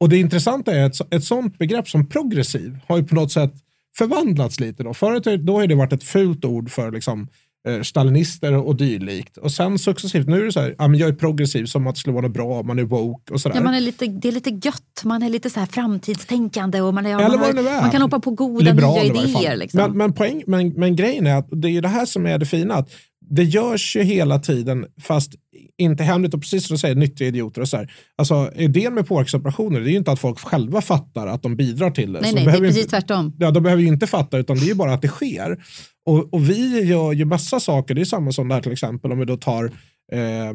Och 0.00 0.08
det 0.08 0.16
intressanta 0.16 0.72
är 0.72 0.84
att 0.84 1.14
ett 1.14 1.24
sånt 1.24 1.58
begrepp 1.58 1.88
som 1.88 2.08
progressiv 2.08 2.78
har 2.88 2.96
ju 2.96 3.04
på 3.04 3.14
något 3.14 3.32
sätt 3.32 3.52
förvandlats 3.98 4.60
lite. 4.60 4.82
Då. 4.82 4.94
Förut 4.94 5.44
då 5.46 5.60
har 5.60 5.66
det 5.66 5.74
varit 5.74 5.92
ett 5.92 6.04
fult 6.04 6.44
ord 6.44 6.70
för 6.70 6.92
liksom, 6.92 7.20
eh, 7.20 7.26
stalinister 7.82 8.56
och 8.56 8.76
dylikt. 8.76 9.36
Och 9.36 9.52
sen 9.52 9.78
successivt, 9.78 10.26
nu 10.28 10.40
är 10.40 10.44
det 10.44 10.52
så 10.52 10.60
här, 10.60 10.74
ja, 10.78 10.88
men 10.88 11.00
jag 11.00 11.08
är 11.08 11.12
progressiv 11.12 11.64
som 11.64 11.86
att 11.86 11.94
det 11.94 11.98
skulle 11.98 12.14
vara 12.14 12.26
något 12.26 12.34
bra, 12.34 12.62
man 12.62 12.78
är 12.78 12.82
woke 12.82 13.32
och 13.32 13.40
sådär. 13.40 13.56
Ja, 13.56 13.62
man 13.62 13.74
är 13.74 13.80
lite, 13.80 14.06
det 14.06 14.28
är 14.28 14.32
lite 14.32 14.50
gött, 14.50 15.02
man 15.04 15.22
är 15.22 15.28
lite 15.30 15.50
så 15.50 15.60
här 15.60 15.66
framtidstänkande 15.66 16.80
och 16.80 16.94
man, 16.94 17.06
är, 17.06 17.10
Eller 17.10 17.38
man, 17.38 17.38
har- 17.66 17.72
är. 17.76 17.80
man 17.80 17.90
kan 17.90 18.02
hoppa 18.02 18.20
på 18.20 18.30
goda 18.30 18.64
Liberal 18.64 18.94
nya 18.94 19.22
idéer. 19.24 19.56
Liksom. 19.56 19.80
Men, 19.80 19.96
men, 19.98 20.12
poäng, 20.12 20.42
men, 20.46 20.68
men 20.68 20.96
grejen 20.96 21.26
är 21.26 21.36
att 21.36 21.48
det 21.50 21.68
är 21.68 21.82
det 21.82 21.88
här 21.88 22.06
som 22.06 22.26
är 22.26 22.38
det 22.38 22.46
fina. 22.46 22.74
Att 22.74 22.90
det 23.30 23.44
görs 23.44 23.96
ju 23.96 24.02
hela 24.02 24.38
tiden, 24.38 24.86
fast 25.00 25.32
inte 25.78 26.04
hemligt 26.04 26.34
och 26.34 26.40
precis 26.40 26.66
som 26.66 26.74
du 26.74 26.78
säger, 26.78 26.94
nyttiga 26.94 27.28
idioter 27.28 27.60
och 27.60 27.68
så 27.68 27.76
här. 27.76 27.92
Alltså 28.16 28.50
idén 28.56 28.94
med 28.94 29.06
påverkansoperationer, 29.06 29.80
det 29.80 29.88
är 29.88 29.90
ju 29.90 29.96
inte 29.96 30.12
att 30.12 30.20
folk 30.20 30.38
själva 30.38 30.80
fattar 30.80 31.26
att 31.26 31.42
de 31.42 31.56
bidrar 31.56 31.90
till 31.90 32.12
det. 32.12 32.20
nej, 32.20 32.30
Så 32.30 32.36
nej, 32.36 32.44
det 32.44 32.52
är 32.52 32.58
precis 32.58 32.76
inte, 32.76 32.90
tvärtom. 32.90 33.36
Ja, 33.38 33.50
de 33.50 33.62
behöver 33.62 33.82
ju 33.82 33.88
inte 33.88 34.06
fatta, 34.06 34.38
utan 34.38 34.56
det 34.56 34.64
är 34.64 34.68
ju 34.68 34.74
bara 34.74 34.94
att 34.94 35.02
det 35.02 35.08
sker. 35.08 35.64
Och, 36.06 36.34
och 36.34 36.50
vi 36.50 36.80
gör 36.80 37.12
ju 37.12 37.24
massa 37.24 37.60
saker, 37.60 37.94
det 37.94 38.00
är 38.00 38.04
samma 38.04 38.32
som 38.32 38.48
där 38.48 38.60
till 38.60 38.72
exempel 38.72 39.12
om 39.12 39.18
vi 39.18 39.24
då 39.24 39.36
tar 39.36 39.70
Eh, 40.12 40.48
eh, 40.48 40.54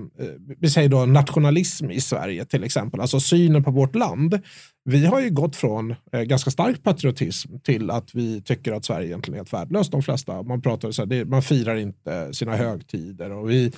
vi 0.60 0.70
säger 0.70 0.90
då 0.90 1.06
nationalism 1.06 1.92
i 1.92 2.02
Sverige 2.02 2.46
till 2.46 2.64
exempel, 2.64 3.02
alltså 3.02 3.20
synen 3.20 3.64
på 3.64 3.72
vårt 3.72 3.96
land. 3.96 4.40
Vi 4.86 5.06
har 5.06 5.22
ju 5.22 5.30
gått 5.30 5.56
från 5.56 5.96
eh, 6.12 6.22
ganska 6.22 6.52
stark 6.52 6.84
patriotism 6.84 7.60
till 7.64 7.92
att 7.92 8.16
vi 8.16 8.42
tycker 8.42 8.72
att 8.72 8.86
Sverige 8.86 9.08
egentligen 9.08 9.36
är 9.36 9.40
helt 9.40 9.54
värdelöst 9.54 9.92
de 9.92 10.04
flesta. 10.04 10.44
Man, 10.44 10.62
pratar 10.62 10.92
så 10.92 11.02
här, 11.02 11.08
det, 11.08 11.26
man 11.26 11.42
firar 11.42 11.76
inte 11.76 12.34
sina 12.34 12.56
högtider 12.56 13.32
och 13.32 13.50
vi 13.50 13.72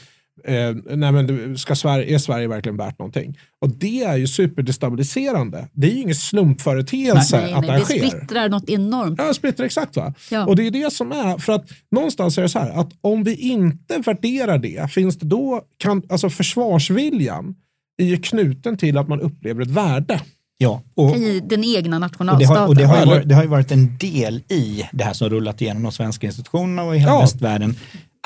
Eh, 0.43 0.76
nej 0.97 1.12
men 1.12 1.58
ska 1.58 1.76
Sverige, 1.76 2.15
är 2.15 2.17
Sverige 2.17 2.47
verkligen 2.47 2.78
värt 2.78 3.00
någonting? 3.00 3.38
Och 3.62 3.69
det 3.69 4.04
är 4.04 4.15
ju 4.15 4.28
superdestabiliserande. 4.28 5.67
Det 5.73 5.88
är 5.88 5.91
ju 5.91 6.02
ingen 6.02 6.15
slumpföreteelse 6.15 7.41
Nej, 7.41 7.54
att 7.54 7.62
nej, 7.62 7.71
det 7.71 7.78
det 7.78 7.86
sker. 7.86 8.08
splittrar 8.08 8.50
något 8.50 8.69
enormt. 8.69 9.19
Ja, 9.19 9.34
splittrar 9.34 9.65
exakt 9.65 9.95
va? 9.95 10.13
Ja. 10.32 10.45
Och 10.45 10.56
det 10.56 10.67
är 10.67 10.71
det 10.71 10.93
som 10.93 11.12
är, 11.12 11.38
för 11.38 11.54
att 11.54 11.65
någonstans 11.91 12.38
är 12.38 12.41
det 12.41 12.50
så 12.50 12.60
här 12.60 12.69
att 12.69 12.89
om 13.02 13.23
vi 13.23 13.36
inte 13.36 13.97
värderar 14.06 14.58
det, 14.58 14.91
finns 14.91 15.17
det 15.17 15.26
då, 15.26 15.62
kan, 15.78 16.02
alltså 16.10 16.30
försvarsviljan 16.30 17.56
är 18.02 18.06
ju 18.06 18.17
knuten 18.17 18.78
till 18.78 18.97
att 18.97 19.08
man 19.08 19.21
upplever 19.21 19.62
ett 19.62 19.67
värde. 19.71 20.21
Ja, 20.60 20.82
och, 20.95 21.17
I 21.17 21.39
den 21.39 21.63
egna 21.63 21.95
och, 21.95 22.00
det 22.02 22.06
nationalstaten. 22.08 22.58
har, 22.62 22.67
och 22.67 22.76
det, 22.76 22.86
har 22.86 23.06
varit, 23.06 23.30
det 23.30 23.36
har 23.36 23.43
ju 23.43 23.50
varit 23.50 23.71
en 23.71 23.97
del 23.97 24.36
i 24.50 24.84
det 24.91 25.04
här 25.04 25.13
som 25.13 25.30
rullat 25.30 25.62
igenom 25.62 25.84
de 25.84 25.91
svenska 25.91 26.28
institutionerna 26.28 26.84
och 26.84 26.95
i 26.95 27.00
hela 27.00 27.12
Ja. 27.12 27.21
västvärlden. 27.21 27.76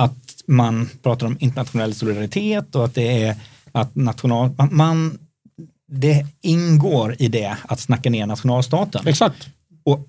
Att 0.02 0.31
man 0.47 0.89
pratar 1.04 1.27
om 1.27 1.38
internationell 1.39 1.93
solidaritet 1.93 2.75
och 2.75 2.86
att 2.86 2.95
det 2.95 3.23
är 3.23 3.36
att 3.71 3.95
national, 3.95 4.56
man, 4.71 5.17
det 5.88 6.25
ingår 6.41 7.15
i 7.19 7.27
det 7.27 7.58
att 7.63 7.80
snacka 7.80 8.10
ner 8.10 8.25
nationalstaten. 8.25 9.08
Exakt. 9.08 9.47
Och, 9.84 10.08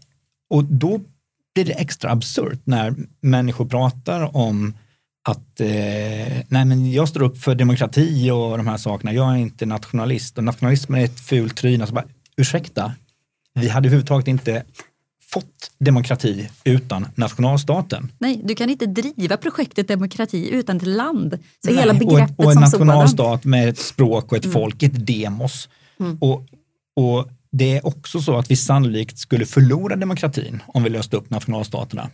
och 0.51 0.65
då 0.65 1.01
blir 1.55 1.65
det 1.65 1.73
extra 1.73 2.11
absurt 2.11 2.61
när 2.65 2.95
människor 3.21 3.67
pratar 3.67 4.37
om 4.37 4.75
att 5.29 5.61
eh, 5.61 5.69
nej 6.49 6.65
men 6.65 6.93
jag 6.93 7.09
står 7.09 7.23
upp 7.23 7.39
för 7.39 7.55
demokrati 7.55 8.31
och 8.31 8.57
de 8.57 8.67
här 8.67 8.77
sakerna. 8.77 9.13
Jag 9.13 9.33
är 9.33 9.37
inte 9.37 9.67
nationalist 9.67 10.39
och 10.39 10.45
nationalismen 10.45 11.01
är 11.01 11.05
ett 11.05 11.21
fult 11.21 11.57
tryne. 11.57 11.83
Alltså 11.83 11.95
bara, 11.95 12.05
ursäkta, 12.37 12.93
vi 13.55 13.69
hade 13.69 13.89
överhuvudtaget 13.89 14.29
inte 14.29 14.65
fått 15.33 15.71
demokrati 15.79 16.49
utan 16.65 17.07
nationalstaten. 17.15 18.13
Nej, 18.19 18.41
du 18.45 18.55
kan 18.55 18.71
inte 18.71 18.87
driva 18.87 19.37
projektet 19.37 19.89
demokrati 19.89 20.51
utan 20.51 20.77
ett 20.77 20.87
land. 20.87 21.39
Så 21.65 21.71
Nej, 21.71 21.81
hela 21.81 21.93
och, 21.93 21.99
begreppet 21.99 22.39
och 22.39 22.45
en 22.45 22.53
som 22.53 22.67
sådant. 22.67 22.87
nationalstat 22.87 23.45
med 23.45 23.69
ett 23.69 23.79
språk 23.79 24.33
och 24.33 24.39
ett 24.39 24.53
folk, 24.53 24.83
ett 24.83 25.07
demos. 25.07 25.69
Och, 26.21 26.47
och 26.97 27.29
det 27.53 27.77
är 27.77 27.87
också 27.87 28.21
så 28.21 28.37
att 28.39 28.51
vi 28.51 28.57
sannolikt 28.57 29.19
skulle 29.19 29.47
förlora 29.47 29.97
demokratin 29.97 30.63
om 30.67 30.83
vi 30.83 30.91
löste 30.91 31.17
upp 31.17 31.31
nationalstaterna. 31.31 32.03
Det 32.03 32.11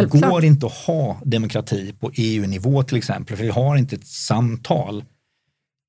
Självklart. 0.00 0.30
går 0.30 0.44
inte 0.44 0.66
att 0.66 0.72
ha 0.72 1.20
demokrati 1.24 1.94
på 2.00 2.10
EU-nivå 2.14 2.82
till 2.82 2.96
exempel, 2.96 3.36
för 3.36 3.44
vi 3.44 3.50
har 3.50 3.76
inte 3.76 3.96
ett 3.96 4.06
samtal 4.06 5.04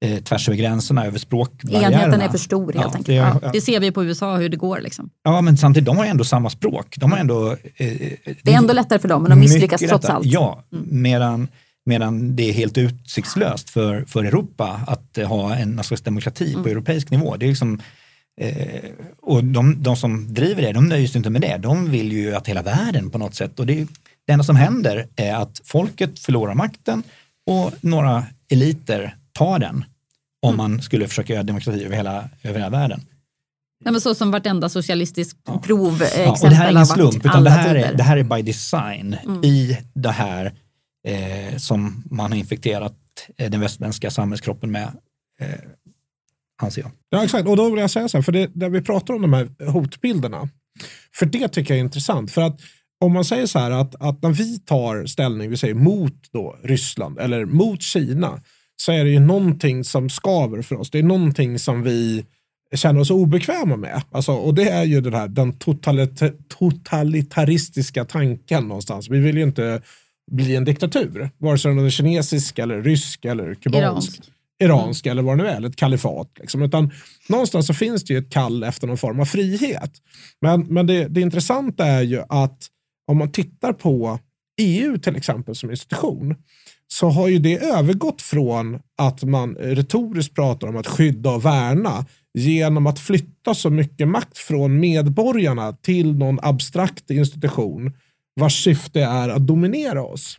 eh, 0.05 0.23
tvärs 0.23 0.49
över 0.49 0.57
gränserna, 0.57 1.05
över 1.05 1.19
språkbarriärerna. 1.19 1.87
Enheten 2.03 2.21
är 2.21 2.29
för 2.29 2.37
stor 2.37 2.73
helt 2.73 2.75
Ja, 2.75 2.83
enkelt. 2.85 3.05
det, 3.07 3.13
ja, 3.13 3.39
ja. 3.41 3.49
det 3.53 3.61
ser 3.61 3.79
vi 3.79 3.91
på 3.91 4.03
USA 4.05 4.37
hur 4.37 4.49
det 4.49 4.57
går. 4.57 4.81
Liksom. 4.81 5.09
ja, 5.23 5.41
men 5.41 5.57
samtidigt, 5.57 5.85
de 5.85 5.97
har 5.97 6.05
ändå 6.05 6.23
samma 6.23 6.49
språk. 6.49 6.95
De 6.97 7.11
har 7.11 7.19
ändå... 7.19 7.51
Eh, 7.51 7.57
Det 8.43 8.53
är 8.53 8.57
ändå 8.57 8.73
lättare 8.73 8.99
för 8.99 9.07
dem, 9.07 9.21
men 9.23 9.29
de 9.29 9.39
misslyckas 9.39 9.81
trots 9.81 9.91
lättare. 10.03 10.11
allt. 10.15 10.25
Mm. 10.25 10.33
Ja, 10.33 10.63
medan, 10.85 11.47
medan 11.85 12.35
det 12.35 12.49
är 12.49 12.53
helt 12.53 12.77
utsiktslöst 12.77 13.69
för, 13.69 14.05
för 14.07 14.23
Europa 14.23 14.81
att 14.87 15.17
eh, 15.17 15.27
ha 15.27 15.55
en 15.55 15.83
slags 15.83 16.01
demokrati 16.01 16.49
Mm. 16.51 16.63
på 16.63 16.69
europeisk 16.69 17.11
nivå. 17.11 17.35
Det 17.37 17.45
är 17.45 17.47
liksom, 17.49 17.81
eh, 18.41 18.81
och 19.21 19.43
de, 19.43 19.83
de 19.83 19.95
som 19.95 20.33
driver 20.33 20.61
det, 20.61 20.71
de 20.71 20.85
nöjer 20.87 21.07
sig 21.07 21.17
inte 21.19 21.29
med 21.29 21.41
det. 21.41 21.57
De 21.57 21.91
vill 21.91 22.11
ju 22.11 22.35
att 22.35 22.47
hela 22.47 22.61
världen 22.61 23.09
på 23.09 23.17
något 23.17 23.35
sätt, 23.35 23.59
och 23.59 23.65
det, 23.65 23.79
är- 23.81 23.87
det 24.27 24.33
enda 24.33 24.43
som 24.43 24.55
händer 24.55 25.07
är 25.15 25.35
att 25.35 25.61
folket 25.65 26.19
förlorar 26.19 26.53
makten 26.53 27.03
och 27.49 27.71
några 27.81 28.23
eliter 28.51 29.15
tar 29.37 29.59
den 29.59 29.85
om 30.41 30.53
Mm. 30.53 30.57
man 30.71 30.81
skulle 30.81 31.07
försöka 31.07 31.33
göra 31.33 31.43
demokrati 31.43 31.83
över 31.85 31.95
hela, 31.95 32.29
över 32.43 32.59
hela 32.59 32.69
världen. 32.69 33.01
Ja, 33.85 33.91
men 33.91 34.01
så 34.01 34.15
som 34.15 34.31
vartenda 34.31 34.69
socialistiskt 34.69 35.37
prov 35.63 36.01
eh, 36.03 36.21
Ja, 36.23 36.31
och 36.43 36.49
det 36.49 36.55
här 36.55 36.67
är 36.67 36.71
ingen 36.71 36.85
slump, 36.85 37.25
utan 37.25 37.43
det 37.43 37.49
här, 37.49 37.75
är, 37.75 37.93
det 37.93 38.03
här 38.03 38.17
är 38.17 38.23
by 38.23 38.41
design 38.41 39.17
Mm. 39.25 39.43
i 39.43 39.77
det 39.93 40.11
här 40.11 40.53
eh, 41.07 41.57
som 41.57 42.03
man 42.11 42.31
har 42.31 42.39
infekterat 42.39 42.95
eh, 43.37 43.49
den 43.51 43.59
västerländska 43.59 44.11
samhällskroppen 44.11 44.71
med, 44.71 44.87
eh, 45.41 45.47
anser 46.61 46.81
jag. 46.81 46.91
Ja, 47.09 47.23
exakt. 47.23 47.47
Och 47.47 47.57
då 47.57 47.69
vill 47.69 47.79
jag 47.79 47.91
säga 47.91 48.07
så 48.09 48.17
här, 48.17 48.21
för 48.21 48.31
det, 48.31 48.49
där 48.53 48.69
vi 48.69 48.81
pratar 48.81 49.13
om 49.13 49.21
de 49.21 49.33
här 49.33 49.71
hotbilderna, 49.71 50.49
för 51.15 51.25
det 51.25 51.47
tycker 51.47 51.73
jag 51.73 51.79
är 51.79 51.83
intressant. 51.83 52.31
För 52.31 52.41
att 52.41 52.59
om 53.05 53.13
man 53.13 53.25
säger 53.25 53.45
så 53.45 53.59
här 53.59 53.71
att, 53.71 53.95
att 53.95 54.21
när 54.21 54.31
vi 54.31 54.59
tar 54.59 55.05
ställning, 55.05 55.49
vi 55.49 55.57
säger 55.57 55.73
mot 55.73 56.31
då 56.33 56.57
Ryssland 56.63 57.19
eller 57.19 57.45
mot 57.45 57.81
Kina, 57.81 58.41
så 58.77 58.91
är 58.91 59.03
det 59.03 59.09
ju 59.09 59.19
någonting 59.19 59.83
som 59.83 60.09
skaver 60.09 60.61
för 60.61 60.75
oss. 60.75 60.91
Det 60.91 60.99
är 60.99 61.03
någonting 61.03 61.59
som 61.59 61.83
vi 61.83 62.25
känner 62.75 62.99
oss 62.99 63.11
obekväma 63.11 63.75
med. 63.75 64.01
Alltså, 64.11 64.31
och 64.31 64.53
det 64.53 64.69
är 64.69 64.83
ju 64.83 65.01
den 65.01 65.13
här 65.13 65.27
den 65.27 65.53
totalit 65.53 66.21
totalitaristiska 66.47 68.05
tanken 68.05 68.67
någonstans. 68.67 69.09
Vi 69.09 69.19
vill 69.19 69.37
ju 69.37 69.43
inte 69.43 69.81
bli 70.31 70.55
en 70.55 70.65
diktatur, 70.65 71.29
vare 71.37 71.57
sig 71.57 71.75
den 71.75 71.85
är 71.85 71.89
kinesisk 71.89 72.59
eller 72.59 72.81
rysk 72.81 73.25
eller 73.25 73.55
kubansk. 73.55 73.83
Iransk 73.83 74.31
iransk 74.59 75.05
mm. 75.05 75.11
eller 75.11 75.23
vad 75.23 75.37
det 75.37 75.43
nu 75.43 75.49
är, 75.49 75.55
eller 75.55 75.69
ett 75.69 75.75
kalifat. 75.75 76.31
Liksom. 76.39 76.61
Utan 76.61 76.91
någonstans 77.29 77.67
så 77.67 77.73
finns 77.73 78.03
det 78.03 78.13
ju 78.13 78.19
ett 78.19 78.29
kall 78.29 78.63
efter 78.63 78.87
någon 78.87 78.97
form 78.97 79.19
av 79.19 79.25
frihet. 79.25 79.91
Men, 80.41 80.61
men 80.61 80.87
det, 80.87 81.07
det 81.07 81.21
intressanta 81.21 81.85
är 81.85 82.01
ju 82.01 82.23
att 82.29 82.67
om 83.07 83.17
man 83.17 83.31
tittar 83.31 83.73
på 83.73 84.19
EU 84.57 84.97
till 84.97 85.15
exempel 85.15 85.55
som 85.55 85.69
institution 85.69 86.35
så 86.87 87.09
har 87.09 87.27
ju 87.27 87.39
det 87.39 87.57
övergått 87.57 88.21
från 88.21 88.79
att 88.97 89.23
man 89.23 89.55
retoriskt 89.55 90.35
pratar 90.35 90.67
om 90.67 90.77
att 90.77 90.87
skydda 90.87 91.29
och 91.29 91.45
värna 91.45 92.05
genom 92.33 92.87
att 92.87 92.99
flytta 92.99 93.53
så 93.53 93.69
mycket 93.69 94.07
makt 94.07 94.37
från 94.37 94.79
medborgarna 94.79 95.73
till 95.73 96.17
någon 96.17 96.39
abstrakt 96.41 97.11
institution 97.11 97.93
vars 98.39 98.63
syfte 98.63 99.01
är 99.01 99.29
att 99.29 99.47
dominera 99.47 100.03
oss. 100.03 100.37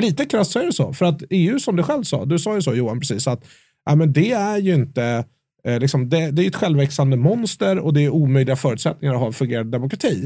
Lite 0.00 0.24
krasst 0.24 0.50
så 0.50 0.58
är 0.58 0.66
det 0.66 0.72
så. 0.72 0.92
För 0.92 1.04
att 1.04 1.22
EU 1.30 1.58
som 1.58 1.76
du 1.76 1.82
själv 1.82 2.02
sa, 2.02 2.24
du 2.24 2.38
sa 2.38 2.54
ju 2.54 2.62
så 2.62 2.74
Johan 2.74 3.00
precis, 3.00 3.26
att 3.26 3.44
ja, 3.84 3.94
men 3.94 4.12
det 4.12 4.32
är 4.32 4.58
ju 4.58 4.74
inte 4.74 5.24
eh, 5.68 5.80
liksom, 5.80 6.08
det, 6.08 6.30
det, 6.30 6.44
är 6.44 6.48
ett 6.48 6.56
självväxande 6.56 7.16
monster 7.16 7.78
och 7.78 7.94
det 7.94 8.04
är 8.04 8.10
omöjliga 8.10 8.56
förutsättningar 8.56 9.14
att 9.14 9.20
ha 9.20 9.26
en 9.26 9.32
fungerande 9.32 9.70
demokrati. 9.70 10.16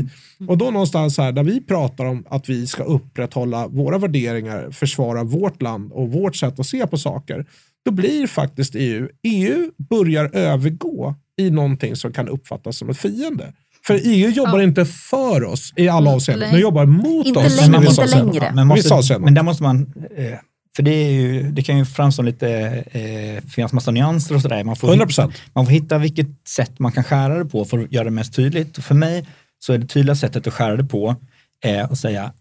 Mm. 0.41 0.51
Och 0.51 0.59
då 0.59 0.71
någonstans 0.71 1.19
här, 1.19 1.33
där 1.33 1.43
vi 1.43 1.61
pratar 1.61 2.05
om 2.05 2.25
att 2.29 2.49
vi 2.49 2.67
ska 2.67 2.85
upprätthålla 2.85 3.67
våra 3.69 3.99
värderingar, 3.99 4.71
försvara 4.71 5.25
vårt 5.25 5.63
land 5.63 5.93
och 5.93 6.13
vårt 6.13 6.37
sätt 6.37 6.61
att 6.61 6.67
se 6.67 6.87
på 6.87 6.99
saker, 6.99 7.47
då 7.85 7.91
blir 7.91 8.27
faktiskt 8.27 8.75
EU, 8.75 9.09
EU 9.23 9.71
börjar 9.91 10.31
övergå 10.33 11.15
i 11.37 11.51
någonting 11.51 11.97
som 11.97 12.13
kan 12.13 12.29
uppfattas 12.29 12.79
som 12.79 12.91
ett 12.91 12.99
fiende. 12.99 13.53
För 13.87 14.01
EU 14.05 14.31
jobbar 14.31 14.59
ja. 14.59 14.63
inte 14.63 14.85
för 14.85 15.45
oss 15.45 15.73
i 15.77 15.89
alla 15.89 15.99
mm. 15.99 16.15
avseenden, 16.15 16.53
de 16.53 16.61
jobbar 16.61 16.87
mot 16.87 17.27
inte 17.27 17.41
oss. 17.41 17.61
Längre, 17.61 17.87
inte 17.87 18.07
längre. 18.07 18.53
Men, 18.55 18.69
måste, 18.69 19.19
men 19.19 19.35
där 19.35 19.43
måste 19.43 19.63
man, 19.63 19.93
eh, 20.17 20.39
för 20.77 20.83
det, 20.83 20.91
är 20.91 21.11
ju, 21.11 21.51
det 21.51 21.63
kan 21.63 21.79
ju 21.79 21.85
framstå 21.85 22.23
lite, 22.23 22.49
eh, 22.91 23.49
finnas 23.49 23.73
massa 23.73 23.91
nyanser 23.91 24.35
och 24.35 24.43
sådär. 24.43 24.65
Man 24.65 24.77
får, 24.77 24.89
100%. 24.89 25.07
Hitta, 25.07 25.33
man 25.53 25.65
får 25.65 25.73
hitta 25.73 25.99
vilket 25.99 26.49
sätt 26.49 26.79
man 26.79 26.93
kan 26.93 27.05
skära 27.05 27.39
det 27.39 27.45
på 27.45 27.65
för 27.65 27.79
att 27.79 27.93
göra 27.93 28.05
det 28.05 28.11
mest 28.11 28.35
tydligt. 28.35 28.79
Och 28.79 28.85
för 28.85 28.95
mig 28.95 29.27
så 29.59 29.73
är 29.73 29.79
det 29.79 29.87
tydliga 29.87 30.17
sättet 30.17 30.47
att 30.47 30.55
skära 30.55 30.77
det 30.77 30.85
på 30.85 31.17
eh, 31.65 31.85
att 31.85 31.99
säga 31.99 32.33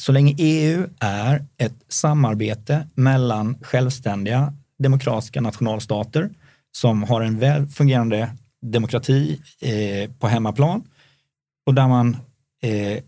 så 0.00 0.12
länge 0.12 0.34
EU 0.38 0.86
är 1.00 1.44
ett 1.58 1.74
samarbete 1.88 2.86
mellan 2.94 3.56
självständiga 3.62 4.52
demokratiska 4.78 5.40
nationalstater 5.40 6.30
som 6.72 7.02
har 7.02 7.20
en 7.20 7.38
väl 7.38 7.66
fungerande 7.66 8.30
demokrati 8.62 9.40
eh, 9.60 10.10
på 10.10 10.28
hemmaplan 10.28 10.82
och 11.66 11.74
där 11.74 11.88
man, 11.88 12.16
eh, 12.62 13.02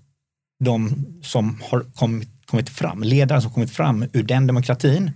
de 0.64 1.04
som 1.22 1.60
har 1.70 1.80
kommit, 1.94 2.28
kommit 2.50 2.68
fram, 2.68 3.02
ledare 3.02 3.40
som 3.42 3.50
kommit 3.50 3.70
fram 3.70 4.04
ur 4.12 4.22
den 4.22 4.46
demokratin 4.46 5.10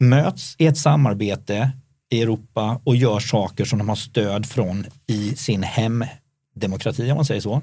möts 0.00 0.54
i 0.58 0.66
ett 0.66 0.78
samarbete 0.78 1.72
i 2.10 2.22
Europa 2.22 2.80
och 2.84 2.96
gör 2.96 3.20
saker 3.20 3.64
som 3.64 3.78
de 3.78 3.88
har 3.88 3.96
stöd 3.96 4.46
från 4.46 4.86
i 5.06 5.36
sin 5.36 5.62
hemdemokrati, 5.62 7.10
om 7.10 7.16
man 7.16 7.24
säger 7.24 7.40
så. 7.40 7.62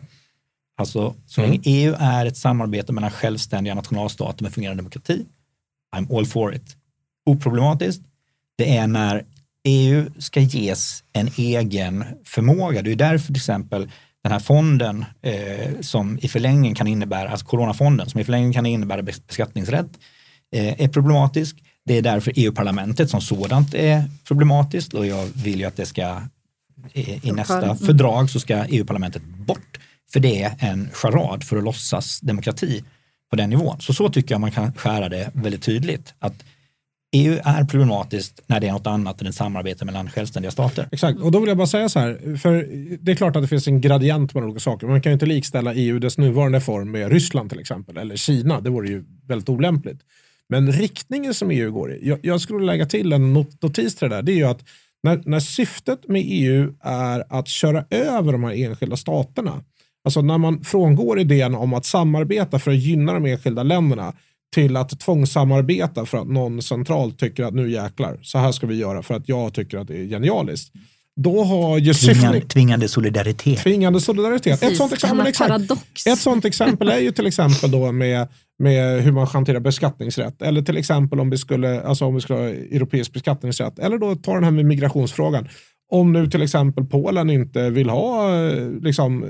Alltså, 0.78 1.16
så 1.26 1.42
länge 1.42 1.54
mm. 1.54 1.62
EU 1.66 1.96
är 2.00 2.26
ett 2.26 2.38
samarbete 2.38 2.94
mellan 2.94 3.12
självständiga 3.12 3.76
nationalstater 3.76 4.44
med 4.44 4.54
fungerande 4.54 4.82
demokrati, 4.82 5.26
I'm 5.96 6.18
all 6.18 6.26
for 6.26 6.56
it. 6.56 6.76
Oproblematiskt, 7.26 8.02
det 8.58 8.78
är 8.78 8.88
när 8.88 9.26
EU 9.64 10.06
ska 10.18 10.40
ges 10.40 11.04
en 11.14 11.30
egen 11.38 12.06
förmåga. 12.26 12.82
Det 12.82 12.92
är 12.92 12.96
därför 12.96 13.28
till 13.28 13.36
exempel 13.36 13.92
den 14.24 14.32
här 14.32 14.40
fonden 14.40 15.06
eh, 15.22 15.82
som 15.82 16.20
i 16.22 16.28
förlängningen 16.28 16.76
kan 16.76 16.88
innebära, 16.88 17.30
alltså 17.30 17.46
coronafonden 17.46 18.10
som 18.10 18.20
i 18.20 18.24
förlängningen 18.24 18.54
kan 18.54 18.66
innebära 18.66 19.02
beskattningsrätt 19.02 19.90
eh, 20.56 20.82
är 20.82 20.88
problematisk. 20.88 21.64
Det 21.86 21.98
är 21.98 22.02
därför 22.02 22.34
EU-parlamentet 22.36 23.10
som 23.10 23.22
sådant 23.22 23.74
är 23.74 24.04
problematiskt 24.28 24.94
och 24.94 25.06
jag 25.06 25.26
vill 25.26 25.60
ju 25.60 25.66
att 25.66 25.78
det 25.78 25.86
ska 25.86 26.22
i, 26.94 27.28
i 27.28 27.32
nästa 27.32 27.64
mm. 27.64 27.78
fördrag 27.78 28.30
så 28.30 28.40
ska 28.40 28.66
EU-parlamentet 28.66 29.24
bort. 29.24 29.80
För 30.14 30.20
det 30.20 30.44
är 30.44 30.56
en 30.60 30.90
charad 30.94 31.44
för 31.44 31.58
att 31.58 31.64
låtsas 31.64 32.20
demokrati 32.20 32.84
på 33.30 33.36
den 33.36 33.50
nivån. 33.50 33.82
Så 33.82 33.94
så 33.94 34.10
tycker 34.10 34.34
jag 34.34 34.42
man 34.42 34.52
kan 34.52 34.74
skära 34.74 35.10
det 35.10 35.32
väldigt 35.34 35.64
tydligt. 35.64 36.14
Att 36.20 36.44
EU 37.14 37.40
är 37.44 37.64
problematiskt 37.64 38.42
när 38.48 38.60
det 38.60 38.68
är 38.68 38.72
något 38.72 38.88
annat 38.88 39.22
än 39.22 39.28
ett 39.28 39.36
samarbete 39.36 39.86
mellan 39.86 40.10
självständiga 40.10 40.52
stater. 40.52 40.88
Exakt, 40.92 41.20
och 41.20 41.32
då 41.32 41.40
vill 41.40 41.48
jag 41.48 41.58
bara 41.58 41.68
säga 41.68 41.90
så 41.90 42.00
här, 42.00 42.38
för 42.38 42.68
det 43.00 43.12
är 43.12 43.16
klart 43.16 43.36
att 43.36 43.42
det 43.42 43.48
finns 43.48 43.68
en 43.68 43.82
gradient 43.82 44.34
mellan 44.34 44.50
olika 44.50 44.60
saker. 44.60 44.88
Man 44.88 45.02
kan 45.02 45.10
ju 45.10 45.14
inte 45.14 45.26
likställa 45.26 45.74
EU 45.74 46.00
dess 46.00 46.18
nuvarande 46.18 46.62
form 46.62 46.92
med 46.92 47.12
Ryssland 47.12 47.50
till 47.50 47.60
exempel, 47.60 47.98
eller 47.98 48.16
Kina, 48.16 48.62
det 48.62 48.70
vore 48.70 48.90
ju 48.90 49.04
väldigt 49.28 49.50
olämpligt. 49.50 50.00
Men 50.50 50.72
riktningen 50.72 51.34
som 51.34 51.52
EU 51.52 51.72
går 51.72 51.94
i, 51.94 52.08
jag, 52.08 52.20
jag 52.22 52.42
skulle 52.42 52.66
lägga 52.66 52.86
till 52.86 53.14
en 53.14 53.34
notis 53.34 53.96
till 53.96 54.10
det 54.10 54.16
där, 54.16 54.22
det 54.22 54.32
är 54.32 54.36
ju 54.36 54.46
att 54.46 54.64
när, 55.04 55.22
när 55.26 55.40
syftet 55.40 56.08
med 56.08 56.24
EU 56.26 56.74
är 56.82 57.24
att 57.30 57.48
köra 57.48 57.86
över 57.90 58.32
de 58.32 58.44
här 58.44 58.52
enskilda 58.52 58.98
staterna, 58.98 59.64
alltså 60.06 60.22
när 60.22 60.38
man 60.38 60.64
frångår 60.64 61.20
idén 61.20 61.56
om 61.56 61.74
att 61.74 61.86
samarbeta 61.86 62.60
för 62.60 62.72
att 62.72 62.78
gynna 62.78 63.14
de 63.14 63.26
enskilda 63.26 63.64
länderna, 63.64 64.14
till 64.54 64.78
att 64.78 65.00
tvångssamarbeta 65.00 66.06
för 66.06 66.18
att 66.18 66.28
någon 66.28 66.62
centralt 66.62 67.20
tycker 67.20 67.44
att 67.44 67.54
nu 67.54 67.72
jäklar, 67.72 68.20
så 68.22 68.38
här 68.38 68.52
ska 68.52 68.68
vi 68.68 68.76
göra 68.76 69.04
för 69.04 69.14
att 69.14 69.30
jag 69.30 69.54
tycker 69.54 69.78
att 69.78 69.88
det 69.88 69.98
är 69.98 70.06
genialiskt. 70.06 70.74
Då 71.16 71.44
har 71.44 71.78
ju 71.78 71.94
tvingande, 71.94 72.42
tvingande 72.42 72.88
solidaritet. 72.88 73.60
Tvingande 73.60 74.02
solidaritet. 74.02 74.64
ett, 74.64 74.78
sånt 74.78 74.94
exempel, 74.94 75.28
ett 76.08 76.20
sånt 76.20 76.46
exempel 76.46 76.90
är 76.90 77.00
ju 77.00 77.12
till 77.12 77.28
exempel 77.28 77.72
då 77.72 77.92
med, 77.92 78.28
med 78.60 79.02
hur 79.04 79.12
man 79.12 79.28
hanterar 79.28 79.60
beskattningsrätt. 79.60 80.42
Eller 80.42 80.62
till 80.62 80.78
exempel 80.78 81.20
om 81.20 81.30
vi 81.30 81.38
skulle, 81.38 81.82
alltså 81.82 82.06
om 82.06 82.16
vi 82.16 82.22
skulle 82.22 82.40
ha 82.40 82.48
europeisk 82.50 83.14
beskattningsrätt. 83.14 83.80
Eller 83.80 83.98
då 83.98 84.16
ta 84.16 84.34
den 84.34 84.44
här 84.44 84.52
med 84.52 84.66
migrationsfrågan. 84.66 85.48
Om 85.92 86.14
nu 86.14 86.28
till 86.28 86.42
exempel 86.42 86.86
Polen 86.86 87.30
inte 87.30 87.70
vill 87.70 87.90
ha 87.90 88.30
liksom, 88.82 89.26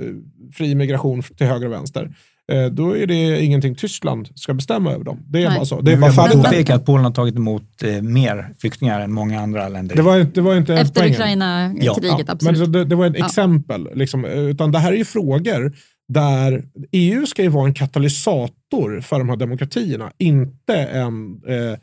fri 0.53 0.75
migration 0.75 1.23
till 1.23 1.47
höger 1.47 1.65
och 1.65 1.73
vänster 1.73 2.03
Eh, 2.03 2.30
då 2.71 2.97
är 2.97 3.07
det 3.07 3.43
ingenting 3.43 3.75
Tyskland 3.75 4.29
ska 4.35 4.53
bestämma 4.53 4.91
över 4.91 5.03
dem. 5.03 5.19
Det 5.29 5.43
är 5.43 5.49
Nej. 5.49 5.57
bara 5.57 5.65
så. 5.65 5.81
Det 5.81 5.91
är 5.91 5.97
bara 5.97 6.11
färdigt. 6.11 6.43
påpeka 6.43 6.75
att 6.75 6.85
Polen 6.85 7.05
har 7.05 7.11
tagit 7.11 7.35
emot 7.35 7.83
eh, 7.83 8.01
mer 8.01 8.53
flyktingar 8.59 8.99
än 8.99 9.13
många 9.13 9.41
andra 9.41 9.69
länder. 9.69 9.95
Det 9.95 10.01
var, 10.01 10.19
det 10.19 10.41
var 10.41 10.55
inte 10.55 10.73
Efter 10.73 11.11
Ukraina-kriget, 11.11 12.03
ja. 12.03 12.23
absolut. 12.27 12.59
Men 12.59 12.71
det, 12.71 12.85
det 12.85 12.95
var 12.95 13.05
ett 13.05 13.17
ja. 13.17 13.25
exempel. 13.25 13.89
Liksom, 13.93 14.25
utan 14.25 14.71
det 14.71 14.79
här 14.79 14.91
är 14.91 14.97
ju 14.97 15.05
frågor 15.05 15.73
där 16.13 16.63
EU 16.91 17.25
ska 17.25 17.43
ju 17.43 17.49
vara 17.49 17.67
en 17.67 17.73
katalysator 17.73 19.01
för 19.01 19.19
de 19.19 19.29
här 19.29 19.35
demokratierna, 19.35 20.11
inte 20.17 20.75
en 20.75 21.41
eh, 21.47 21.77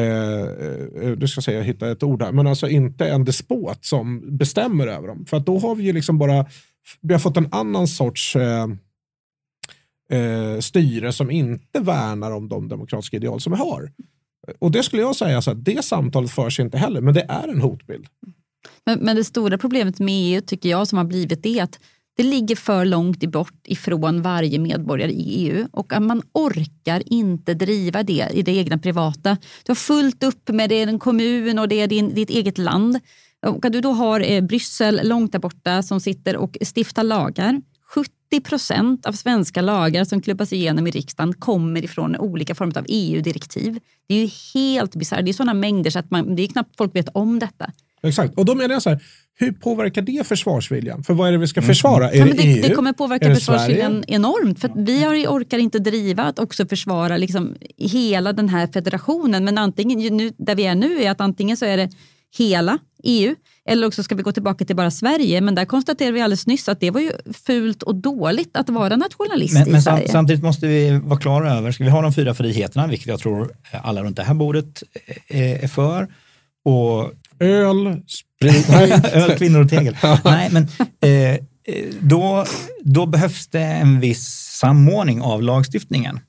eh, 0.00 1.10
du 1.16 1.28
ska 1.28 1.40
säga, 1.40 1.62
hitta 1.62 1.90
ett 1.90 2.02
ord 2.02 2.22
här, 2.22 2.32
men 2.32 2.46
alltså 2.46 2.68
inte 2.68 3.08
en 3.08 3.24
despot 3.24 3.84
som 3.84 4.36
bestämmer 4.38 4.86
över 4.86 5.08
dem. 5.08 5.24
För 5.26 5.36
att 5.36 5.46
då 5.46 5.58
har 5.58 5.74
vi 5.74 5.84
ju 5.84 5.92
liksom 5.92 6.18
bara, 6.18 6.46
vi 7.00 7.14
har 7.14 7.20
fått 7.20 7.36
en 7.36 7.48
annan 7.52 7.88
sorts 7.88 8.36
eh, 8.36 8.66
eh, 10.10 10.58
styre 10.60 11.12
som 11.12 11.30
inte 11.30 11.80
värnar 11.80 12.30
om 12.30 12.48
de 12.48 12.68
demokratiska 12.68 13.16
ideal 13.16 13.40
som 13.40 13.52
vi 13.52 13.58
har. 13.58 13.92
Och 14.58 14.70
det 14.70 14.82
skulle 14.82 15.02
jag 15.02 15.16
säga, 15.16 15.42
så 15.42 15.50
att 15.50 15.64
det 15.64 15.84
samtalet 15.84 16.30
förs 16.30 16.60
inte 16.60 16.78
heller, 16.78 17.00
men 17.00 17.14
det 17.14 17.26
är 17.28 17.48
en 17.48 17.60
hotbild. 17.60 18.06
Men, 18.86 18.98
men, 18.98 19.16
det 19.16 19.24
stora 19.24 19.58
problemet 19.58 19.98
med 19.98 20.14
EU 20.14 20.40
tycker 20.40 20.68
jag 20.68 20.88
som 20.88 20.98
har 20.98 21.04
blivit 21.04 21.42
det 21.42 21.58
är 21.58 21.62
att 21.62 21.78
det 22.16 22.22
ligger 22.22 22.56
för 22.56 22.84
långt 22.84 23.24
bort 23.24 23.66
ifrån 23.66 24.22
varje 24.22 24.58
medborgare 24.58 25.12
i 25.12 25.46
EU 25.46 25.68
och 25.72 25.92
att 25.92 26.02
man 26.02 26.22
orkar 26.32 27.02
inte 27.06 27.54
driva 27.54 28.02
det 28.02 28.28
i 28.32 28.42
det 28.42 28.52
egna 28.52 28.78
privata. 28.78 29.36
Du 29.64 29.70
har 29.70 29.74
fullt 29.74 30.22
upp 30.22 30.48
med 30.48 30.68
det 30.68 30.82
i 30.82 30.84
din 30.84 30.98
kommun 30.98 31.58
och 31.58 31.68
det 31.68 31.80
är 31.80 31.86
din, 31.86 32.14
ditt 32.14 32.30
eget 32.30 32.58
land. 32.58 33.00
Och 33.46 33.64
att 33.64 33.72
du 33.72 33.80
då 33.80 33.92
har 33.92 34.20
eh, 34.20 34.40
Bryssel 34.40 35.00
långt 35.08 35.32
där 35.32 35.38
borta 35.38 35.82
som 35.82 36.00
sitter 36.00 36.36
och 36.36 36.56
stiftar 36.76 37.02
lagar 37.02 37.60
70 37.94 38.19
procent 38.38 39.06
av 39.06 39.12
svenska 39.12 39.62
lagar 39.62 40.04
som 40.04 40.22
klubbas 40.22 40.52
igenom 40.52 40.86
i 40.86 40.90
riksdagen 40.90 41.34
kommer 41.34 41.84
ifrån 41.84 42.16
olika 42.16 42.54
former 42.54 42.78
av 42.78 42.84
EU-direktiv. 42.88 43.78
Det 44.08 44.14
är 44.14 44.18
ju 44.18 44.30
helt 44.54 44.94
bisarrt. 44.96 45.24
Det 45.24 45.30
är 45.30 45.32
sådana 45.32 45.54
mängder 45.54 45.90
så 45.90 45.98
att 45.98 46.10
man, 46.10 46.36
det 46.36 46.42
är 46.42 46.46
knappt 46.46 46.76
folk 46.76 46.96
vet 46.96 47.08
om 47.08 47.38
detta. 47.38 47.72
Exakt, 48.02 48.38
och 48.38 48.44
då 48.44 48.54
menar 48.54 48.74
jag 48.74 48.82
så 48.82 48.90
här, 48.90 49.00
hur 49.34 49.52
påverkar 49.52 50.02
det 50.02 50.26
försvarsviljan? 50.26 51.04
För 51.04 51.14
vad 51.14 51.28
är 51.28 51.32
det 51.32 51.38
vi 51.38 51.46
ska 51.48 51.60
mm. 51.60 51.68
försvara? 51.68 52.10
Mm. 52.10 52.28
Är 52.28 52.32
det, 52.32 52.42
det, 52.42 52.48
EU? 52.48 52.62
det 52.62 52.74
kommer 52.74 52.92
påverka 52.92 53.34
försvarsviljan 53.34 54.04
enormt. 54.06 54.60
För 54.60 54.70
vi 54.76 55.04
har, 55.04 55.14
orkar 55.14 55.58
inte 55.58 55.78
driva 55.78 56.22
att 56.22 56.38
också 56.38 56.66
försvara 56.66 57.16
liksom 57.16 57.54
hela 57.76 58.32
den 58.32 58.48
här 58.48 58.66
federationen. 58.66 59.44
Men 59.44 59.58
antingen, 59.58 60.16
nu, 60.16 60.32
där 60.38 60.54
vi 60.54 60.66
är 60.66 60.74
nu 60.74 61.02
är 61.02 61.10
att 61.10 61.20
antingen 61.20 61.56
så 61.56 61.64
är 61.64 61.76
det 61.76 61.90
hela 62.38 62.78
EU 63.02 63.34
eller 63.68 63.86
också 63.86 64.02
ska 64.02 64.14
vi 64.14 64.22
gå 64.22 64.32
tillbaka 64.32 64.64
till 64.64 64.76
bara 64.76 64.90
Sverige. 64.90 65.40
Men 65.40 65.54
där 65.54 65.64
konstaterade 65.64 66.12
vi 66.12 66.20
alldeles 66.20 66.46
nyss 66.46 66.68
att 66.68 66.80
det 66.80 66.90
var 66.90 67.00
ju 67.00 67.12
fult 67.46 67.82
och 67.82 67.94
dåligt 67.94 68.56
att 68.56 68.68
vara 68.68 68.96
nationalist 68.96 69.54
men, 69.54 69.68
i 69.68 69.70
men 69.70 69.82
Sverige. 69.82 70.08
Samtidigt 70.08 70.42
måste 70.42 70.66
vi 70.66 71.00
vara 71.04 71.20
klara 71.20 71.54
över, 71.54 71.72
ska 71.72 71.84
vi 71.84 71.90
ha 71.90 72.02
de 72.02 72.12
fyra 72.12 72.34
friheterna, 72.34 72.86
vilket 72.86 73.06
jag 73.06 73.20
tror 73.20 73.52
alla 73.72 74.02
runt 74.02 74.16
det 74.16 74.22
här 74.22 74.34
bordet 74.34 74.82
är 75.28 75.68
för, 75.68 76.08
och 76.64 77.12
Öl, 77.40 78.02
sprit. 78.06 78.70
Öl, 79.12 79.38
kvinnor 79.38 79.60
och 79.60 79.70
tegel. 79.70 79.96
Nej, 80.24 80.50
men 80.52 80.68
eh, 81.00 81.40
då, 82.00 82.44
då 82.80 83.06
behövs 83.06 83.46
det 83.46 83.62
en 83.62 84.00
viss 84.00 84.26
samordning 84.60 85.22
av 85.22 85.42
lagstiftningen. 85.42 86.20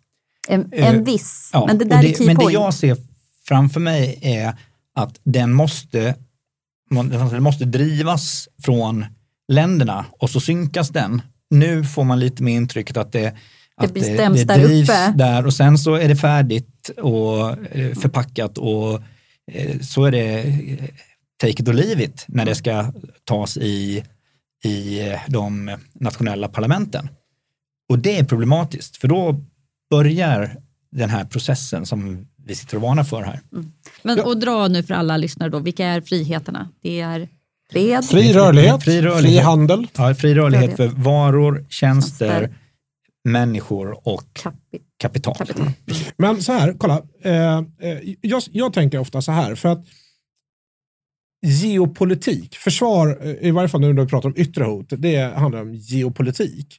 En, 0.47 0.69
en 0.71 1.03
viss, 1.03 1.49
ja, 1.53 1.65
men 1.65 1.77
det 1.77 1.85
där 1.85 2.01
det, 2.01 2.09
är 2.09 2.13
key 2.13 2.27
Men 2.27 2.35
point. 2.35 2.49
det 2.49 2.53
jag 2.53 2.73
ser 2.73 2.97
framför 3.47 3.79
mig 3.79 4.19
är 4.21 4.53
att 4.95 5.19
den 5.23 5.53
måste, 5.53 6.15
den 6.91 7.43
måste 7.43 7.65
drivas 7.65 8.49
från 8.63 9.05
länderna 9.47 10.05
och 10.11 10.29
så 10.29 10.39
synkas 10.39 10.89
den. 10.89 11.21
Nu 11.49 11.83
får 11.83 12.03
man 12.03 12.19
lite 12.19 12.43
mer 12.43 12.55
intrycket 12.55 12.97
att 12.97 13.11
det, 13.11 13.35
att 13.75 13.93
det 13.93 13.99
det, 13.99 14.29
det 14.29 14.43
där 14.43 14.57
drivs 14.57 14.89
uppe. 14.89 15.13
där 15.15 15.45
och 15.45 15.53
sen 15.53 15.77
så 15.77 15.95
är 15.95 16.07
det 16.07 16.15
färdigt 16.15 16.89
och 16.97 17.55
förpackat 18.01 18.57
och 18.57 19.01
så 19.81 20.05
är 20.05 20.11
det 20.11 20.43
take 21.41 21.61
it 21.61 21.67
or 21.67 21.73
leave 21.73 22.03
it 22.03 22.25
när 22.27 22.45
det 22.45 22.55
ska 22.55 22.91
tas 23.23 23.57
i, 23.57 24.03
i 24.63 24.99
de 25.27 25.77
nationella 25.93 26.47
parlamenten. 26.47 27.09
Och 27.89 27.99
det 27.99 28.17
är 28.17 28.23
problematiskt, 28.23 28.97
för 28.97 29.07
då 29.07 29.45
börjar 29.89 30.55
den 30.91 31.09
här 31.09 31.25
processen 31.25 31.85
som 31.85 32.27
vi 32.45 32.55
sitter 32.55 32.75
och 32.75 32.81
varnar 32.81 33.03
för 33.03 33.21
här. 33.21 33.39
Mm. 33.53 33.71
Men, 34.03 34.19
och 34.19 34.37
dra 34.37 34.67
nu 34.67 34.83
för 34.83 34.93
alla 34.93 35.17
lyssnare 35.17 35.49
då, 35.49 35.59
vilka 35.59 35.85
är 35.85 36.01
friheterna? 36.01 36.69
Det 36.81 37.01
är 37.01 37.27
fred, 37.71 38.05
fri 38.05 38.33
rörlighet, 38.33 38.83
fri, 38.83 39.01
rörlighet. 39.01 39.23
fri 39.23 39.37
handel. 39.37 39.87
Ja, 39.97 40.15
fri 40.15 40.33
rörlighet 40.33 40.75
för 40.77 40.87
varor, 40.87 41.65
tjänster, 41.69 42.27
Tjänster. 42.39 42.55
människor 43.23 44.07
och 44.07 44.23
Kapi- 44.33 44.81
kapital. 44.99 45.35
kapital. 45.35 45.71
Men 46.17 46.41
så 46.43 46.51
här, 46.51 46.75
kolla. 46.77 47.01
Eh, 47.23 47.57
eh, 47.57 47.63
jag, 48.21 48.41
jag 48.51 48.73
tänker 48.73 48.97
ofta 48.99 49.21
så 49.21 49.31
här, 49.31 49.55
för 49.55 49.69
att 49.69 49.85
geopolitik, 51.45 52.55
försvar, 52.55 53.19
eh, 53.21 53.47
i 53.47 53.51
varje 53.51 53.69
fall 53.69 53.81
nu 53.81 53.93
när 53.93 54.01
vi 54.01 54.07
pratar 54.07 54.29
om 54.29 54.35
yttre 54.37 54.63
hot, 54.63 54.85
det 54.89 55.17
handlar 55.35 55.61
om 55.61 55.73
geopolitik. 55.73 56.77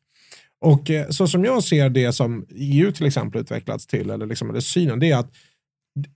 Och 0.61 0.91
eh, 0.91 1.09
så 1.09 1.27
som 1.29 1.45
jag 1.45 1.65
ser 1.65 1.89
det 1.89 2.13
som 2.13 2.47
EU 2.51 2.93
till 2.93 3.07
exempel 3.07 3.41
utvecklats 3.41 3.87
till, 3.87 4.11
eller 4.11 4.27
liksom, 4.27 4.51
eller 4.51 4.61
synen, 4.61 5.01
det 5.01 5.11
är 5.11 5.17
att 5.17 5.31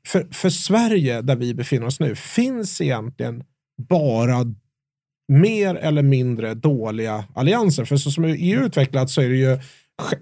för, 0.07 0.27
för 0.33 0.51
Sverige, 0.51 1.23
där 1.23 1.37
vi 1.37 1.55
befinner 1.55 1.87
oss 1.87 2.01
nu, 2.01 2.15
finns 2.15 2.81
egentligen 2.81 3.45
bara 3.89 4.55
mer 5.33 5.75
eller 5.75 6.03
mindre 6.03 6.55
dåliga 6.55 7.25
allianser. 7.35 7.85
För 7.85 7.97
så 7.97 8.11
som 8.11 8.25
EU 8.25 8.65
utvecklats 8.65 9.15
så 9.15 9.21
är 9.21 9.29
det 9.29 9.37
ju 9.37 9.59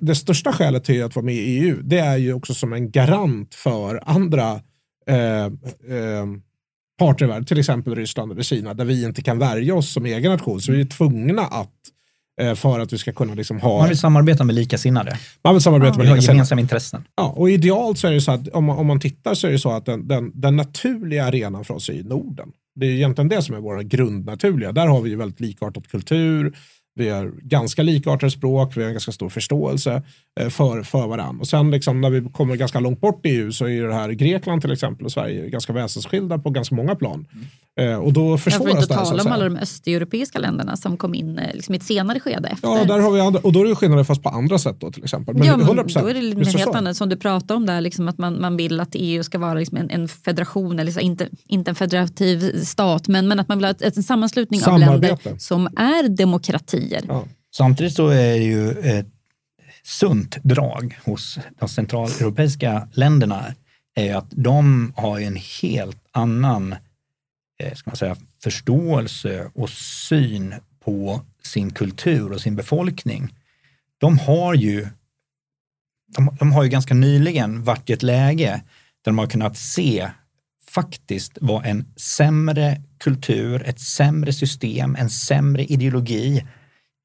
det 0.00 0.14
största 0.14 0.52
skälet 0.52 0.84
till 0.84 1.04
att 1.04 1.16
vara 1.16 1.26
med 1.26 1.34
i 1.34 1.38
EU, 1.38 1.80
det 1.82 1.98
är 1.98 2.16
ju 2.16 2.32
också 2.32 2.54
som 2.54 2.72
en 2.72 2.90
garant 2.90 3.54
för 3.54 4.02
andra 4.06 4.60
eh, 5.06 5.44
eh, 5.44 6.26
parter 6.98 7.24
i 7.24 7.28
världen, 7.28 7.44
till 7.44 7.58
exempel 7.58 7.94
Ryssland 7.94 8.32
eller 8.32 8.42
Kina, 8.42 8.74
där 8.74 8.84
vi 8.84 9.04
inte 9.04 9.22
kan 9.22 9.38
värja 9.38 9.74
oss 9.74 9.92
som 9.92 10.06
egen 10.06 10.32
nation. 10.32 10.60
Så 10.60 10.72
vi 10.72 10.80
är 10.80 10.84
tvungna 10.84 11.42
att, 11.42 11.52
eh, 11.56 11.70
för 12.56 12.80
att 12.80 12.92
vi 12.92 12.98
ska 12.98 13.12
kunna 13.12 13.34
liksom 13.34 13.60
ha... 13.60 13.78
Man 13.78 13.88
vill 13.88 13.98
samarbeta 13.98 14.44
med 14.44 14.54
likasinnade. 14.54 15.18
Man 15.44 15.54
vill 15.54 15.62
samarbeta 15.62 15.92
Ja. 15.92 15.98
med 15.98 16.06
likasinnade. 16.06 16.32
gemensamma 16.36 16.60
intressen. 16.60 17.04
Ja, 17.16 17.34
och 17.36 17.50
idealt 17.50 17.98
så 17.98 18.06
är 18.08 18.12
det 18.12 18.20
så 18.20 18.32
att 18.32 18.48
om 18.48 18.64
man, 18.64 18.78
om 18.78 18.86
man 18.86 19.00
tittar 19.00 19.34
så 19.34 19.46
är 19.46 19.52
det 19.52 19.58
så 19.58 19.70
att 19.70 19.86
den, 19.86 20.08
den, 20.08 20.32
den 20.34 20.56
naturliga 20.56 21.24
arenan 21.24 21.64
för 21.64 21.74
oss 21.74 21.88
är 21.88 21.92
i 21.92 22.02
Norden. 22.02 22.48
Det 22.80 22.86
är 22.86 22.90
egentligen 22.90 23.28
det 23.28 23.42
som 23.42 23.54
är 23.54 23.60
våra 23.60 23.82
grundnaturliga. 23.82 24.72
Där 24.72 24.86
har 24.86 25.00
vi 25.00 25.10
ju 25.10 25.16
väldigt 25.16 25.40
likartad 25.40 25.88
kultur, 25.88 26.56
vi 26.96 27.08
har 27.08 27.32
ganska 27.42 27.82
likartade 27.82 28.30
språk, 28.30 28.76
vi 28.76 28.80
har 28.80 28.88
en 28.88 28.94
ganska 28.94 29.12
stor 29.12 29.28
förståelse 29.28 30.02
eh, 30.40 30.48
för, 30.48 30.82
för 30.82 31.06
varandra. 31.06 31.40
Och 31.40 31.48
sen 31.48 31.70
liksom, 31.70 32.00
när 32.00 32.10
vi 32.10 32.28
kommer 32.32 32.56
ganska 32.56 32.80
långt 32.80 33.00
bort 33.00 33.26
i 33.26 33.28
EU 33.28 33.52
så 33.52 33.68
är 33.68 33.82
det 33.82 33.94
här 33.94 34.10
Grekland 34.10 34.62
till 34.62 34.72
exempel 34.72 35.04
och 35.06 35.12
Sverige 35.12 35.48
ganska 35.50 35.72
väsensskilda 35.72 36.38
på 36.38 36.50
ganska 36.50 36.74
många 36.74 36.94
plan. 36.94 37.26
Eh, 37.80 37.96
och 37.96 38.12
då 38.12 38.30
Jag 38.30 38.40
får 38.40 38.50
försvåras 38.50 38.74
inte 38.74 38.94
tala 38.94 39.22
om 39.22 39.32
alla 39.32 39.44
de 39.44 39.56
östeuropeiska 39.56 40.38
länderna 40.38 40.76
som 40.76 40.96
kom 40.96 41.14
in 41.14 41.38
eh, 41.38 41.54
liksom 41.54 41.74
i 41.74 41.76
ett 41.76 41.84
senare 41.84 42.20
skede 42.20 42.48
efter. 42.48 42.68
Ja, 42.68 42.84
där 42.84 42.98
har 42.98 43.10
vi 43.10 43.20
andra, 43.20 43.40
och 43.40 43.52
då 43.52 43.60
är 43.60 43.68
det 43.68 43.74
skillnader 43.74 44.04
fast 44.04 44.22
på 44.22 44.28
andra 44.28 44.58
sätt 44.58 44.76
då 44.80 44.92
till 44.92 45.04
exempel. 45.04 45.34
Men 45.34 45.46
ja, 45.46 45.56
men 45.56 45.66
100%, 45.66 46.00
då 46.00 46.08
är 46.08 46.14
det 46.14 46.34
det 46.44 46.58
helt 46.58 46.74
annat 46.74 46.96
som 46.96 47.08
du 47.08 47.16
pratade 47.16 47.54
om 47.54 47.66
där, 47.66 47.80
liksom 47.80 48.08
att 48.08 48.18
man, 48.18 48.40
man 48.40 48.56
vill 48.56 48.80
att 48.80 48.88
EU 48.92 49.22
ska 49.22 49.38
vara 49.38 49.54
liksom 49.54 49.76
en, 49.76 49.90
en 49.90 50.08
federation, 50.08 50.78
eller 50.78 50.92
så, 50.92 51.00
inte, 51.00 51.28
inte 51.48 51.70
en 51.70 51.74
federativ 51.74 52.62
stat, 52.64 53.08
men, 53.08 53.28
men 53.28 53.40
att 53.40 53.48
man 53.48 53.58
vill 53.58 53.64
ha 53.64 53.70
ett, 53.70 53.96
en 53.96 54.02
sammanslutning 54.02 54.60
av 54.60 54.64
Samarbete. 54.64 55.18
länder 55.24 55.38
som 55.40 55.66
är 55.66 56.08
demokratier. 56.08 57.02
Ja. 57.08 57.24
Samtidigt 57.56 57.94
så 57.94 58.08
är 58.08 58.38
det 58.38 58.44
ju 58.44 58.70
ett 58.70 59.06
sunt 59.84 60.38
drag 60.42 60.98
hos 61.04 61.38
de 61.60 61.68
centraleuropeiska 61.68 62.88
länderna 62.92 63.44
är 63.94 64.16
att 64.16 64.30
de 64.30 64.92
har 64.96 65.18
ju 65.18 65.24
en 65.24 65.38
helt 65.62 65.98
annan 66.12 66.74
Eh, 67.58 67.74
ska 67.74 67.90
man 67.90 67.96
säga, 67.96 68.16
förståelse 68.42 69.50
och 69.54 69.70
syn 69.70 70.54
på 70.80 71.22
sin 71.42 71.70
kultur 71.70 72.32
och 72.32 72.40
sin 72.40 72.56
befolkning. 72.56 73.34
De 73.98 74.18
har 74.18 74.54
ju, 74.54 74.88
de, 76.16 76.36
de 76.38 76.52
har 76.52 76.64
ju 76.64 76.68
ganska 76.68 76.94
nyligen 76.94 77.64
varit 77.64 77.90
i 77.90 77.92
ett 77.92 78.02
läge 78.02 78.62
där 79.04 79.12
de 79.12 79.18
har 79.18 79.26
kunnat 79.26 79.56
se 79.56 80.10
faktiskt 80.70 81.38
vad 81.40 81.66
en 81.66 81.84
sämre 81.96 82.82
kultur, 82.98 83.62
ett 83.66 83.80
sämre 83.80 84.32
system, 84.32 84.96
en 84.96 85.10
sämre 85.10 85.64
ideologi 85.64 86.46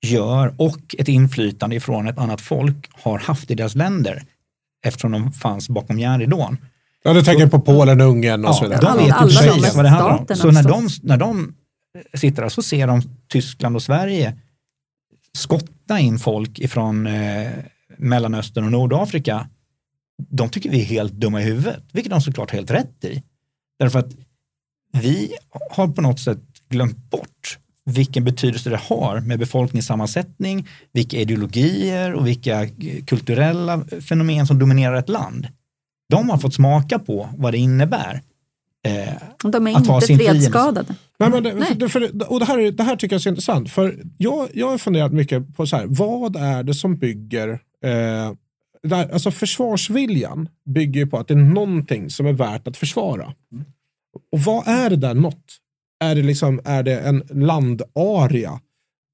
gör 0.01 0.55
och 0.57 0.95
ett 0.97 1.07
inflytande 1.07 1.75
ifrån 1.75 2.07
ett 2.07 2.17
annat 2.17 2.41
folk 2.41 2.89
har 2.91 3.19
haft 3.19 3.51
i 3.51 3.55
deras 3.55 3.75
länder 3.75 4.23
eftersom 4.85 5.11
de 5.11 5.31
fanns 5.31 5.69
bakom 5.69 5.99
järnridån. 5.99 6.57
Ja, 7.03 7.13
du 7.13 7.23
tänker 7.23 7.47
på 7.47 7.59
Polen, 7.59 8.01
Ungern 8.01 8.45
och 8.45 8.55
så 8.55 8.63
vidare. 8.63 8.81
de 8.81 8.87
Alla- 8.87 9.03
vet 9.03 9.13
alla 9.13 9.45
ju 9.45 9.51
precis 9.51 9.75
vad 9.75 9.85
det 9.85 9.89
handlar 9.89 10.17
om. 10.17 10.35
Så 10.35 10.51
när 10.51 10.63
de, 10.63 10.87
när 11.03 11.17
de 11.17 11.53
sitter 12.13 12.41
där 12.41 12.49
så 12.49 12.61
ser 12.61 12.87
de 12.87 13.01
Tyskland 13.27 13.75
och 13.75 13.83
Sverige 13.83 14.37
skotta 15.33 15.99
in 15.99 16.19
folk 16.19 16.59
ifrån 16.59 17.07
eh, 17.07 17.51
Mellanöstern 17.97 18.63
och 18.65 18.71
Nordafrika. 18.71 19.47
De 20.29 20.49
tycker 20.49 20.69
vi 20.69 20.81
är 20.81 20.85
helt 20.85 21.13
dumma 21.13 21.41
i 21.41 21.43
huvudet, 21.43 21.83
vilket 21.91 22.09
de 22.11 22.21
såklart 22.21 22.51
har 22.51 22.57
helt 22.57 22.71
rätt 22.71 23.03
i. 23.05 23.23
Därför 23.79 23.99
att 23.99 24.11
vi 24.93 25.31
har 25.71 25.87
på 25.87 26.01
något 26.01 26.19
sätt 26.19 26.39
glömt 26.69 27.09
bort 27.09 27.57
vilken 27.85 28.23
betydelse 28.23 28.69
det 28.69 28.77
har 28.83 29.19
med 29.19 29.39
befolkningssammansättning, 29.39 30.67
vilka 30.93 31.17
ideologier 31.17 32.13
och 32.13 32.27
vilka 32.27 32.63
eh, 32.63 32.69
kulturella 33.07 33.85
fenomen 34.09 34.47
som 34.47 34.59
dominerar 34.59 34.95
ett 34.95 35.09
land. 35.09 35.47
De 36.09 36.29
har 36.29 36.37
fått 36.37 36.53
smaka 36.53 36.99
på 36.99 37.29
vad 37.37 37.53
det 37.53 37.57
innebär. 37.57 38.21
Eh, 38.87 39.13
De 39.51 39.67
är 39.67 39.75
Att 39.77 40.09
inte 40.09 40.23
fredsskadade. 40.25 40.95
Nej, 41.19 41.29
men 41.29 41.43
det, 41.43 41.53
Nej. 41.79 41.89
för, 41.89 42.31
och 42.31 42.39
det 42.39 42.45
här, 42.45 42.59
är- 42.59 42.71
det 42.71 42.83
här 42.83 42.95
tycker 42.95 43.13
jag 43.13 43.19
är 43.19 43.21
så 43.23 43.29
intressant. 43.29 43.71
För 43.71 44.03
jag, 44.17 44.49
jag 44.53 44.69
har 44.69 44.77
funderat 44.77 45.13
mycket 45.13 45.55
på 45.55 45.67
så 45.67 45.75
här, 45.77 45.85
vad 45.87 46.35
är 46.35 46.63
det 46.63 46.73
som 46.73 46.97
bygger 46.97 47.49
eh, 47.83 48.31
där, 48.83 49.13
alltså 49.13 49.31
försvarsviljan 49.31 50.49
bygger 50.65 50.99
ju 51.01 51.07
på 51.07 51.17
att 51.17 51.27
det 51.27 51.33
är 51.33 51.37
någonting 51.37 52.09
som 52.09 52.25
är 52.25 52.33
värt 52.33 52.67
att 52.67 52.77
försvara. 52.77 53.33
Och 54.31 54.39
vad 54.39 54.67
är 54.67 54.89
det 54.89 54.95
där 54.95 55.13
något? 55.13 55.45
Är 56.03 56.15
det, 56.15 56.21
liksom, 56.21 56.61
är 56.65 56.83
det 56.83 56.99
en 56.99 57.23
landarea? 57.29 58.59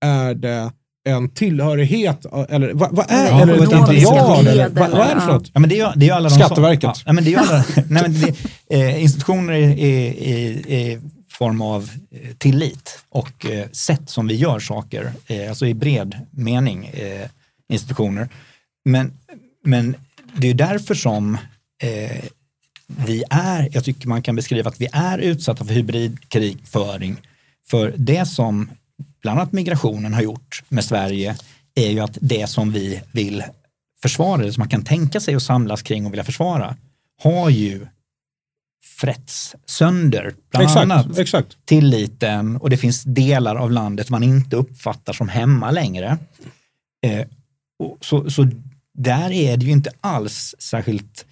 Är 0.05 0.33
det 0.33 0.71
en 1.05 1.29
tillhörighet? 1.29 2.25
Eller 2.49 2.73
vad, 2.73 2.95
vad 2.95 3.05
är 3.11 3.27
Ja, 3.27 3.41
eller 3.41 3.63
ekonomiska 3.63 3.93
ideal? 3.93 4.43
led 4.43 4.53
Eller, 4.53 4.69
vad, 4.69 4.91
vad 4.91 4.99
är 5.01 5.15
det 5.15 5.21
för 5.21 5.27
eller- 5.27 5.33
något? 5.33 5.51
Ja, 5.53 5.59
men 5.59 5.69
det 5.69 5.79
är, 5.79 5.93
det 5.95 6.09
är 6.09 6.13
alla 6.13 6.29
de 6.29 6.35
Skatteverket. 6.35 6.83
Ja, 6.83 6.95
ja, 7.05 7.13
men 7.13 7.23
det 7.23 7.33
är 7.33 7.37
alla, 7.39 7.63
nej, 7.75 8.01
men 8.03 8.13
det, 8.21 8.35
eh, 8.69 9.01
institutioner 9.03 9.53
i, 9.53 10.99
form 11.29 11.61
av 11.61 11.89
eh, 12.11 12.31
tillit 12.37 12.99
och 13.09 13.45
eh, 13.45 13.69
sätt 13.71 14.09
som 14.09 14.27
vi 14.27 14.35
gör 14.35 14.59
saker, 14.59 15.13
eh, 15.27 15.49
alltså 15.49 15.67
i 15.67 15.73
bred 15.73 16.19
mening 16.31 16.91
institutioner. 17.69 18.29
Men, 18.85 19.13
men 19.63 19.95
det 20.37 20.49
är 20.49 20.53
därför 20.53 20.95
som 20.95 21.37
vi 22.87 23.23
är, 23.29 23.69
jag 23.71 23.83
tycker 23.83 24.07
man 24.07 24.21
kan 24.21 24.35
beskriva 24.35 24.69
att 24.69 24.81
vi 24.81 24.87
är 24.91 25.17
utsatta 25.17 25.65
för 25.65 25.73
hybridkrigföring. 25.73 27.17
För 27.67 27.93
det 27.97 28.25
som 28.25 28.69
bland 29.25 29.39
annat 29.39 29.51
migrationen 29.51 30.13
har 30.13 30.21
gjort 30.21 30.63
med 30.69 30.85
Sverige 30.85 31.35
är 31.75 31.89
ju 31.89 31.99
att 31.99 32.17
det 32.21 32.47
som 32.47 32.71
vi 32.71 33.01
vill 33.11 33.43
försvara, 34.01 34.41
det 34.41 34.53
som 34.53 34.61
man 34.61 34.69
kan 34.69 34.83
tänka 34.83 35.19
sig 35.19 35.35
att 35.35 35.43
samlas 35.43 35.81
kring 35.81 36.05
och 36.05 36.13
vilja 36.13 36.23
försvara, 36.23 36.75
har 37.23 37.49
ju 37.49 37.87
frätts 38.83 39.55
sönder. 39.65 40.33
Bland 40.51 40.77
annat 40.77 41.05
Exakt, 41.05 41.19
exakt. 41.19 41.57
tilliten 41.65 42.57
och 42.57 42.69
det 42.69 42.77
finns 42.77 43.03
delar 43.03 43.55
av 43.55 43.71
landet 43.71 44.09
man 44.09 44.23
inte 44.23 44.55
uppfattar 44.55 45.13
som 45.13 45.29
hemma 45.29 45.71
längre. 45.71 46.17
Eh, 47.05 47.27
och 47.79 47.97
så, 48.01 48.31
så 48.31 48.47
där 48.93 49.31
är 49.31 49.57
det 49.57 49.65
ju 49.65 49.71
inte 49.71 49.91
alls 50.01 50.55
särskilt 50.59 51.25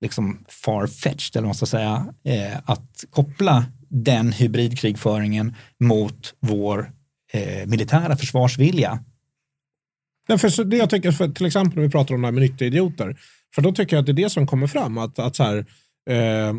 liksom 0.00 0.44
far-fetched, 0.48 1.36
eller 1.36 1.42
vad 1.42 1.48
man 1.48 1.54
ska 1.54 1.66
säga, 1.66 2.06
eh, 2.24 2.58
att 2.64 3.04
koppla 3.10 3.64
den 3.88 4.32
hybridkrigföringen 4.32 5.54
mot 5.78 6.34
vår 6.40 6.92
eh, 7.32 7.66
militära 7.66 8.16
försvarsvilja. 8.16 9.04
Därför 10.28 10.64
det 10.64 10.76
jag 10.76 10.90
tycker, 10.90 11.12
för 11.12 11.28
till 11.28 11.46
exempel 11.46 11.76
när 11.76 11.82
vi 11.82 11.90
pratar 11.90 12.14
om 12.14 12.20
det 12.20 12.26
här 12.26 12.32
med 12.32 12.42
nyttiga 12.42 12.66
idioter, 12.68 13.16
för 13.54 13.62
då 13.62 13.72
tycker 13.72 13.96
jag 13.96 14.00
att 14.00 14.06
det 14.06 14.12
är 14.12 14.24
det 14.24 14.30
som 14.30 14.46
kommer 14.46 14.66
fram. 14.66 14.98
Att, 14.98 15.18
att, 15.18 15.36
så 15.36 15.42
här, 15.42 15.66
eh, 16.10 16.48
eh, 16.48 16.54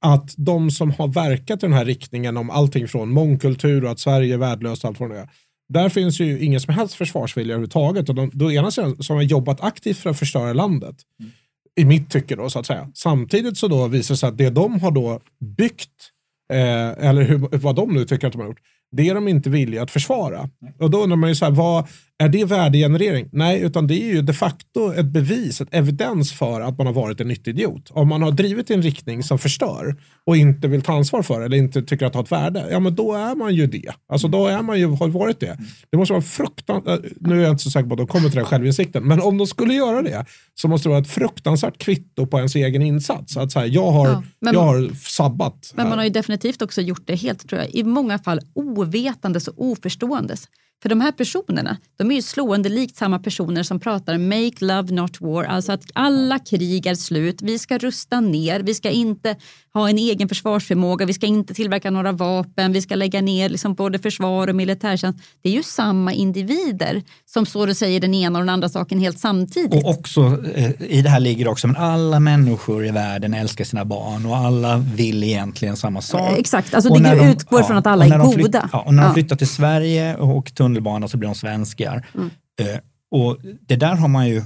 att 0.00 0.34
de 0.36 0.70
som 0.70 0.90
har 0.90 1.08
verkat 1.08 1.62
i 1.62 1.66
den 1.66 1.72
här 1.72 1.84
riktningen 1.84 2.36
om 2.36 2.50
allting 2.50 2.88
från 2.88 3.10
mångkultur 3.10 3.84
och 3.84 3.90
att 3.90 4.00
Sverige 4.00 4.34
är 4.34 4.38
värdelöst 4.38 4.84
och 4.84 4.88
allt 4.88 5.00
vad 5.00 5.10
det 5.10 5.18
är. 5.18 5.28
Där 5.68 5.88
finns 5.88 6.20
ju 6.20 6.40
ingen 6.40 6.60
som 6.60 6.74
helst 6.74 6.94
försvarsvilja 6.94 7.54
överhuvudtaget. 7.54 8.08
Och 8.08 8.14
de, 8.14 8.30
då 8.34 8.52
ena 8.52 8.70
sidan 8.70 9.02
som 9.02 9.16
har 9.16 9.22
jobbat 9.22 9.60
aktivt 9.60 9.98
för 9.98 10.10
att 10.10 10.18
förstöra 10.18 10.52
landet. 10.52 10.96
Mm. 11.20 11.32
I 11.76 11.84
mitt 11.84 12.10
tycke 12.10 12.36
då 12.36 12.50
så 12.50 12.58
att 12.58 12.66
säga. 12.66 12.90
Samtidigt 12.94 13.56
så 13.58 13.68
då 13.68 13.88
visar 13.88 14.14
det 14.14 14.18
sig 14.18 14.28
att 14.28 14.38
det 14.38 14.50
de 14.50 14.80
har 14.80 14.90
då 14.90 15.20
byggt, 15.56 16.10
eh, 16.52 17.06
eller 17.08 17.22
hur, 17.22 17.38
vad 17.38 17.76
de 17.76 17.94
nu 17.94 18.04
tycker 18.04 18.26
att 18.26 18.32
de 18.32 18.40
har 18.40 18.48
gjort, 18.48 18.60
det 18.92 19.08
är 19.08 19.14
de 19.14 19.28
inte 19.28 19.50
villiga 19.50 19.82
att 19.82 19.90
försvara. 19.90 20.48
Och 20.78 20.90
då 20.90 21.02
undrar 21.02 21.16
man 21.16 21.28
ju 21.28 21.34
så 21.34 21.44
här, 21.44 21.52
vad, 21.52 21.88
är 22.22 22.28
det 22.28 22.44
värdegenerering? 22.44 23.28
Nej, 23.32 23.60
utan 23.60 23.86
det 23.86 23.94
är 23.94 24.14
ju 24.14 24.22
de 24.22 24.32
facto 24.32 24.92
ett 24.94 25.06
bevis, 25.06 25.60
ett 25.60 25.68
evidens 25.70 26.32
för 26.32 26.60
att 26.60 26.78
man 26.78 26.86
har 26.86 26.94
varit 26.94 27.20
en 27.20 27.28
nyttidiot. 27.28 27.90
Om 27.90 28.08
man 28.08 28.22
har 28.22 28.30
drivit 28.30 28.70
i 28.70 28.74
en 28.74 28.82
riktning 28.82 29.22
som 29.22 29.38
förstör 29.38 29.96
och 30.26 30.36
inte 30.36 30.68
vill 30.68 30.82
ta 30.82 30.92
ansvar 30.92 31.22
för 31.22 31.40
eller 31.40 31.56
inte 31.56 31.82
tycker 31.82 32.06
att 32.06 32.12
det 32.12 32.18
har 32.18 32.24
ett 32.24 32.32
värde, 32.32 32.66
ja 32.70 32.80
men 32.80 32.94
då 32.94 33.14
är 33.14 33.34
man 33.34 33.54
ju 33.54 33.66
det. 33.66 33.92
Alltså 34.08 34.28
då 34.28 34.46
är 34.46 34.62
man 34.62 34.78
ju, 34.78 34.86
har 34.86 35.08
varit 35.08 35.40
det. 35.40 35.58
Det 35.90 35.96
måste 35.96 36.12
vara 36.12 36.22
fruktansvärt, 36.22 37.00
nu 37.20 37.38
är 37.38 37.42
jag 37.42 37.52
inte 37.52 37.64
så 37.64 37.70
säker 37.70 37.88
på 37.88 37.94
att 37.94 37.98
de 37.98 38.06
kommer 38.06 38.28
till 38.28 38.36
den 38.36 38.46
självinsikten, 38.46 39.04
men 39.04 39.20
om 39.20 39.38
de 39.38 39.46
skulle 39.46 39.74
göra 39.74 40.02
det 40.02 40.26
så 40.54 40.68
måste 40.68 40.88
det 40.88 40.90
vara 40.90 41.00
ett 41.00 41.10
fruktansvärt 41.10 41.78
kvitto 41.78 42.26
på 42.26 42.38
ens 42.38 42.54
egen 42.54 42.82
insats. 42.82 43.36
Att 43.36 43.52
säga, 43.52 43.66
jag 43.66 43.90
har, 43.90 44.08
ja, 44.08 44.22
jag 44.38 44.60
har 44.60 44.90
sabbat. 44.94 45.72
Men 45.74 45.88
man 45.88 45.98
har 45.98 46.04
ju 46.04 46.10
definitivt 46.10 46.62
också 46.62 46.80
gjort 46.80 47.02
det 47.04 47.14
helt, 47.14 47.48
tror 47.48 47.60
jag, 47.60 47.70
i 47.70 47.84
många 47.84 48.18
fall 48.18 48.40
ovetandes 48.54 49.48
och 49.48 49.54
oförståendes. 49.56 50.48
För 50.82 50.88
de 50.88 51.00
här 51.00 51.12
personerna, 51.12 51.76
de 51.98 52.10
är 52.10 52.14
ju 52.14 52.22
slående 52.22 52.68
likt 52.68 52.96
samma 52.96 53.18
personer 53.18 53.62
som 53.62 53.80
pratar 53.80 54.18
make 54.18 54.64
love 54.64 54.94
not 54.94 55.20
war, 55.20 55.44
alltså 55.44 55.72
att 55.72 55.82
alla 55.94 56.38
krig 56.38 56.86
är 56.86 56.94
slut, 56.94 57.42
vi 57.42 57.58
ska 57.58 57.78
rusta 57.78 58.20
ner, 58.20 58.60
vi 58.60 58.74
ska 58.74 58.90
inte 58.90 59.36
ha 59.74 59.88
en 59.88 59.98
egen 59.98 60.28
försvarsförmåga, 60.28 61.06
vi 61.06 61.12
ska 61.12 61.26
inte 61.26 61.54
tillverka 61.54 61.90
några 61.90 62.12
vapen, 62.12 62.72
vi 62.72 62.82
ska 62.82 62.94
lägga 62.94 63.20
ner 63.20 63.48
liksom 63.48 63.74
både 63.74 63.98
försvar 63.98 64.48
och 64.48 64.54
militärtjänst. 64.54 65.18
Det 65.42 65.48
är 65.48 65.52
ju 65.52 65.62
samma 65.62 66.12
individer 66.12 67.02
som 67.26 67.46
står 67.46 67.68
och 67.68 67.76
säger 67.76 68.00
den 68.00 68.14
ena 68.14 68.38
och 68.38 68.44
den 68.44 68.48
andra 68.48 68.68
saken 68.68 68.98
helt 68.98 69.18
samtidigt. 69.18 69.84
Och 69.84 69.90
också 69.90 70.38
eh, 70.54 70.70
i 70.78 71.02
det 71.02 71.08
här 71.08 71.20
ligger 71.20 71.48
också 71.48 71.68
att 71.68 71.78
alla 71.78 72.20
människor 72.20 72.86
i 72.86 72.90
världen 72.90 73.34
älskar 73.34 73.64
sina 73.64 73.84
barn 73.84 74.26
och 74.26 74.36
alla 74.36 74.76
vill 74.76 75.24
egentligen 75.24 75.76
samma 75.76 76.00
sak. 76.00 76.38
Exakt, 76.38 76.74
alltså 76.74 76.94
det 76.94 77.14
de, 77.14 77.30
utgår 77.30 77.60
ja, 77.60 77.66
från 77.66 77.76
att 77.76 77.86
alla 77.86 78.04
är 78.04 78.18
goda. 78.18 78.32
Flytt, 78.32 78.56
ja, 78.72 78.80
och 78.86 78.94
när 78.94 79.04
de 79.04 79.14
flyttar 79.14 79.36
till 79.36 79.48
Sverige 79.48 80.16
och 80.16 80.36
tunnelbana 80.72 81.08
så 81.08 81.16
blir 81.16 81.28
de 81.28 81.34
svenskar. 81.34 82.06
Mm. 82.14 82.30
Eh, 82.60 82.80
och 83.10 83.38
det 83.60 83.76
där 83.76 83.94
har 83.94 84.08
man 84.08 84.28
ju 84.28 84.42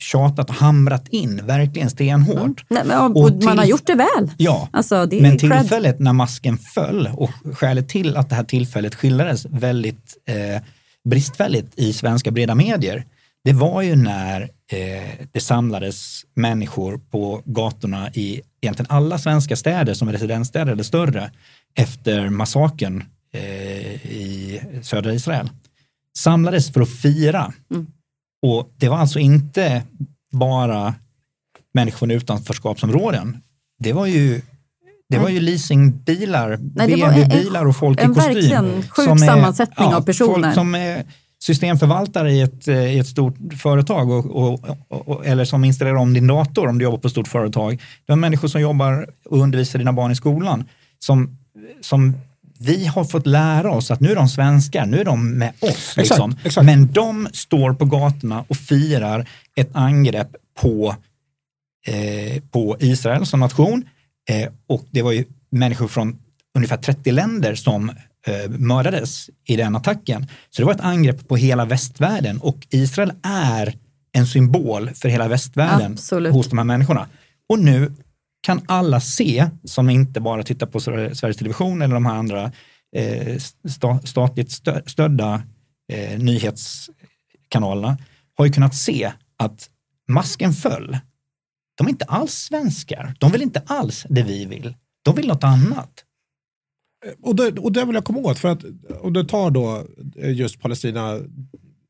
tjatat 0.00 0.48
och 0.48 0.54
hamrat 0.54 1.08
in, 1.08 1.46
verkligen 1.46 1.90
stenhårt. 1.90 2.70
Mm. 2.70 2.86
Nej, 2.86 2.96
och, 2.96 3.22
och 3.22 3.28
till, 3.28 3.44
man 3.44 3.58
har 3.58 3.64
gjort 3.64 3.86
det 3.86 3.94
väl. 3.94 4.30
Ja, 4.36 4.68
alltså, 4.72 5.06
det 5.06 5.22
men 5.22 5.38
tillfället 5.38 5.98
när 5.98 6.12
masken 6.12 6.58
föll 6.58 7.08
och 7.16 7.30
skälet 7.54 7.88
till 7.88 8.16
att 8.16 8.28
det 8.28 8.34
här 8.34 8.44
tillfället 8.44 8.94
skildrades 8.94 9.46
väldigt 9.46 10.16
eh, 10.28 10.62
bristfälligt 11.04 11.78
i 11.78 11.92
svenska 11.92 12.30
breda 12.30 12.54
medier, 12.54 13.04
det 13.44 13.52
var 13.52 13.82
ju 13.82 13.96
när 13.96 14.40
eh, 14.42 15.26
det 15.32 15.40
samlades 15.40 16.22
människor 16.34 17.00
på 17.10 17.42
gatorna 17.44 18.10
i 18.10 18.40
egentligen 18.60 18.90
alla 18.90 19.18
svenska 19.18 19.56
städer 19.56 19.94
som 19.94 20.08
är 20.08 20.12
residensstäder 20.12 20.72
eller 20.72 20.82
större 20.82 21.30
efter 21.74 22.28
massakern 22.28 23.04
i 23.38 24.60
södra 24.82 25.14
Israel. 25.14 25.50
Samlades 26.18 26.72
för 26.72 26.80
att 26.80 26.90
fira. 26.90 27.52
Mm 27.70 27.86
och 28.42 28.70
det 28.76 28.88
var 28.88 28.96
alltså 28.96 29.18
inte 29.18 29.82
bara 30.32 30.94
människor 31.74 31.98
från 31.98 32.10
utanförskapsområden. 32.10 33.36
Det 33.78 33.92
var 33.92 34.06
ju 34.06 34.40
det 35.08 35.18
var 35.18 35.28
ju 35.28 35.40
leasingbilar, 35.40 36.56
BMW-bilar 36.56 37.66
och 37.66 37.76
folk 37.76 38.00
en 38.00 38.12
i 38.12 38.14
kostym. 38.14 38.52
En 38.52 38.82
sjuk 38.82 39.08
som 39.08 39.18
sammansättning 39.18 39.90
är, 39.90 39.94
av 39.94 40.02
personer. 40.02 40.42
Folk 40.42 40.54
som 40.54 40.74
är 40.74 41.04
systemförvaltare 41.38 42.32
i 42.32 42.40
ett, 42.40 42.68
i 42.68 42.98
ett 42.98 43.06
stort 43.06 43.36
företag 43.58 44.10
och, 44.10 44.26
och, 44.26 44.78
och, 44.88 45.26
eller 45.26 45.44
som 45.44 45.64
installerar 45.64 45.96
om 45.96 46.14
din 46.14 46.26
dator 46.26 46.68
om 46.68 46.78
du 46.78 46.84
jobbar 46.84 46.98
på 46.98 47.06
ett 47.06 47.12
stort 47.12 47.28
företag. 47.28 47.82
Det 48.06 48.12
är 48.12 48.16
människor 48.16 48.48
som 48.48 48.60
jobbar 48.60 49.06
och 49.24 49.38
undervisar 49.38 49.78
dina 49.78 49.92
barn 49.92 50.12
i 50.12 50.16
skolan 50.16 50.64
som, 50.98 51.36
som 51.80 52.14
vi 52.64 52.86
har 52.86 53.04
fått 53.04 53.26
lära 53.26 53.70
oss 53.70 53.90
att 53.90 54.00
nu 54.00 54.10
är 54.10 54.16
de 54.16 54.28
svenskar, 54.28 54.86
nu 54.86 55.00
är 55.00 55.04
de 55.04 55.38
med 55.38 55.52
oss. 55.60 55.96
Liksom. 55.96 56.30
Exakt, 56.30 56.46
exakt. 56.46 56.64
Men 56.64 56.92
de 56.92 57.28
står 57.32 57.72
på 57.72 57.84
gatorna 57.84 58.44
och 58.48 58.56
firar 58.56 59.28
ett 59.56 59.70
angrepp 59.72 60.36
på, 60.60 60.96
eh, 61.86 62.42
på 62.50 62.76
Israel 62.80 63.26
som 63.26 63.40
nation. 63.40 63.84
Eh, 64.30 64.52
och 64.66 64.84
det 64.90 65.02
var 65.02 65.12
ju 65.12 65.24
människor 65.50 65.88
från 65.88 66.18
ungefär 66.54 66.76
30 66.76 67.10
länder 67.10 67.54
som 67.54 67.88
eh, 68.26 68.50
mördades 68.50 69.30
i 69.48 69.56
den 69.56 69.76
attacken. 69.76 70.26
Så 70.50 70.62
det 70.62 70.66
var 70.66 70.74
ett 70.74 70.80
angrepp 70.80 71.28
på 71.28 71.36
hela 71.36 71.64
västvärlden 71.64 72.38
och 72.38 72.66
Israel 72.70 73.12
är 73.22 73.74
en 74.12 74.26
symbol 74.26 74.90
för 74.94 75.08
hela 75.08 75.28
västvärlden 75.28 75.92
Absolut. 75.92 76.32
hos 76.32 76.48
de 76.48 76.58
här 76.58 76.64
människorna. 76.64 77.08
Och 77.48 77.58
nu 77.58 77.92
kan 78.42 78.60
alla 78.66 79.00
se, 79.00 79.50
som 79.64 79.90
inte 79.90 80.20
bara 80.20 80.42
tittar 80.42 80.66
på 80.66 80.80
Sveriges 80.80 81.36
Television 81.36 81.82
eller 81.82 81.94
de 81.94 82.06
här 82.06 82.14
andra 82.14 82.52
eh, 82.96 83.38
statligt 84.04 84.52
stödda 84.86 85.42
eh, 85.92 86.18
nyhetskanalerna, 86.18 87.98
har 88.34 88.46
ju 88.46 88.52
kunnat 88.52 88.74
se 88.74 89.12
att 89.36 89.70
masken 90.08 90.52
föll. 90.52 90.98
De 91.74 91.86
är 91.86 91.90
inte 91.90 92.04
alls 92.04 92.32
svenskar. 92.32 93.14
De 93.18 93.32
vill 93.32 93.42
inte 93.42 93.62
alls 93.66 94.06
det 94.08 94.22
vi 94.22 94.44
vill. 94.44 94.74
De 95.02 95.14
vill 95.14 95.28
något 95.28 95.44
annat. 95.44 96.04
Eh, 97.06 97.12
och 97.22 97.36
det, 97.36 97.58
och 97.58 97.72
det 97.72 97.84
vill 97.84 97.94
jag 97.94 98.04
komma 98.04 98.18
åt, 98.18 98.38
för 98.38 98.48
att 98.48 98.64
om 99.00 99.12
du 99.12 99.24
tar 99.24 99.50
då 99.50 99.86
eh, 100.16 100.32
just 100.32 100.60
Palestina, 100.60 101.18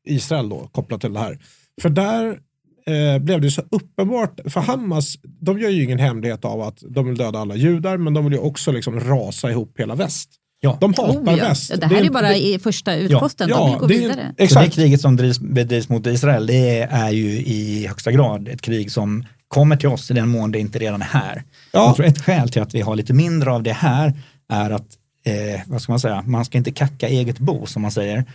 Israel 0.03 0.49
då, 0.49 0.67
kopplat 0.67 1.01
till 1.01 1.13
det 1.13 1.19
här. 1.19 1.39
För 1.81 1.89
där 1.89 2.39
eh, 2.85 3.19
blev 3.19 3.41
det 3.41 3.51
så 3.51 3.61
uppenbart, 3.71 4.39
för 4.45 4.59
Hamas, 4.59 5.17
de 5.23 5.59
gör 5.59 5.69
ju 5.69 5.83
ingen 5.83 5.99
hemlighet 5.99 6.45
av 6.45 6.61
att 6.61 6.83
de 6.89 7.05
vill 7.05 7.17
döda 7.17 7.39
alla 7.39 7.55
judar, 7.55 7.97
men 7.97 8.13
de 8.13 8.23
vill 8.23 8.33
ju 8.33 8.39
också 8.39 8.71
liksom 8.71 8.99
rasa 8.99 9.51
ihop 9.51 9.79
hela 9.79 9.95
väst. 9.95 10.29
Ja. 10.59 10.77
De 10.81 10.93
hatar 10.93 11.19
oh, 11.19 11.37
ja. 11.37 11.47
väst. 11.47 11.73
Det 11.79 11.85
här 11.85 12.01
det 12.01 12.07
är, 12.07 12.11
bara 12.11 12.27
det, 12.27 12.45
i 12.45 12.59
första 12.59 12.95
utposten, 12.95 13.49
ja, 13.49 13.57
de 13.57 13.69
vill 13.71 13.79
gå 13.79 13.87
det, 13.87 13.93
vidare. 13.93 14.35
Exakt. 14.37 14.65
det 14.65 14.81
kriget 14.81 15.01
som 15.01 15.15
drivs, 15.15 15.39
bedrivs 15.39 15.89
mot 15.89 16.07
Israel, 16.07 16.47
det 16.47 16.79
är 16.79 17.09
ju 17.09 17.29
i 17.31 17.87
högsta 17.87 18.11
grad 18.11 18.47
ett 18.47 18.61
krig 18.61 18.91
som 18.91 19.25
kommer 19.47 19.75
till 19.75 19.89
oss 19.89 20.11
i 20.11 20.13
den 20.13 20.29
mån 20.29 20.51
det 20.51 20.59
inte 20.59 20.79
redan 20.79 21.01
är 21.01 21.05
här. 21.05 21.43
Ja. 21.71 21.85
Jag 21.85 21.95
tror 21.95 22.05
ett 22.05 22.21
skäl 22.21 22.49
till 22.49 22.61
att 22.61 22.75
vi 22.75 22.81
har 22.81 22.95
lite 22.95 23.13
mindre 23.13 23.51
av 23.51 23.63
det 23.63 23.73
här 23.73 24.13
är 24.49 24.69
att, 24.71 24.87
eh, 25.25 25.61
vad 25.67 25.81
ska 25.81 25.91
man 25.91 25.99
säga, 25.99 26.21
man 26.21 26.45
ska 26.45 26.57
inte 26.57 26.71
kacka 26.71 27.07
eget 27.07 27.39
bo 27.39 27.65
som 27.65 27.81
man 27.81 27.91
säger. 27.91 28.25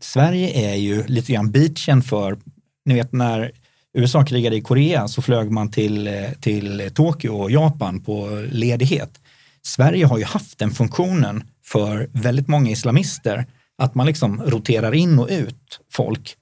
Sverige 0.00 0.70
är 0.70 0.74
ju 0.74 1.06
lite 1.06 1.32
grann 1.32 1.50
beachen 1.50 2.02
för, 2.02 2.38
ni 2.84 2.94
vet 2.94 3.12
när 3.12 3.52
USA 3.94 4.24
krigade 4.24 4.56
i 4.56 4.60
Korea 4.60 5.08
så 5.08 5.22
flög 5.22 5.50
man 5.50 5.70
till, 5.70 6.06
eh, 6.06 6.30
till 6.40 6.90
Tokyo 6.94 7.30
och 7.30 7.50
Japan 7.50 8.00
på 8.00 8.46
ledighet. 8.50 9.20
Sverige 9.62 10.06
har 10.06 10.18
ju 10.18 10.24
haft 10.24 10.58
den 10.58 10.70
funktionen 10.70 11.44
för 11.64 12.10
väldigt 12.12 12.48
många 12.48 12.70
islamister 12.70 13.46
att 13.78 13.94
man 13.94 14.06
liksom 14.06 14.42
roterar 14.42 14.94
in 14.94 15.18
och 15.18 15.28
ut 15.30 15.80
folk. 15.92 16.36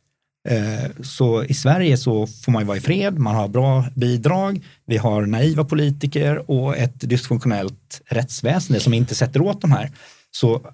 Eh, 0.48 0.90
så 1.02 1.44
i 1.44 1.54
Sverige 1.54 1.96
så 1.96 2.26
får 2.26 2.52
man 2.52 2.62
ju 2.62 2.66
vara 2.66 2.76
i 2.76 2.80
fred, 2.80 3.18
man 3.18 3.34
har 3.34 3.48
bra 3.48 3.84
bidrag, 3.94 4.64
vi 4.86 4.96
har 4.96 5.26
naiva 5.26 5.64
politiker 5.64 6.50
och 6.50 6.76
ett 6.76 7.00
dysfunktionellt 7.00 8.02
rättsväsende 8.06 8.80
som 8.80 8.94
inte 8.94 9.14
sätter 9.14 9.42
åt 9.42 9.60
de 9.60 9.72
här. 9.72 9.90
Så 10.30 10.72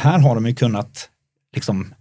här 0.00 0.18
har 0.18 0.34
de 0.34 0.46
ju 0.46 0.54
kunnat 0.54 1.08
liksom 1.54 1.94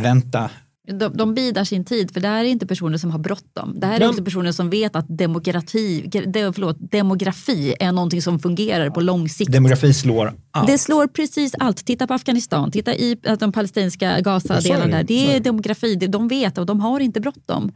vänta 0.00 0.50
de, 0.92 1.16
de 1.16 1.34
bidar 1.34 1.64
sin 1.64 1.84
tid, 1.84 2.10
för 2.10 2.20
det 2.20 2.28
här 2.28 2.44
är 2.44 2.48
inte 2.48 2.66
personer 2.66 2.98
som 2.98 3.10
har 3.10 3.18
bråttom. 3.18 3.80
Det 3.80 3.86
här 3.86 3.94
är 3.94 4.00
Men, 4.00 4.08
också 4.08 4.24
personer 4.24 4.52
som 4.52 4.70
vet 4.70 4.96
att 4.96 5.06
demokrati, 5.08 6.08
de, 6.26 6.52
förlåt, 6.52 6.76
demografi 6.80 7.74
är 7.80 7.92
någonting 7.92 8.22
som 8.22 8.38
fungerar 8.38 8.90
på 8.90 9.00
lång 9.00 9.28
sikt. 9.28 9.52
Demografi 9.52 9.94
slår 9.94 10.34
allt. 10.50 10.66
Det 10.66 10.78
slår 10.78 11.06
precis 11.06 11.54
allt. 11.58 11.86
Titta 11.86 12.06
på 12.06 12.14
Afghanistan, 12.14 12.70
titta 12.70 12.94
i 12.94 13.16
de 13.38 13.52
palestinska 13.52 14.20
Gaza-delarna 14.20 14.96
där. 14.96 15.02
Det 15.02 15.36
är 15.36 15.40
demografi, 15.40 15.94
de 15.94 16.28
vet 16.28 16.58
och 16.58 16.66
de 16.66 16.80
har 16.80 17.00
inte 17.00 17.20
bråttom. 17.20 17.72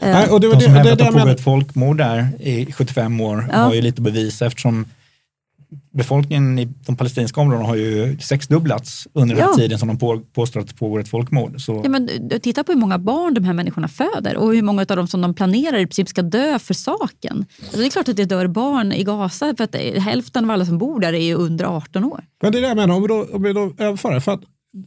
Nej, 0.00 0.28
och 0.28 0.40
det, 0.40 0.52
de 0.52 0.60
som 0.60 0.72
hävdat 0.72 0.92
att 0.92 0.98
det 0.98 1.04
pågår 1.04 1.30
ett 1.30 1.44
folkmord 1.44 1.98
där 1.98 2.28
i 2.40 2.72
75 2.72 3.20
år 3.20 3.48
ja. 3.52 3.58
har 3.58 3.74
ju 3.74 3.82
lite 3.82 4.02
bevis 4.02 4.42
eftersom 4.42 4.86
befolkningen 5.94 6.58
i 6.58 6.64
de 6.86 6.96
palestinska 6.96 7.40
områdena 7.40 7.66
har 7.68 7.76
ju 7.76 8.18
sexdubblats 8.18 9.08
under 9.12 9.34
den 9.34 9.44
här 9.44 9.50
Ja. 9.50 9.56
tiden 9.56 9.78
som 9.78 9.88
de 9.88 9.98
på, 9.98 10.20
påstår 10.32 10.60
att 10.60 10.68
det 10.68 10.74
pågår 10.74 11.00
ett 11.00 11.08
folkmord. 11.08 11.60
Så, 11.60 11.80
Ja, 11.84 11.90
men, 11.90 12.08
du- 12.20 12.38
titta 12.38 12.64
på 12.64 12.72
hur 12.72 12.78
många 12.78 12.98
barn 12.98 13.34
de 13.34 13.44
här 13.44 13.52
människorna 13.52 13.88
föder 13.88 14.36
och 14.36 14.54
hur 14.54 14.62
många 14.62 14.80
av 14.88 14.96
dem 14.96 15.08
som 15.08 15.20
de 15.20 15.34
planerar 15.34 15.78
i 15.78 15.86
princip 15.86 16.08
ska 16.08 16.22
dö 16.22 16.58
för 16.58 16.74
saken. 16.74 17.44
Alltså, 17.62 17.78
det 17.78 17.86
är 17.86 17.90
klart 17.90 18.08
att 18.08 18.16
det 18.16 18.24
dör 18.24 18.46
barn 18.46 18.92
i 18.92 19.04
Gaza 19.04 19.54
för 19.56 19.64
att 19.64 19.72
det- 19.72 19.98
hälften 20.00 20.44
av 20.44 20.50
alla 20.50 20.64
som 20.66 20.78
bor 20.78 21.00
där 21.00 21.12
är 21.12 21.24
ju 21.24 21.34
under 21.34 21.64
18 21.64 22.04
år. 22.04 22.24
Men 22.42 22.52
det 22.52 22.58
är 22.58 22.62
det 22.62 22.68
jag 22.68 22.76
menar, 22.76 22.94
om 22.94 23.02
vi 23.02 23.08
då, 23.08 23.26
om 23.32 23.42
vi 23.42 23.52
då 23.52 23.72
överför 23.78 24.14
det. 24.14 24.20
För 24.20 24.32
att 24.32 24.40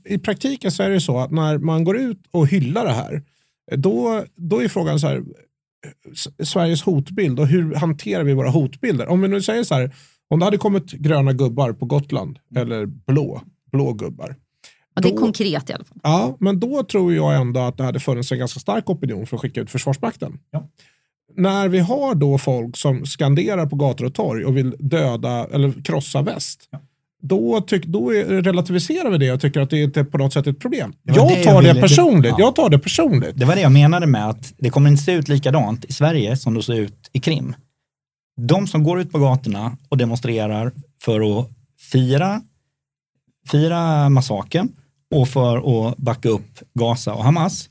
I 0.10 0.18
praktiken 0.18 0.72
så 0.72 0.84
är 0.84 0.90
det 0.90 1.02
så 1.02 1.18
att 1.20 1.32
när 1.32 1.58
man 1.58 1.84
går 1.84 1.98
ut 1.98 2.20
och 2.32 2.48
hyllar 2.48 2.86
det 2.86 2.92
här, 2.94 3.22
då, 3.76 4.24
då 4.36 4.64
är 4.64 4.68
frågan 4.68 5.00
så 5.00 5.08
här, 5.08 5.24
Sveriges 6.44 6.82
hotbild 6.82 7.40
och 7.40 7.48
hur 7.48 7.76
hanterar 7.76 8.24
vi 8.24 8.34
våra 8.34 8.50
hotbilder? 8.50 9.08
Om 9.08 9.22
vi 9.22 9.28
nu 9.28 9.42
säger 9.42 9.64
så 9.64 9.76
här, 9.76 9.92
om 10.30 10.40
det 10.40 10.46
hade 10.46 10.58
kommit 10.58 10.92
gröna 10.92 11.34
gubbar 11.34 11.72
på 11.74 11.86
Gotland, 11.86 12.40
eller 12.56 12.86
blå, 12.86 13.42
blå 13.72 13.94
gubbar. 13.94 14.36
Ja, 14.96 15.02
det 15.02 15.08
är 15.10 15.12
Då- 15.12 15.18
konkret 15.18 15.70
i 15.70 15.74
alla 15.74 15.84
fall. 15.84 15.98
Ja, 16.04 16.38
men 16.40 16.60
då 16.60 16.84
tror 16.84 17.14
jag 17.14 17.36
ändå 17.36 17.60
att 17.60 17.78
det 17.78 17.84
hade 17.84 18.00
funnits 18.00 18.32
en 18.32 18.40
ganska 18.40 18.60
stark 18.60 18.90
opinion 18.90 19.26
för 19.28 19.36
att 19.38 19.42
skicka 19.42 19.62
ut 19.62 19.70
Försvarsmakten. 19.70 20.40
Ja. 20.52 20.70
När 21.38 21.68
vi 21.70 21.80
har 21.80 22.16
då 22.16 22.38
folk 22.38 22.78
som 22.78 23.06
skanderar 23.06 23.66
på 23.66 23.76
gator 23.76 24.06
och 24.06 24.14
torg 24.14 24.46
och 24.46 24.58
vill 24.58 24.76
döda 24.80 25.48
eller 25.52 25.84
krossa 25.84 26.22
väst, 26.22 26.68
Ja. 26.72 26.80
då, 27.22 27.62
tyck, 27.62 27.86
då 27.86 28.16
är, 28.16 28.26
relativiserar 28.26 29.10
vi 29.12 29.18
det 29.18 29.32
och 29.32 29.42
tycker 29.42 29.60
att 29.60 29.70
det 29.70 29.82
inte 29.84 30.04
på 30.04 30.18
något 30.18 30.34
sätt 30.34 30.48
är 30.48 30.52
ett 30.52 30.60
problem. 30.60 30.94
Det 31.04 31.14
Jag 31.16 31.28
det 31.30 31.44
tar 31.44 31.52
jag 31.54 31.64
det 31.64 31.68
ville- 31.70 31.82
personligt. 31.82 32.32
Ja. 32.38 32.46
Jag 32.46 32.56
tar 32.56 32.70
det 32.70 32.80
personligt. 32.80 33.40
Det 33.40 33.46
var 33.46 33.56
det 33.56 33.62
jag 33.62 33.72
menade 33.72 34.08
med 34.08 34.30
att 34.30 34.54
det 34.58 34.70
kommer 34.70 34.90
inte 34.90 35.04
se 35.04 35.12
ut 35.12 35.28
likadant 35.28 35.86
i 35.86 35.94
Sverige 35.94 36.38
som 36.38 36.54
det 36.54 36.64
ser 36.64 36.74
ut 36.74 37.10
i 37.14 37.20
Krim. 37.20 37.56
De 38.42 38.68
som 38.68 38.84
går 38.84 39.00
ut 39.00 39.12
på 39.12 39.20
gatorna 39.20 39.78
och 39.90 39.98
demonstrerar 39.98 40.72
för 41.02 41.40
att 41.40 41.50
fira, 41.92 42.42
fira 43.52 44.10
massakern 44.10 44.70
och 45.16 45.28
för 45.28 45.88
att 45.90 45.98
backa 45.98 46.30
upp 46.30 46.60
Gaza 46.74 47.14
och 47.14 47.24
Hamas, 47.24 47.70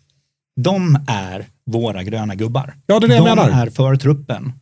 de 0.57 0.99
är 1.09 1.47
våra 1.67 2.03
gröna 2.03 2.35
gubbar. 2.35 2.75
Ja, 2.87 3.01
det 3.01 3.07
är 3.07 3.09
det 3.09 3.15
jag 3.15 3.25
de 3.27 3.37
menar. 3.37 3.67
är 3.67 3.71
för 3.71 3.97
truppen. 3.97 4.53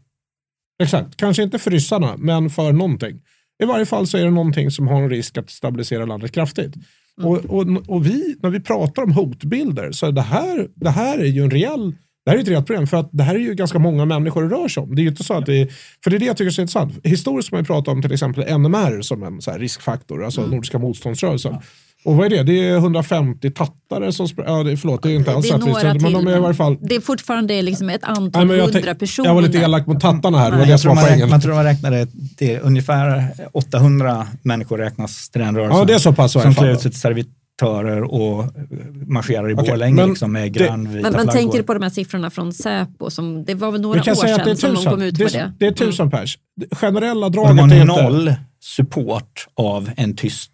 Exakt. 0.83 1.17
Kanske 1.17 1.43
inte 1.43 1.59
för 1.59 1.71
ryssarna, 1.71 2.17
men 2.19 2.51
för 2.51 2.73
någonting. 2.73 3.21
I 3.63 3.67
varje 3.67 3.87
fall 3.87 4.07
så 4.07 4.19
är 4.19 4.25
det 4.25 4.31
någonting 4.31 4.71
som 4.71 4.89
har 4.89 5.03
en 5.03 5.11
risk 5.11 5.39
att 5.39 5.51
stabilisera 5.51 6.05
landet 6.05 6.33
kraftigt. 6.33 6.75
Och, 7.23 7.37
och, 7.37 7.67
och 7.89 8.07
vi, 8.07 8.37
när 8.43 8.51
vi 8.51 8.61
pratar 8.61 9.03
om 9.03 9.13
hotbilder, 9.13 9.93
så 9.93 10.11
det 10.11 10.23
här, 10.23 10.69
det 10.75 10.91
här 10.91 11.19
är 11.19 11.27
ju 11.27 11.43
en 11.43 11.51
reell 11.51 11.95
det 12.25 12.31
här 12.31 12.39
är 12.39 12.43
ett 12.43 12.49
reellt 12.49 12.67
problem 12.67 12.87
för 12.87 12.97
att 12.97 13.09
det 13.13 13.23
här 13.23 13.35
är 13.35 13.39
ju 13.39 13.55
ganska 13.55 13.79
många 13.79 14.05
människor 14.05 14.43
det 14.43 14.49
rör 14.57 14.69
sig 14.69 14.83
om. 14.83 14.95
Det 14.95 15.03
är 15.03 15.07
inte 15.07 15.25
så 15.25 15.35
att 15.35 15.47
det 15.47 15.69
för 16.05 16.11
det 16.11 16.17
är 16.17 16.19
det 16.19 16.27
jag 16.27 16.37
tycker 16.37 16.47
är 16.49 16.53
så 16.53 16.61
intressant. 16.63 16.93
Historiskt 17.05 17.51
har 17.51 17.57
man 17.57 17.63
ju 17.63 17.67
pratat 17.67 17.89
om 17.89 18.03
till 18.03 18.13
exempel 18.13 18.59
NMR 18.59 19.03
som 19.03 19.23
en 19.23 19.43
så 19.43 19.51
riskfaktor, 19.53 20.25
alltså 20.25 20.47
Nordiska 20.47 20.79
motståndsrörelsen. 20.79 21.55
Och 22.05 22.17
vad 22.17 22.27
är 22.27 22.31
det? 22.31 22.43
Det 22.43 22.69
är 22.69 22.77
150 22.77 23.51
tattare 23.51 24.13
som, 24.13 24.27
spr- 24.27 24.45
ja, 24.71 24.77
förlåt 24.77 25.03
det 25.03 25.11
är 25.11 25.15
inte 25.15 25.33
alls 25.35 25.49
det 25.49 25.55
är 25.55 25.59
några 25.59 25.83
men 25.95 25.99
till. 25.99 26.13
de 26.13 26.27
är 26.27 26.37
i 26.37 26.41
varje 26.41 26.55
fall 26.55 26.77
Det 26.81 26.95
är 26.97 27.01
fortfarande 27.01 27.63
liksom 27.63 27.89
ett 27.91 28.03
Nej, 28.09 28.17
antal 28.17 28.47
men 28.47 28.57
jag, 28.59 28.65
hundra 28.65 28.95
personer. 28.95 29.29
jag 29.29 29.35
var 29.35 29.43
lite 29.43 29.59
elak 29.59 29.87
mot 29.87 30.01
tattarna 30.01 30.39
här, 30.39 30.51
det 30.51 30.57
var 30.57 30.65
Nej, 30.65 30.73
det 30.73 30.79
som 30.79 30.89
var 30.89 30.95
man, 30.95 31.05
räknar, 31.05 31.17
poängen. 31.17 31.31
man 31.31 31.41
tror 31.41 31.55
man 31.55 31.65
räknade 31.65 32.07
till 32.37 32.59
ungefär 32.63 33.29
800 33.53 34.27
människor 34.43 34.79
räknas 34.79 35.31
till 35.31 35.41
den 35.41 35.57
rörelsen. 35.57 35.79
Ja, 35.79 35.85
det 35.85 35.95
är 35.95 35.99
så 35.99 36.13
pass 36.13 36.35
i 36.37 36.39
alla 36.39 36.43
Som 36.43 36.55
fall. 36.55 36.65
klär 36.65 36.73
ut 36.73 36.81
sig 36.83 36.91
till 36.91 37.01
servitörer 37.61 38.03
och 38.03 38.45
marscherar 39.07 39.51
i 39.51 39.55
Okej, 39.55 39.71
Borlänge 39.71 39.97
men 39.97 40.09
liksom, 40.09 40.33
med 40.33 40.43
det- 40.43 40.49
grönvita 40.49 41.11
Men 41.11 41.27
man 41.27 41.35
tänker 41.35 41.63
på 41.63 41.75
de 41.75 41.83
här 41.83 41.91
siffrorna 41.91 42.31
från 42.31 42.53
Säpo, 42.53 43.11
som, 43.11 43.45
det 43.45 43.55
var 43.55 43.71
väl 43.73 43.81
några 43.81 44.01
år 44.01 44.05
det 44.05 44.57
sedan 44.57 44.57
som 44.57 44.75
de 44.75 44.85
kom 44.91 45.03
ut 45.03 45.15
Det 45.19 45.25
med 45.25 45.35
är, 45.35 45.39
det. 45.39 45.45
Mm. 45.45 45.55
det 45.59 45.67
är 45.67 45.73
tusen 45.73 46.11
pers. 46.11 46.39
Generella 46.73 47.29
draget 47.29 47.61
har 47.61 47.69
är 47.71 47.81
inte... 47.81 48.03
noll 48.03 48.35
support 48.61 49.47
av 49.55 49.91
en 49.97 50.17
tyst, 50.17 50.53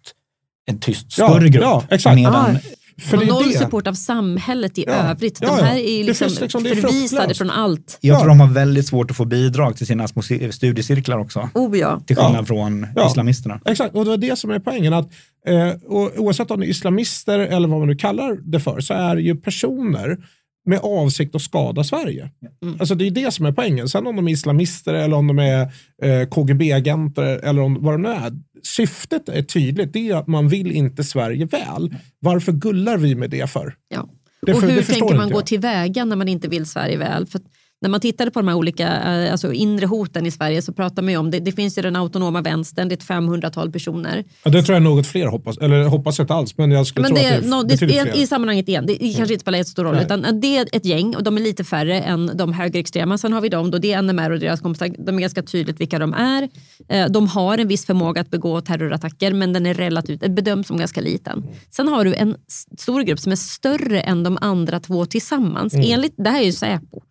en 0.69 0.79
tyst 0.79 1.17
Ja, 1.17 1.29
större 1.29 1.49
grupp. 1.49 1.63
ja, 1.63 1.83
exakt. 1.89 2.15
Medan, 2.15 2.35
Ah, 2.55 2.59
För 2.99 3.17
det 3.17 3.23
och 3.23 3.41
noll 3.41 3.53
support 3.53 3.87
av 3.87 3.93
samhället 3.93 4.77
i 4.77 4.83
Ja, 4.87 4.93
övrigt. 4.93 5.37
ja, 5.41 5.55
De 5.57 5.63
här 5.65 5.77
är 5.77 6.03
liksom 6.03 6.27
finns 6.27 6.41
liksom- 6.41 6.63
förvisade 6.63 7.33
från 7.35 7.49
allt. 7.49 7.97
jag 8.01 8.15
Ja. 8.15 8.19
tror 8.19 8.29
de 8.29 8.39
har 8.39 8.47
väldigt 8.47 8.87
svårt 8.87 9.11
att 9.11 9.17
få 9.17 9.25
bidrag 9.25 9.77
till 9.77 9.87
sina 9.87 10.07
små 10.07 10.21
ci- 10.21 10.51
studiecirklar 10.51 11.17
också. 11.17 11.49
Oh 11.53 11.77
ja. 11.77 11.99
Till 12.07 12.15
skillnad 12.15 12.41
Ja. 12.41 12.45
från 12.45 12.87
Ja. 12.95 13.07
islamisterna. 13.07 13.59
Exakt, 13.65 13.95
och 13.95 14.03
det 14.03 14.09
var 14.09 14.17
det 14.17 14.39
som 14.39 14.49
är 14.51 14.59
poängen. 14.59 14.93
Att, 14.93 15.09
eh, 15.47 15.69
och 15.87 16.11
oavsett 16.17 16.51
om 16.51 16.59
det 16.59 16.65
är 16.65 16.69
islamister 16.69 17.39
eller 17.39 17.67
vad 17.67 17.79
man 17.79 17.87
nu 17.87 17.95
kallar 17.95 18.37
det 18.51 18.59
för, 18.59 18.79
så 18.79 18.93
är 18.93 19.15
det 19.15 19.21
ju 19.21 19.35
personer 19.35 20.17
med 20.65 20.79
avsikt 20.83 21.35
att 21.35 21.41
skada 21.41 21.83
Sverige. 21.83 22.29
Mm. 22.63 22.75
Alltså 22.79 22.95
det 22.95 23.07
är 23.07 23.11
det 23.11 23.31
som 23.33 23.45
är 23.45 23.51
poängen. 23.51 23.89
Sen 23.89 24.07
om 24.07 24.15
de 24.15 24.27
är 24.27 24.31
islamister 24.31 24.93
eller 24.93 25.17
om 25.17 25.27
de 25.27 25.39
är 25.39 25.61
eh, 26.03 26.27
KGB-agenter 26.29 27.39
eller 27.43 27.61
om, 27.61 27.77
vad 27.81 27.93
de 27.93 28.01
nu 28.01 28.09
är. 28.09 28.31
Syftet 28.63 29.29
är 29.29 29.41
tydligt, 29.43 29.93
det 29.93 30.09
är 30.09 30.15
att 30.15 30.27
man 30.27 30.47
vill 30.47 30.71
inte 30.71 31.03
Sverige 31.03 31.45
väl. 31.45 31.95
Varför 32.19 32.51
gullar 32.51 32.97
vi 32.97 33.15
med 33.15 33.29
det 33.29 33.49
för? 33.49 33.73
Ja. 33.89 34.09
Det 34.41 34.53
och 34.53 34.59
för- 34.59 34.67
hur 34.67 34.81
tänker 34.81 35.15
man 35.15 35.29
gå 35.29 35.41
tillväga 35.41 36.05
när 36.05 36.15
man 36.15 36.27
inte 36.27 36.47
vill 36.47 36.65
Sverige 36.65 36.97
väl? 36.97 37.25
För 37.27 37.41
när 37.81 37.89
man 37.89 37.99
tittade 37.99 38.31
på 38.31 38.39
de 38.39 38.47
här 38.47 38.55
olika 38.55 38.87
eh, 38.87 39.31
alltså 39.31 39.53
inre 39.53 39.85
hoten 39.85 40.25
i 40.25 40.31
Sverige 40.31 40.61
så 40.61 40.73
pratar 40.73 41.01
man 41.01 41.11
ju 41.11 41.17
om, 41.17 41.31
det, 41.31 41.39
det 41.39 41.51
finns 41.51 41.77
ju 41.77 41.81
den 41.81 41.95
autonoma 41.95 42.41
vänstern, 42.41 42.89
det 42.89 42.93
är 42.93 42.97
ett 42.97 43.23
500-tal 43.23 43.71
personer. 43.71 44.23
Ja, 44.43 44.51
det 44.51 44.63
tror 44.63 44.73
jag 44.73 44.83
något 44.83 45.07
fler 45.07 45.27
hoppas, 45.27 45.57
eller 45.57 45.83
hoppas 45.83 46.17
jag 46.17 46.23
inte 46.23 46.33
alls, 46.33 46.57
men 46.57 46.71
jag 46.71 46.87
skulle 46.87 47.03
Men 47.03 47.15
tro 47.15 47.23
det, 47.23 47.35
att 47.35 47.41
det 47.41 47.47
är 47.47 48.05
no, 48.05 48.11
det, 48.13 48.17
i, 48.17 48.27
sammanhanget 48.27 48.69
igen, 48.69 48.85
det, 48.85 48.93
det 48.93 49.13
kanske 49.13 49.33
inte 49.33 49.41
spelar 49.41 49.57
jättestor 49.57 49.83
roll, 49.83 49.95
Nej. 49.95 50.05
utan 50.05 50.39
det 50.41 50.57
är 50.57 50.67
ett 50.71 50.85
gäng 50.85 51.15
och 51.15 51.23
de 51.23 51.37
är 51.37 51.41
lite 51.41 51.63
färre 51.63 52.01
än 52.01 52.31
de 52.33 52.53
högerextrema. 52.53 53.17
Sen 53.17 53.33
har 53.33 53.41
vi 53.41 53.49
dem, 53.49 53.71
då, 53.71 53.77
det 53.77 53.93
är 53.93 54.01
NMR 54.01 54.29
och 54.31 54.39
deras 54.39 54.61
kompisar, 54.61 54.91
de 55.05 55.15
är 55.15 55.19
ganska 55.21 55.43
tydligt 55.43 55.79
vilka 55.81 55.99
de 55.99 56.13
är. 56.13 56.49
Eh, 56.89 57.07
De 57.09 57.27
har 57.27 57.57
en 57.57 57.67
viss 57.67 57.85
förmåga 57.85 58.21
att 58.21 58.29
begå 58.29 58.61
terrorattacker 58.61 59.33
men 59.33 59.53
den 59.53 59.65
är 59.65 59.73
relativt, 59.73 60.19
bedöms 60.19 60.67
som 60.67 60.77
ganska 60.77 61.01
liten. 61.01 61.45
Sen 61.71 61.87
har 61.87 62.05
du 62.05 62.15
en 62.15 62.35
stor 62.77 63.01
grupp 63.01 63.19
som 63.19 63.31
är 63.31 63.35
större 63.35 64.01
än 64.01 64.23
de 64.23 64.37
andra 64.41 64.79
två 64.79 65.05
tillsammans. 65.05 65.73
Enligt, 65.73 66.13
det 66.17 66.29
här 66.29 66.39
är 66.39 66.45
ju 66.45 66.51
Säpo. 66.51 67.01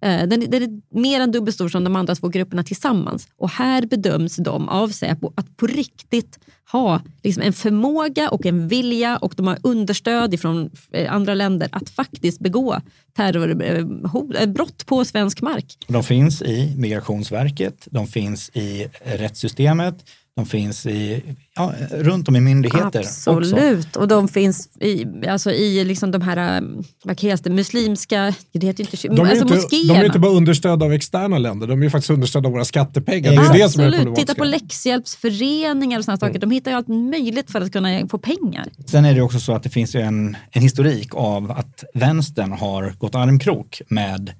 Eh, 0.00 0.28
den, 0.28 0.50
den 0.50 0.62
är 0.62 0.98
mer 1.00 1.20
än 1.20 1.32
dubbelt 1.32 1.54
stor 1.54 1.68
som 1.68 1.84
de 1.84 1.96
andra 1.96 2.14
två 2.14 2.28
grupperna 2.28 2.62
tillsammans. 2.62 3.28
Och 3.36 3.50
här 3.50 3.86
bedöms 3.86 4.36
de 4.36 4.68
av 4.68 4.88
Säpo 4.88 5.32
att 5.36 5.56
på 5.56 5.66
riktigt 5.66 6.38
ha 6.72 7.02
liksom 7.22 7.42
en 7.42 7.52
förmåga 7.52 8.30
och 8.30 8.46
en 8.46 8.68
vilja 8.68 9.16
och 9.16 9.34
de 9.36 9.46
har 9.46 9.58
understöd 9.62 10.40
från 10.40 10.70
eh, 10.92 11.12
andra 11.12 11.34
länder 11.34 11.68
att 11.72 11.90
faktiskt 11.90 12.40
begå 12.40 12.80
terrorbrott 13.16 14.82
eh, 14.82 14.86
på 14.86 15.04
svensk 15.04 15.42
mark. 15.42 15.76
De 15.88 16.04
finns 16.04 16.42
i 16.42 16.74
Migrationsverket, 16.76 17.88
de 17.90 18.06
finns 18.06 18.50
i 18.54 18.88
rättssystemet, 19.04 20.04
de 20.38 20.46
finns 20.46 20.86
i, 20.86 21.22
ja, 21.54 21.72
runt 21.90 22.28
om 22.28 22.36
i 22.36 22.40
myndigheter 22.40 23.00
också. 23.00 23.30
Absolut. 23.30 23.96
Och 23.96 24.08
de 24.08 24.28
finns 24.28 24.76
i, 24.80 25.06
alltså 25.28 25.50
i 25.50 25.84
liksom 25.84 26.10
de 26.10 26.22
här 26.22 26.56
eh, 26.56 26.68
vad 27.04 27.18
kallas 27.18 27.40
det, 27.40 27.50
muslimska, 27.50 28.34
det 28.52 28.66
heter 28.66 28.80
inte, 28.84 29.08
De 29.08 29.26
är, 29.26 29.30
alltså 29.30 29.44
inte, 29.44 29.54
de 29.54 29.60
moskéerna. 29.62 30.00
är 30.00 30.04
inte 30.04 30.18
bara 30.18 30.32
understödda 30.32 30.84
av 30.86 30.92
externa 30.92 31.38
länder, 31.38 31.66
de 31.66 31.82
är 31.82 31.88
faktiskt 31.90 32.10
understödda 32.10 32.46
av 32.48 32.52
våra 32.52 32.64
skattepengar. 32.64 33.30
Det 33.30 33.36
är 33.36 33.40
Absolut. 33.40 33.92
det 33.92 33.98
som 34.02 34.12
är 34.12 34.14
titta 34.16 34.34
på 34.34 34.44
läxhjälpsföreningar 34.44 35.98
och 35.98 36.04
sådana 36.04 36.18
saker. 36.18 36.38
De 36.38 36.50
hittar 36.50 36.70
ju 36.70 36.76
allt 36.76 36.88
möjligt 36.88 37.50
för 37.50 37.60
att 37.60 37.72
kunna 37.72 38.08
få 38.08 38.18
pengar. 38.18 38.66
Sen 38.86 39.04
är 39.04 39.14
det 39.14 39.22
också 39.22 39.40
så 39.40 39.52
att 39.52 39.62
det 39.62 39.70
finns 39.70 39.94
en, 39.94 40.36
en 40.50 40.62
historik 40.62 41.14
av 41.14 41.50
att 41.50 41.84
vänstern 41.94 42.52
har 42.52 42.90
gått 42.98 43.14
armkrok 43.14 43.82
med 43.88 44.32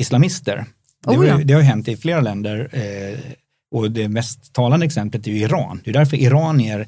islamister. 0.00 0.64
Det, 1.04 1.10
Oh 1.10 1.16
har, 1.16 1.24
ja. 1.24 1.38
ju- 1.38 1.44
det 1.44 1.54
har 1.54 1.60
hänt 1.60 1.88
i 1.88 1.96
flera 1.96 2.20
länder 2.20 2.68
eh, 2.72 3.18
och 3.70 3.90
det 3.90 4.08
mest 4.08 4.52
talande 4.52 4.86
exemplet 4.86 5.26
är 5.26 5.30
ju 5.30 5.38
Iran. 5.38 5.80
Det 5.84 5.90
är 5.90 5.94
därför 5.94 6.16
iranier 6.16 6.86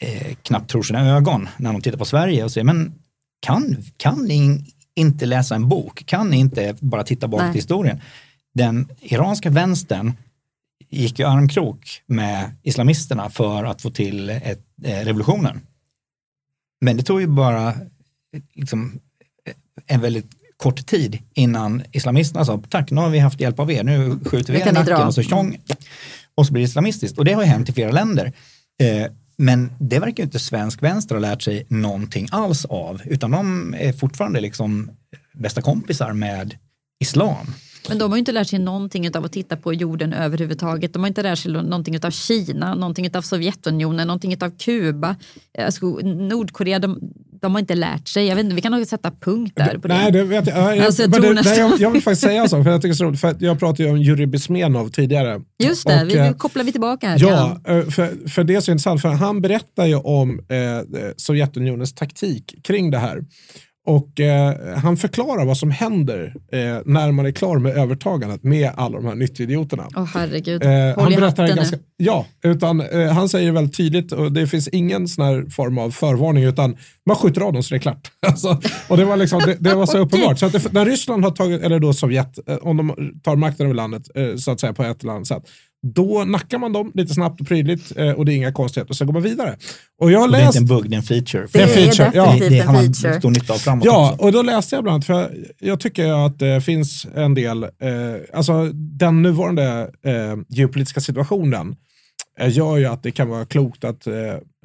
eh, 0.00 0.34
knappt 0.42 0.70
tror 0.70 0.82
sina 0.82 1.08
ögon 1.10 1.48
när 1.56 1.72
de 1.72 1.82
tittar 1.82 1.98
på 1.98 2.04
Sverige 2.04 2.44
och 2.44 2.52
säger 2.52 2.64
men 2.64 2.94
kan, 3.40 3.76
kan 3.96 4.24
ni 4.24 4.34
in- 4.34 4.66
inte 4.94 5.26
läsa 5.26 5.54
en 5.54 5.68
bok? 5.68 6.06
Kan 6.06 6.28
ni 6.28 6.36
inte 6.36 6.76
bara 6.80 7.04
titta 7.04 7.26
Nej. 7.26 7.50
i 7.50 7.54
historien? 7.54 8.00
Den 8.54 8.88
iranska 9.00 9.50
vänstern 9.50 10.12
gick 10.88 11.18
ju 11.18 11.26
armkrok 11.26 12.02
med 12.06 12.52
islamisterna 12.62 13.30
för 13.30 13.64
att 13.64 13.82
få 13.82 13.90
till 13.90 14.30
ett, 14.30 14.64
eh, 14.84 15.04
revolutionen. 15.04 15.60
Men 16.80 16.96
det 16.96 17.02
tog 17.02 17.20
ju 17.20 17.26
bara 17.26 17.74
liksom, 18.54 19.00
eh, 19.46 19.54
en 19.86 20.00
väldigt 20.00 20.30
kort 20.62 20.86
tid 20.86 21.18
innan 21.34 21.82
islamisterna 21.92 22.44
sa 22.44 22.62
tack, 22.70 22.90
nu 22.90 23.00
har 23.00 23.10
vi 23.10 23.18
haft 23.18 23.40
hjälp 23.40 23.58
av 23.60 23.70
er, 23.72 23.84
nu 23.84 24.18
skjuter 24.24 24.52
vi 24.52 24.60
er 24.60 24.68
i 24.68 24.72
nacken 24.72 24.94
dra." 24.94 25.06
och 25.06 25.14
så 25.14 25.22
tjong. 25.22 25.58
Och 26.34 26.46
så 26.46 26.52
blir 26.52 26.62
det 26.62 26.68
islamistiskt. 26.68 27.18
Och 27.18 27.24
det 27.24 27.32
har 27.32 27.42
ju 27.42 27.48
hänt 27.48 27.68
i 27.68 27.72
flera 27.72 27.90
länder. 27.90 28.32
Eh, 28.82 29.06
men 29.36 29.72
det 29.78 29.98
verkar 29.98 30.22
ju 30.22 30.24
inte 30.24 30.38
svensk 30.38 30.82
vänster 30.82 31.14
ha 31.14 31.20
lärt 31.20 31.42
sig 31.42 31.66
någonting 31.68 32.28
alls 32.30 32.64
av, 32.64 33.02
utan 33.04 33.30
de 33.30 33.74
är 33.78 33.92
fortfarande 33.92 34.40
liksom 34.40 34.90
bästa 35.32 35.62
kompisar 35.62 36.12
med 36.12 36.54
islam. 37.00 37.54
Men 37.88 37.98
de 37.98 38.10
har 38.10 38.16
ju 38.16 38.18
inte 38.18 38.32
lärt 38.32 38.48
sig 38.48 38.58
någonting 38.58 39.16
av 39.16 39.24
att 39.24 39.32
titta 39.32 39.56
på 39.56 39.74
jorden 39.74 40.12
överhuvudtaget. 40.12 40.92
De 40.92 41.02
har 41.02 41.08
inte 41.08 41.22
lärt 41.22 41.38
sig 41.38 41.52
någonting 41.52 42.04
av 42.04 42.10
Kina, 42.10 42.74
någonting 42.74 43.16
av 43.16 43.22
Sovjetunionen, 43.22 44.06
någonting 44.06 44.42
av 44.42 44.50
Kuba, 44.58 45.16
alltså 45.58 45.86
Nordkorea. 46.02 46.78
De, 46.78 47.00
de 47.42 47.52
har 47.52 47.60
inte 47.60 47.74
lärt 47.74 48.08
sig. 48.08 48.26
Jag 48.26 48.36
vet 48.36 48.44
inte, 48.44 48.54
vi 48.56 48.62
kan 48.62 48.72
nog 48.72 48.86
sätta 48.86 49.10
punkt 49.10 49.52
där 49.56 49.78
på 49.78 49.88
det. 49.88 49.94
Nej, 49.94 50.12
det 50.12 50.24
vet 50.24 50.46
jag. 50.46 50.76
jag, 50.76 50.86
Alltså, 50.86 51.02
jag 51.02 51.10
det, 51.10 51.32
nästan- 51.32 51.52
nej, 51.52 51.58
jag, 51.70 51.80
jag 51.80 51.90
vill 51.90 52.02
faktiskt 52.02 52.22
säga 52.22 52.48
så, 52.48 52.64
för 52.64 52.70
jag 52.70 52.82
tycker 52.82 52.94
så 52.94 53.04
roligt. 53.04 53.20
För 53.20 53.36
jag 53.38 53.58
pratade 53.58 53.82
ju 53.82 53.90
om 53.90 53.98
Jurij 54.02 54.26
Besmenov 54.26 54.88
tidigare. 54.88 55.40
Just 55.64 55.86
det, 55.86 56.02
Och, 56.02 56.08
vi, 56.08 56.16
eh, 56.16 56.24
nu 56.24 56.34
kopplar 56.34 56.64
vi 56.64 56.72
tillbaka 56.72 57.08
här. 57.08 57.16
Ja, 57.20 57.60
eh, 57.68 57.88
för, 57.88 58.28
för 58.28 58.44
det 58.44 58.54
är 58.54 58.60
så 58.60 58.70
intressant, 58.70 59.02
för 59.02 59.08
han 59.08 59.40
berättar 59.42 59.86
ju 59.86 59.94
om 59.96 60.30
eh, 60.48 60.56
Sovjetunionens 61.16 61.94
taktik 61.94 62.54
kring 62.64 62.90
det 62.90 62.98
här. 62.98 63.20
Och 63.86 64.20
eh, 64.20 64.76
han 64.76 64.96
förklarar 64.96 65.44
vad 65.44 65.56
som 65.56 65.70
händer 65.70 66.34
eh, 66.52 66.58
när 66.84 67.12
man 67.12 67.26
är 67.26 67.30
klar 67.30 67.58
med 67.58 67.76
övertagandet 67.76 68.42
med 68.42 68.70
alla 68.76 68.96
de 68.96 69.06
här 69.06 69.14
nyttidioterna. 69.14 69.88
Åh 69.96 70.08
herregud, 70.14 70.62
Eh, 70.62 70.94
håll 70.94 71.04
han 71.04 71.12
i 71.12 71.16
hatten 71.16 71.56
ganska, 71.56 71.76
nu. 71.76 71.82
Ja, 71.96 72.26
utan 72.44 72.80
eh, 72.80 73.12
han 73.12 73.28
säger 73.28 73.52
väldigt 73.52 73.76
tydligt 73.76 74.12
och 74.12 74.32
det 74.32 74.46
finns 74.46 74.68
ingen 74.68 75.08
sån 75.08 75.24
här 75.24 75.50
form 75.50 75.78
av 75.78 75.90
förvarning 75.90 76.44
utan 76.44 76.76
man 77.06 77.16
skjuter 77.16 77.40
av 77.40 77.52
dem 77.52 77.62
så 77.62 77.74
det 77.74 77.78
är 77.78 77.80
klart. 77.80 78.10
alltså, 78.26 78.60
och 78.88 78.96
det 78.96 79.04
var, 79.04 79.16
liksom, 79.16 79.40
det, 79.40 79.56
det 79.60 79.74
var 79.74 79.86
så 79.86 79.98
uppenbart. 80.04 80.38
Så 80.38 80.48
det, 80.48 80.72
när 80.72 80.84
Ryssland 80.84 81.24
har 81.24 81.30
tagit, 81.30 81.62
eller 81.62 81.78
då 81.78 81.92
Sovjet, 81.92 82.38
eh, 82.48 82.56
om 82.56 82.76
de 82.76 83.12
tar 83.22 83.36
makten 83.36 83.66
över 83.66 83.74
landet 83.74 84.02
eh, 84.14 84.36
så 84.36 84.50
att 84.50 84.60
säga 84.60 84.72
på 84.72 84.82
ett 84.82 85.02
eller 85.02 85.12
annat 85.12 85.26
sätt, 85.26 85.42
då 85.86 86.24
nackar 86.24 86.58
man 86.58 86.72
dem 86.72 86.92
lite 86.94 87.14
snabbt 87.14 87.40
och 87.40 87.46
prydligt 87.46 87.96
eh, 87.96 88.10
och 88.10 88.24
det 88.24 88.32
är 88.32 88.36
inga 88.36 88.52
konstigheter 88.52 88.90
och 88.90 88.96
så 88.96 89.04
går 89.04 89.12
man 89.12 89.22
vidare. 89.22 89.56
Och 90.00 90.12
jag 90.12 90.18
har 90.18 90.26
Och 90.26 90.32
det 90.32 90.38
är 90.38 90.44
läst... 90.44 90.58
inte 90.60 90.74
en 90.74 90.78
bugg, 90.78 90.90
det 90.90 90.94
är 90.94 90.98
en 90.98 91.02
feature. 91.02 91.46
Det 91.52 91.62
en 91.62 91.68
är 91.68 91.74
feature, 91.74 92.10
ja. 92.14 92.36
det, 92.38 92.48
det 92.48 92.58
har 92.60 92.68
en 92.68 92.84
man 92.84 92.94
feature. 92.94 93.18
stor 93.20 93.30
nytta 93.30 93.52
av 93.52 93.58
framåt 93.58 93.84
Ja, 93.84 94.12
också. 94.12 94.24
och 94.24 94.32
då 94.32 94.42
läste 94.42 94.74
jag 94.74 94.84
bland 94.84 94.94
annat, 94.94 95.06
för 95.06 95.14
jag, 95.14 95.30
jag 95.58 95.80
tycker 95.80 96.26
att 96.26 96.38
det 96.38 96.60
finns 96.60 97.06
en 97.14 97.34
del, 97.34 97.62
eh, 97.62 97.68
alltså 98.32 98.64
den 98.74 99.22
nuvarande 99.22 99.90
eh, 100.04 100.36
geopolitiska 100.48 101.00
situationen 101.00 101.76
eh, 102.40 102.56
gör 102.56 102.76
ju 102.76 102.86
att 102.86 103.02
det 103.02 103.10
kan 103.10 103.28
vara 103.28 103.44
klokt 103.44 103.84
att 103.84 104.06
eh, 104.06 104.14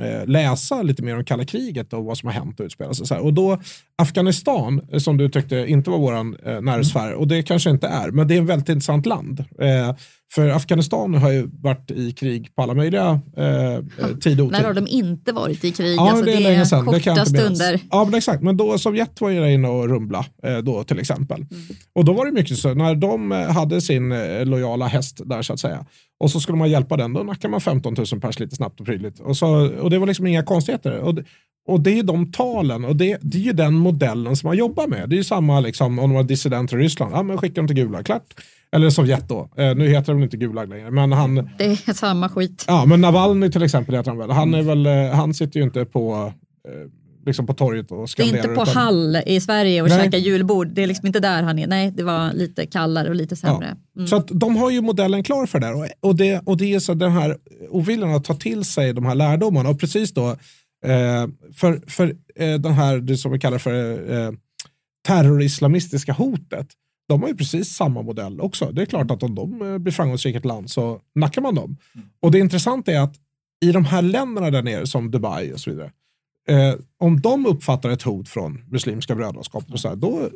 eh, 0.07 0.25
läsa 0.25 0.81
lite 0.81 1.03
mer 1.03 1.17
om 1.17 1.25
kalla 1.25 1.45
kriget 1.45 1.93
och 1.93 2.05
vad 2.05 2.17
som 2.17 2.27
har 2.27 2.33
hänt 2.33 2.59
och 2.59 2.65
utspelat 2.65 3.07
sig. 3.07 3.17
Och 3.19 3.33
då 3.33 3.61
Afghanistan, 4.01 4.81
eh, 4.91 4.99
som 4.99 5.17
du 5.17 5.29
tyckte 5.29 5.55
inte 5.67 5.89
var 5.89 5.97
våran 5.97 6.37
eh, 6.45 6.61
närhetsfär, 6.61 7.13
och 7.13 7.27
det 7.27 7.43
kanske 7.43 7.69
inte 7.69 7.87
är, 7.87 8.11
men 8.11 8.27
det 8.27 8.35
är 8.37 8.41
ett 8.41 8.47
väldigt 8.47 8.69
intressant 8.69 9.05
land. 9.05 9.39
Eh, 9.61 9.95
för 10.33 10.49
Afghanistan 10.49 11.13
har 11.13 11.31
ju 11.31 11.49
varit 11.61 11.91
i 11.91 12.11
krig 12.11 12.55
på 12.55 12.61
alla 12.61 12.73
möjliga 12.73 13.19
eh, 13.37 13.73
eh, 13.73 13.81
tid 14.21 14.41
och 14.41 14.51
När 14.51 14.63
har 14.63 14.73
de 14.73 14.87
inte 14.87 15.31
varit 15.31 15.63
i 15.63 15.71
krig? 15.71 15.95
Ja, 15.97 16.09
alltså, 16.09 16.25
det 16.25 16.33
är 16.33 16.39
länge 16.39 16.65
sedan. 16.65 16.85
Det 16.85 16.99
kan 16.99 17.15
korta 17.15 17.31
jag 17.37 17.45
inte 17.47 17.55
stunder. 17.55 17.79
Ja, 17.91 18.05
men 18.05 18.13
exakt. 18.13 18.43
Men 18.43 18.57
då 18.57 18.77
Sovjet 18.77 19.21
var 19.21 19.29
ju 19.29 19.39
där 19.39 19.47
inne 19.47 19.67
och 19.67 19.89
rumla 19.89 20.25
eh, 20.43 20.57
då 20.57 20.83
till 20.83 20.99
exempel. 20.99 21.37
Mm. 21.37 21.63
Och 21.93 22.05
då 22.05 22.13
var 22.13 22.25
det 22.25 22.31
mycket 22.31 22.57
så, 22.57 22.73
när 22.73 22.95
de 22.95 23.31
eh, 23.31 23.37
hade 23.37 23.81
sin 23.81 24.13
lojala 24.43 24.87
häst 24.87 25.21
där 25.25 25.41
så 25.41 25.53
att 25.53 25.59
säga, 25.59 25.85
och 26.19 26.31
så 26.31 26.39
skulle 26.39 26.57
man 26.57 26.69
hjälpa 26.69 26.97
den, 26.97 27.13
då 27.13 27.23
nackade 27.23 27.51
man 27.51 27.61
15 27.61 27.95
000 28.11 28.21
pers 28.21 28.39
lite 28.39 28.55
snabbt 28.55 28.79
och 28.79 28.85
prydligt. 28.85 29.19
Och, 29.19 29.37
så, 29.37 29.47
och 29.79 29.89
det 29.89 29.99
var 29.99 30.07
liksom 30.07 30.27
inga 30.27 30.43
konstigheter. 30.43 30.97
Och, 30.99 31.15
det- 31.15 31.23
och 31.67 31.79
det 31.81 31.91
är 31.91 31.95
ju 31.95 32.01
de 32.01 32.31
talen 32.31 32.85
och 32.85 32.95
det, 32.95 33.17
det 33.21 33.37
är 33.37 33.41
ju 33.41 33.53
den 33.53 33.73
modellen 33.73 34.35
som 34.35 34.47
man 34.47 34.57
jobbar 34.57 34.87
med. 34.87 35.09
Det 35.09 35.15
är 35.15 35.17
ju 35.17 35.23
samma 35.23 35.59
liksom, 35.59 35.99
om 35.99 36.09
de 36.09 36.13
var 36.15 36.23
dissidenter 36.23 36.79
i 36.79 36.83
Ryssland, 36.83 37.13
ja 37.15 37.23
men 37.23 37.37
skicka 37.37 37.55
dem 37.55 37.67
till 37.67 37.75
Gulag, 37.75 38.05
klart. 38.05 38.33
Eller 38.71 38.89
Sovjet 38.89 39.29
då, 39.29 39.49
eh, 39.57 39.75
nu 39.75 39.87
heter 39.89 40.13
de 40.13 40.23
inte 40.23 40.37
Gulag 40.37 40.69
längre, 40.69 40.91
men 40.91 41.11
han, 41.11 41.49
Det 41.57 41.65
är 41.65 41.93
samma 41.93 42.29
skit. 42.29 42.65
Ja, 42.67 42.85
men 42.85 43.01
Navalny 43.01 43.51
till 43.51 43.63
exempel 43.63 43.95
heter 43.95 44.11
han 44.11 44.17
väl. 44.17 44.31
Han, 44.31 44.53
är 44.53 44.61
väl, 44.61 44.85
eh, 44.85 45.15
han 45.15 45.33
sitter 45.33 45.59
ju 45.59 45.63
inte 45.63 45.85
på, 45.85 46.33
eh, 46.67 46.91
liksom 47.25 47.45
på 47.47 47.53
torget 47.53 47.91
och 47.91 47.97
Det 47.97 48.03
är 48.03 48.07
skanderar. 48.07 48.37
inte 48.37 48.47
på 48.47 48.61
utan- 48.63 48.75
Hall 48.75 49.17
i 49.25 49.41
Sverige 49.41 49.81
och 49.81 49.89
Nej. 49.89 50.03
käka 50.03 50.17
julbord. 50.17 50.67
Det 50.67 50.83
är 50.83 50.87
liksom 50.87 51.07
inte 51.07 51.19
där 51.19 51.43
han 51.43 51.59
är. 51.59 51.67
Nej, 51.67 51.91
det 51.91 52.03
var 52.03 52.33
lite 52.33 52.65
kallare 52.65 53.09
och 53.09 53.15
lite 53.15 53.35
sämre. 53.35 53.75
Mm. 53.95 54.07
Så 54.07 54.15
att 54.15 54.27
de 54.27 54.55
har 54.55 54.71
ju 54.71 54.81
modellen 54.81 55.23
klar 55.23 55.45
för 55.45 55.59
det. 55.59 55.69
Och, 55.73 55.87
och, 56.09 56.15
det, 56.15 56.41
och 56.45 56.57
det 56.57 56.73
är 56.75 56.79
så 56.79 56.93
den 56.93 57.11
här 57.11 57.37
oviljan 57.69 58.13
att 58.15 58.23
ta 58.23 58.33
till 58.33 58.63
sig 58.63 58.93
de 58.93 59.05
här 59.05 59.15
lärdomarna. 59.15 59.69
Och 59.69 59.79
precis 59.79 60.13
då, 60.13 60.35
för, 61.55 61.89
för 61.89 62.15
eh, 62.35 62.59
den 62.59 62.73
här, 62.73 62.97
det 62.97 63.17
som 63.17 63.31
vi 63.31 63.39
kallar 63.39 63.57
för 63.57 64.11
eh, 64.11 64.31
terrorislamistiska 65.07 66.13
hotet, 66.13 66.67
de 67.07 67.21
har 67.21 67.29
ju 67.29 67.35
precis 67.35 67.75
samma 67.75 68.01
modell 68.01 68.41
också. 68.41 68.71
Det 68.71 68.81
är 68.81 68.85
klart 68.85 69.11
att 69.11 69.23
om 69.23 69.35
de 69.35 69.61
eh, 69.61 69.77
blir 69.77 69.93
framgångsrika 69.93 70.35
i 70.35 70.39
ett 70.39 70.45
land 70.45 70.69
så 70.69 71.01
nackar 71.15 71.41
man 71.41 71.55
dem. 71.55 71.77
Och 72.19 72.31
det 72.31 72.39
intressanta 72.39 72.91
är 72.91 72.99
att 72.99 73.15
i 73.65 73.71
de 73.71 73.85
här 73.85 74.01
länderna 74.01 74.51
där 74.51 74.63
nere, 74.63 74.87
som 74.87 75.11
Dubai 75.11 75.53
och 75.53 75.59
så 75.59 75.69
vidare, 75.69 75.91
eh, 76.47 76.75
om 76.97 77.21
de 77.21 77.45
uppfattar 77.45 77.89
ett 77.89 78.01
hot 78.01 78.29
från 78.29 78.63
Muslimska 78.71 79.15
brödraskapet, 79.15 79.73
och 79.73 79.79
så 79.79 79.87
här, 79.87 79.95
då 79.95 80.29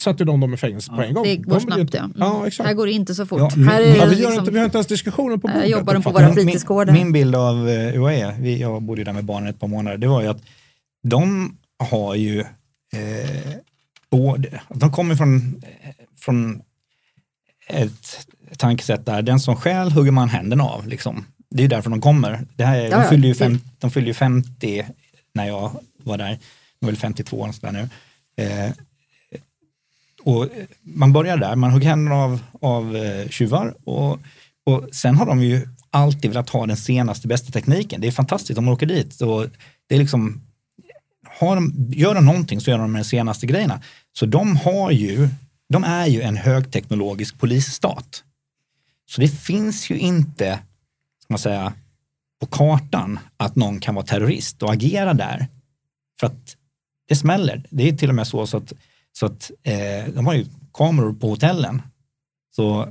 sätter 0.00 0.24
de 0.24 0.40
dem 0.40 0.54
i 0.54 0.56
fängelse 0.56 0.90
på 0.90 1.02
en 1.02 1.14
gång. 1.14 1.24
Det 1.24 1.36
De 1.36 1.42
går 1.42 1.54
ju 1.54 1.60
snabbt 1.60 1.80
inte- 1.80 1.96
ja. 1.96 2.04
Mm. 2.04 2.16
Ja, 2.18 2.46
exakt. 2.46 2.66
Här 2.66 2.74
går 2.74 2.86
det 2.86 2.92
inte 2.92 3.14
så 3.14 3.26
fort. 3.26 3.38
Ja, 3.40 3.48
här 3.70 3.80
är 3.80 3.86
Ja, 3.86 3.92
vi, 3.94 4.00
gör 4.00 4.08
liksom, 4.10 4.32
inte, 4.38 4.50
vi 4.50 4.58
har 4.58 4.64
inte 4.64 4.76
ens 4.78 4.86
diskussioner 4.86 5.36
på 5.36 5.48
bordet. 5.48 5.68
jobbar 5.70 5.94
de 5.94 6.02
på 6.02 6.10
våra 6.10 6.32
fritidsgårdar. 6.32 6.92
Min, 6.92 7.02
min 7.02 7.12
bild 7.12 7.34
av 7.36 7.68
eh, 7.68 8.00
UAE, 8.00 8.34
vi, 8.40 8.60
jag 8.60 8.82
bodde 8.82 9.00
ju 9.00 9.04
där 9.04 9.12
med 9.12 9.24
barnen 9.24 9.48
ett 9.48 9.60
par 9.60 9.68
månader, 9.68 9.98
det 9.98 10.06
var 10.06 10.22
ju 10.22 10.28
att 10.28 10.42
de 11.02 11.56
har 11.78 12.14
ju 12.14 12.40
eh, 12.40 13.54
både, 14.10 14.60
de 14.68 14.92
kommer 14.92 15.14
från, 15.16 15.62
eh, 15.82 15.90
från 16.16 16.62
ett 17.68 18.26
tankesätt 18.58 19.06
där 19.06 19.22
den 19.22 19.40
som 19.40 19.56
stjäl 19.56 19.90
hugger 19.92 20.10
man 20.12 20.28
händerna 20.28 20.64
av. 20.64 20.86
Liksom. 20.88 21.26
Det 21.50 21.64
är 21.64 21.68
därför 21.68 21.90
de 21.90 22.00
kommer. 22.00 22.40
Det 22.56 22.64
här 22.64 22.78
är, 22.78 22.82
Ja, 22.84 22.90
de, 22.96 23.02
ja, 23.02 23.08
fyllde 23.10 23.28
ju 23.28 23.34
fem, 23.34 23.60
de 23.78 23.90
fyllde 23.90 24.10
ju 24.10 24.14
50 24.14 24.84
när 25.34 25.46
jag 25.46 25.70
var 26.02 26.18
där. 26.18 26.38
De 26.80 26.86
är 26.86 26.90
väl 26.90 26.96
52 26.96 27.36
och 27.36 27.54
sådär 27.54 27.72
nu. 27.72 27.88
Eh, 28.44 28.70
och 30.24 30.44
eh, 30.44 30.66
man 30.82 31.12
börjar 31.12 31.36
där, 31.36 31.56
man 31.56 31.70
hugger 31.70 31.88
händerna 31.88 32.16
av, 32.16 32.42
av 32.60 32.96
eh, 32.96 33.28
tjuvar 33.28 33.74
och, 33.84 34.18
och 34.66 34.88
sen 34.92 35.16
har 35.16 35.26
de 35.26 35.42
ju 35.42 35.68
alltid 35.90 36.30
velat 36.30 36.50
ha 36.50 36.66
den 36.66 36.76
senaste 36.76 37.28
bästa 37.28 37.52
tekniken. 37.52 38.00
Det 38.00 38.06
är 38.06 38.12
fantastiskt 38.12 38.56
De 38.56 38.68
åker 38.68 38.86
dit. 38.86 39.20
Och 39.20 39.46
det 39.88 39.94
är 39.94 39.98
liksom, 39.98 40.42
har 41.38 41.54
de, 41.54 41.90
gör 41.90 42.14
de 42.14 42.26
någonting 42.26 42.60
så 42.60 42.70
gör 42.70 42.78
de 42.78 42.92
de 42.92 43.04
senaste 43.04 43.46
grejerna. 43.46 43.80
Så 44.12 44.26
de 44.26 44.56
har 44.56 44.90
ju, 44.90 45.28
de 45.68 45.84
är 45.84 46.06
ju 46.06 46.22
en 46.22 46.36
högteknologisk 46.36 47.38
polisstat. 47.38 48.24
Så 49.10 49.20
det 49.20 49.28
finns 49.28 49.90
ju 49.90 49.98
inte, 49.98 50.58
ska 51.22 51.32
man 51.32 51.38
säga, 51.38 51.72
på 52.40 52.46
kartan 52.46 53.18
att 53.36 53.56
någon 53.56 53.80
kan 53.80 53.94
vara 53.94 54.06
terrorist 54.06 54.62
och 54.62 54.72
agera 54.72 55.14
där. 55.14 55.46
För 56.20 56.26
att 56.26 56.56
det 57.08 57.16
smäller. 57.16 57.66
Det 57.70 57.88
är 57.88 57.96
till 57.96 58.08
och 58.08 58.14
med 58.14 58.26
så, 58.26 58.46
så 58.46 58.56
att, 58.56 58.72
så 59.18 59.26
att 59.26 59.50
eh, 59.62 60.12
de 60.14 60.26
har 60.26 60.34
ju 60.34 60.46
kameror 60.72 61.12
på 61.12 61.28
hotellen. 61.28 61.82
Så 62.56 62.82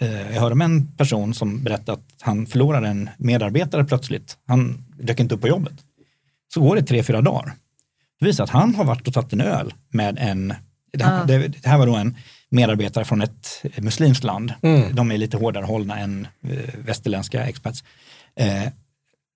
eh, 0.00 0.32
jag 0.34 0.40
hörde 0.40 0.52
om 0.52 0.60
en 0.62 0.96
person 0.96 1.34
som 1.34 1.62
berättade 1.64 1.92
att 1.92 2.14
han 2.20 2.46
förlorade 2.46 2.88
en 2.88 3.10
medarbetare 3.18 3.84
plötsligt. 3.84 4.38
Han 4.46 4.84
dök 4.98 5.20
inte 5.20 5.34
upp 5.34 5.40
på 5.40 5.48
jobbet. 5.48 5.74
Så 6.54 6.60
går 6.60 6.76
det 6.76 6.82
tre, 6.82 7.02
fyra 7.02 7.20
dagar. 7.22 7.52
Det 8.20 8.26
visar 8.26 8.44
att 8.44 8.50
han 8.50 8.74
har 8.74 8.84
varit 8.84 9.08
och 9.08 9.14
tagit 9.14 9.32
en 9.32 9.40
öl 9.40 9.74
med 9.88 10.18
en, 10.20 10.54
det 10.92 11.04
här, 11.04 11.20
Ah. 11.22 11.24
det, 11.24 11.48
det 11.48 11.66
här 11.68 11.78
var 11.78 11.86
då 11.86 11.96
en 11.96 12.16
medarbetare 12.50 13.04
från 13.04 13.22
ett 13.22 13.62
muslimskt 13.78 14.24
land. 14.24 14.52
Mm. 14.62 14.94
De 14.94 15.10
är 15.12 15.18
lite 15.18 15.36
hårdare 15.36 15.64
hållna 15.64 15.98
än 15.98 16.26
eh, 16.42 16.74
västerländska 16.78 17.46
expats. 17.48 17.84
Eh, 18.36 18.64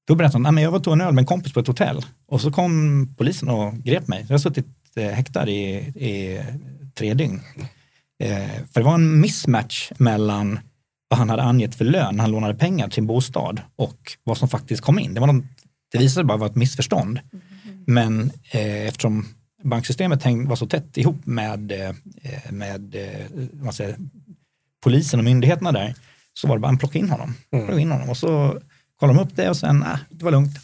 då 0.07 0.15
berättade 0.15 0.35
han, 0.37 0.43
"Nej, 0.43 0.53
men 0.53 0.65
jag 0.65 0.71
var 0.71 0.79
och 0.79 0.85
tog 0.85 0.93
en 0.93 1.01
öl 1.01 1.13
med 1.15 1.23
en 1.23 1.27
kompis 1.27 1.53
på 1.53 1.61
ett 1.61 1.67
hotell 1.67 2.01
och 2.27 2.41
så 2.41 2.51
kom 2.53 3.15
polisen 3.19 3.49
och 3.49 3.75
grep 3.75 4.09
mig. 4.09 4.21
Jag 4.29 4.35
har 4.35 4.39
suttit 4.39 4.67
häktad 5.03 5.49
i, 5.49 5.75
i 5.79 6.43
tre 6.95 7.15
dygn. 7.15 7.41
Eh, 8.19 8.49
för 8.73 8.81
det 8.81 8.85
var 8.85 8.95
en 8.95 9.21
mismatch 9.21 9.93
mellan 9.99 10.59
vad 11.09 11.19
han 11.19 11.31
hade 11.31 11.43
angett 11.43 11.75
för 11.75 11.85
lön 11.85 12.17
när 12.17 12.23
han 12.23 12.31
lånade 12.31 12.55
pengar 12.55 12.89
till 12.89 13.01
en 13.01 13.07
bostad 13.07 13.61
och 13.77 13.99
vad 14.25 14.39
som 14.39 14.49
faktiskt 14.49 14.83
kom 14.83 14.99
in. 14.99 15.15
Det, 15.15 15.21
var 15.21 15.27
någon, 15.27 15.49
det 15.93 15.99
visade 15.99 16.25
bara 16.25 16.39
vara 16.39 16.51
ett 16.51 16.57
missförstånd. 16.57 17.21
Men 17.87 18.31
eh, 18.51 18.87
eftersom 18.87 19.27
banksystemet 19.63 20.23
häng, 20.23 20.49
var 20.49 20.57
så 20.57 20.67
tätt 20.67 20.97
ihop 20.97 21.27
med, 21.27 21.73
eh, 21.73 21.95
med 22.51 22.95
eh, 22.95 23.71
säger, 23.71 23.97
polisen 24.83 25.21
och 25.21 25.25
myndigheterna 25.25 25.73
där 25.73 25.95
så 26.35 26.49
var 26.49 26.57
det 26.57 26.61
bara 26.61 26.73
att 26.73 26.79
plocka 26.79 26.99
in 26.99 27.11
honom. 27.11 27.35
Plocka 27.51 27.79
in 27.79 27.91
honom 27.91 28.11
och 28.11 28.17
så 28.17 28.61
kollar 28.97 29.15
de 29.15 29.23
upp 29.23 29.37
det 29.37 29.51
och 29.51 29.57
sen, 29.57 29.83
ah, 29.83 29.99
det 30.11 30.25
var 30.25 30.33
lugnt. 30.33 30.59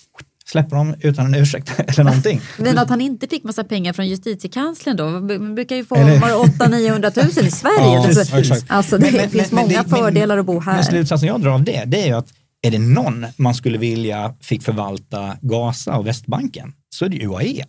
Släpper 0.50 0.76
dem 0.76 0.94
utan 1.00 1.26
en 1.26 1.34
ursäkt 1.34 1.72
eller 1.78 2.04
någonting. 2.04 2.40
Men 2.58 2.78
att 2.78 2.88
han 2.90 3.00
inte 3.00 3.26
fick 3.28 3.44
massa 3.44 3.64
pengar 3.64 3.92
från 3.92 4.08
justitiekanslern 4.08 4.96
då? 4.96 5.08
Man 5.08 5.54
brukar 5.54 5.76
ju 5.76 5.84
få 5.84 5.94
Eller- 5.94 6.18
800-900 6.18 7.36
000 7.36 7.46
i 7.46 7.50
Sverige. 7.50 8.24
Ja, 8.32 8.38
exakt. 8.38 8.64
Alltså 8.68 8.98
det 8.98 9.04
Men- 9.06 9.14
men- 9.20 9.30
finns 9.30 9.52
men- 9.52 9.68
men 9.68 9.74
många 9.76 9.82
men- 9.88 9.98
fördelar 9.98 10.38
att 10.38 10.46
bo 10.46 10.52
Men 10.54 10.62
här. 10.62 10.82
slutsatsen 10.82 11.28
jag 11.28 11.40
drar 11.40 11.50
av 11.50 11.64
det, 11.64 11.84
det 11.86 12.02
är 12.02 12.06
ju 12.06 12.12
att 12.12 12.32
är 12.62 12.70
det 12.70 12.78
någon 12.78 13.26
man 13.36 13.54
skulle 13.54 13.78
vilja 13.78 14.34
fick 14.40 14.62
förvalta 14.62 15.36
Gaza 15.40 15.96
och 15.96 16.06
Västbanken 16.06 16.72
så 16.90 17.04
är 17.04 17.08
det 17.08 17.26
UAE. 17.26 17.64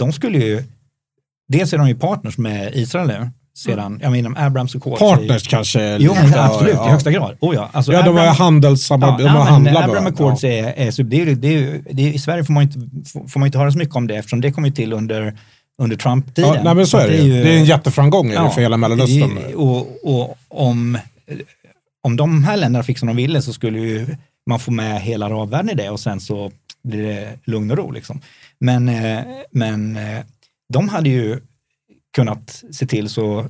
De 0.00 0.12
skulle 0.12 0.38
ju, 0.38 0.62
dels 1.48 1.72
är 1.72 1.78
de 1.78 1.88
ju 1.88 1.94
partners 1.94 2.38
med 2.38 2.74
Israel 2.74 3.06
nu, 3.06 3.30
sedan, 3.54 3.98
jag 4.02 4.12
menar 4.12 4.46
Abrams 4.46 4.74
och 4.74 4.98
Partners 4.98 5.48
kanske. 5.48 5.96
Jo, 6.00 6.14
lite, 6.24 6.42
absolut, 6.42 6.74
ja. 6.74 6.86
i 6.88 6.90
högsta 6.90 7.10
grad. 7.10 7.36
Oh, 7.40 7.54
ja. 7.54 7.70
Alltså, 7.72 7.92
Ja, 7.92 8.02
de 8.02 8.16
har 8.16 8.24
ju 8.24 8.30
handelssamarbete, 8.30 9.22
de 9.22 9.28
har 9.28 9.38
men 9.44 9.46
handlat 9.52 9.74
Abraham 9.76 9.90
varandra. 9.90 10.10
Accords 10.10 10.44
är, 10.44 10.64
är, 10.76 11.02
det 11.02 11.16
är, 11.20 11.26
ju- 11.26 11.34
det 11.34 11.48
är, 11.48 11.52
ju- 11.52 11.84
det 11.90 12.02
är, 12.08 12.12
I 12.12 12.18
Sverige 12.18 12.44
får 12.44 12.52
man, 12.52 12.62
inte, 12.62 12.78
får 13.28 13.38
man 13.40 13.46
inte 13.46 13.58
höra 13.58 13.72
så 13.72 13.78
mycket 13.78 13.96
om 13.96 14.06
det 14.06 14.16
eftersom 14.16 14.40
det 14.40 14.52
kom 14.52 14.64
ju 14.64 14.70
till 14.70 14.92
under, 14.92 15.38
under 15.82 15.96
Trump-tiden. 15.96 16.54
Ja, 16.54 16.62
nej, 16.64 16.74
men 16.74 16.86
så 16.86 16.98
är 16.98 17.08
det 17.08 17.16
ju. 17.16 17.42
Det 17.42 17.52
är 17.54 17.56
en 17.58 17.64
jätteframgång 17.64 18.28
det 18.28 18.50
för 18.54 18.60
hela 18.60 18.76
Mellanöstern. 18.76 19.38
Och, 19.54 20.04
och 20.04 20.38
om, 20.48 20.98
om 22.02 22.16
de 22.16 22.44
här 22.44 22.56
länderna 22.56 22.82
fick 22.82 22.98
som 22.98 23.06
de 23.08 23.16
ville 23.16 23.42
så 23.42 23.52
skulle 23.52 23.78
ju 23.78 24.06
man 24.46 24.58
få 24.60 24.70
med 24.70 25.00
hela 25.00 25.26
arabvärlden 25.26 25.70
i 25.70 25.74
det 25.74 25.90
och 25.90 26.00
sen 26.00 26.20
så 26.20 26.50
blir 26.84 27.02
det 27.02 27.28
lugn 27.44 27.70
och 27.70 27.76
ro. 27.76 27.90
Liksom. 27.90 28.20
Men, 28.60 28.88
eh, 28.88 29.18
men 29.50 29.96
eh, 29.96 30.18
de 30.72 30.88
hade 30.88 31.08
ju 31.08 31.40
kunnat 32.14 32.64
se 32.72 32.86
till 32.86 33.08
så, 33.08 33.46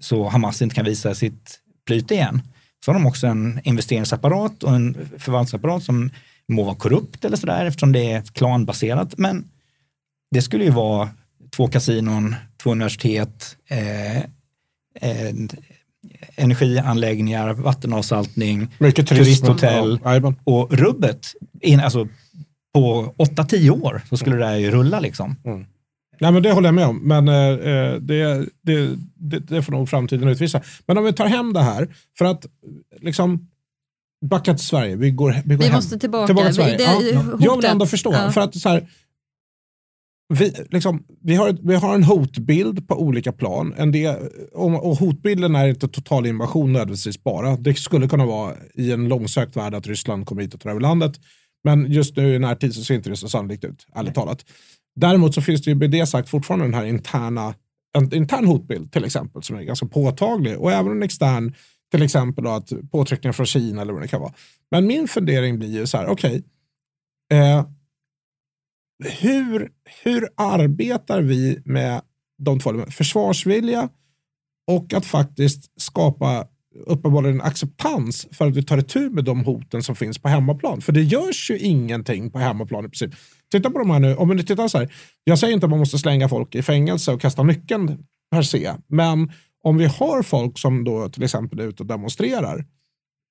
så 0.00 0.28
Hamas 0.28 0.62
inte 0.62 0.74
kan 0.74 0.84
visa 0.84 1.14
sitt 1.14 1.60
flyt 1.86 2.10
igen. 2.10 2.42
Så 2.84 2.92
har 2.92 2.98
de 2.98 3.06
också 3.06 3.26
en 3.26 3.60
investeringsapparat 3.64 4.62
och 4.62 4.74
en 4.74 5.08
förvaltningsapparat 5.18 5.82
som 5.82 6.10
må 6.48 6.64
vara 6.64 6.74
korrupt 6.74 7.24
eller 7.24 7.36
sådär 7.36 7.66
eftersom 7.66 7.92
det 7.92 8.12
är 8.12 8.22
klanbaserat. 8.22 9.18
Men 9.18 9.48
det 10.30 10.42
skulle 10.42 10.64
ju 10.64 10.70
vara 10.70 11.08
två 11.56 11.68
kasinon, 11.68 12.34
två 12.62 12.72
universitet, 12.72 13.56
eh, 13.68 14.16
eh, 14.16 15.34
energianläggningar, 16.36 17.52
vattenavsaltning, 17.52 18.68
Mycket 18.78 19.08
turisthotell 19.08 20.00
Ja, 20.04 20.34
och 20.44 20.72
rubbet. 20.72 21.34
In, 21.60 21.80
alltså, 21.80 22.08
på 22.74 23.14
8-10 23.18 23.70
år 23.70 24.02
så 24.08 24.16
skulle 24.16 24.36
det 24.36 24.46
här 24.46 24.56
ju 24.56 24.70
rulla 24.70 25.00
liksom. 25.00 25.36
Nej, 26.20 26.32
men 26.32 26.42
det 26.42 26.52
håller 26.52 26.68
jag 26.68 26.74
med 26.74 26.86
om, 26.86 26.98
men 27.08 27.28
eh, 27.28 27.34
eh, 27.34 27.94
det, 28.00 28.46
det, 28.62 28.96
det, 29.14 29.38
det 29.38 29.62
får 29.62 29.72
nog 29.72 29.88
framtiden 29.88 30.28
utvisa. 30.28 30.60
Men 30.86 30.98
om 30.98 31.04
vi 31.04 31.12
tar 31.12 31.26
hem 31.26 31.52
det 31.52 31.62
här, 31.62 31.94
för 32.18 32.24
att 32.24 32.46
liksom 33.00 33.48
backa 34.26 34.54
till 34.54 34.66
Sverige, 34.66 34.96
vi 34.96 35.10
går, 35.10 35.36
vi 35.44 35.54
går 35.54 35.62
Vi 35.62 35.68
hem. 35.68 35.74
måste 35.74 35.98
tillbaka. 35.98 36.26
Tillbaka 36.26 36.46
till 36.46 36.54
Sverige. 36.56 36.76
det- 36.76 36.82
Ja, 36.82 37.02
ja. 37.02 37.20
hotet. 37.20 37.40
Jag 37.44 37.56
vill 37.56 37.64
ändå 37.64 37.86
förstå, 37.86 38.12
Ja. 38.12 38.30
för 38.32 38.40
att 38.40 38.54
så 38.54 38.68
här, 38.68 38.88
vi, 40.34 40.52
liksom, 40.70 41.04
vi, 41.22 41.34
har, 41.34 41.56
vi 41.62 41.74
har 41.74 41.94
en 41.94 42.04
hotbild 42.04 42.88
på 42.88 43.00
olika 43.02 43.32
plan. 43.32 43.74
En 43.76 43.92
del, 43.92 44.16
och, 44.52 44.86
och 44.90 44.96
hotbilden 44.96 45.54
är 45.56 45.68
inte 45.68 45.88
total 45.88 46.26
invasion 46.26 46.72
nödvändigtvis 46.72 47.22
bara. 47.24 47.56
Det 47.56 47.74
skulle 47.74 48.08
kunna 48.08 48.26
vara 48.26 48.54
i 48.74 48.92
en 48.92 49.08
långsökt 49.08 49.56
värld 49.56 49.74
att 49.74 49.86
Ryssland 49.86 50.26
kommer 50.26 50.42
hit 50.42 50.54
och 50.54 50.60
tar 50.60 50.70
över 50.70 50.80
landet. 50.80 51.12
Men 51.64 51.92
just 51.92 52.16
nu 52.16 52.34
i 52.34 52.38
närtid 52.38 52.74
så 52.74 52.84
ser 52.84 52.94
inte 52.94 53.10
det 53.10 53.16
så 53.16 53.28
sannolikt 53.28 53.64
ut, 53.64 53.86
ärligt 53.94 54.14
talat. 54.14 54.44
Däremot 54.96 55.34
så 55.34 55.42
finns 55.42 55.62
det 55.62 55.70
ju 55.70 55.74
med 55.74 55.90
det 55.90 56.06
sagt 56.06 56.28
fortfarande 56.28 56.64
den 56.64 56.74
här 56.74 56.84
interna 56.84 57.54
en 57.98 58.14
intern 58.14 58.46
hotbild 58.46 58.92
till 58.92 59.04
exempel 59.04 59.42
som 59.42 59.56
är 59.56 59.62
ganska 59.62 59.86
påtaglig 59.86 60.58
och 60.58 60.72
även 60.72 60.92
en 60.92 61.02
extern 61.02 61.54
till 61.90 62.02
exempel 62.02 62.44
då 62.44 62.50
att 62.50 62.72
påtryckningar 62.90 63.32
från 63.32 63.46
Kina 63.46 63.82
eller 63.82 63.92
vad 63.92 64.02
det 64.02 64.08
kan 64.08 64.20
vara. 64.20 64.34
Men 64.70 64.86
min 64.86 65.08
fundering 65.08 65.58
blir 65.58 65.68
ju 65.68 65.86
så 65.86 65.96
här, 65.96 66.06
okej, 66.06 66.44
eh, 67.32 67.66
hur, 69.20 69.70
hur 70.02 70.28
arbetar 70.36 71.22
vi 71.22 71.62
med 71.64 72.02
de 72.38 72.60
två? 72.60 72.86
Försvarsvilja 72.90 73.88
och 74.70 74.94
att 74.94 75.06
faktiskt 75.06 75.80
skapa 75.80 76.48
uppenbarligen 76.86 77.40
en 77.40 77.46
acceptans 77.46 78.26
för 78.32 78.46
att 78.46 78.56
vi 78.56 78.62
tar 78.62 78.78
itu 78.78 79.10
med 79.10 79.24
de 79.24 79.44
hoten 79.44 79.82
som 79.82 79.96
finns 79.96 80.18
på 80.18 80.28
hemmaplan. 80.28 80.80
För 80.80 80.92
det 80.92 81.02
görs 81.02 81.50
ju 81.50 81.58
ingenting 81.58 82.30
på 82.30 82.38
hemmaplan 82.38 82.84
i 82.84 82.88
princip. 82.88 83.10
Titta 83.52 83.70
på 83.70 83.78
de 83.78 83.90
här 83.90 83.98
nu, 83.98 84.16
om 84.16 84.28
ni 84.28 84.42
tittar 84.42 84.68
så 84.68 84.78
här, 84.78 84.94
jag 85.24 85.38
säger 85.38 85.54
inte 85.54 85.66
att 85.66 85.70
man 85.70 85.78
måste 85.78 85.98
slänga 85.98 86.28
folk 86.28 86.54
i 86.54 86.62
fängelse 86.62 87.12
och 87.12 87.20
kasta 87.20 87.42
nyckeln 87.42 88.04
per 88.30 88.42
se, 88.42 88.72
men 88.86 89.32
om 89.62 89.76
vi 89.76 89.84
har 89.84 90.22
folk 90.22 90.58
som 90.58 90.84
då 90.84 91.08
till 91.08 91.22
exempel 91.22 91.60
är 91.60 91.64
ute 91.64 91.82
och 91.82 91.86
demonstrerar, 91.86 92.64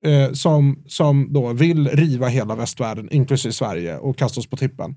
eh, 0.05 0.31
som, 0.31 0.83
som 0.87 1.33
då 1.33 1.53
vill 1.53 1.87
riva 1.87 2.27
hela 2.27 2.55
västvärlden, 2.55 3.09
inklusive 3.11 3.53
Sverige, 3.53 3.97
och 3.97 4.17
kasta 4.17 4.39
oss 4.39 4.49
på 4.49 4.57
tippen. 4.57 4.95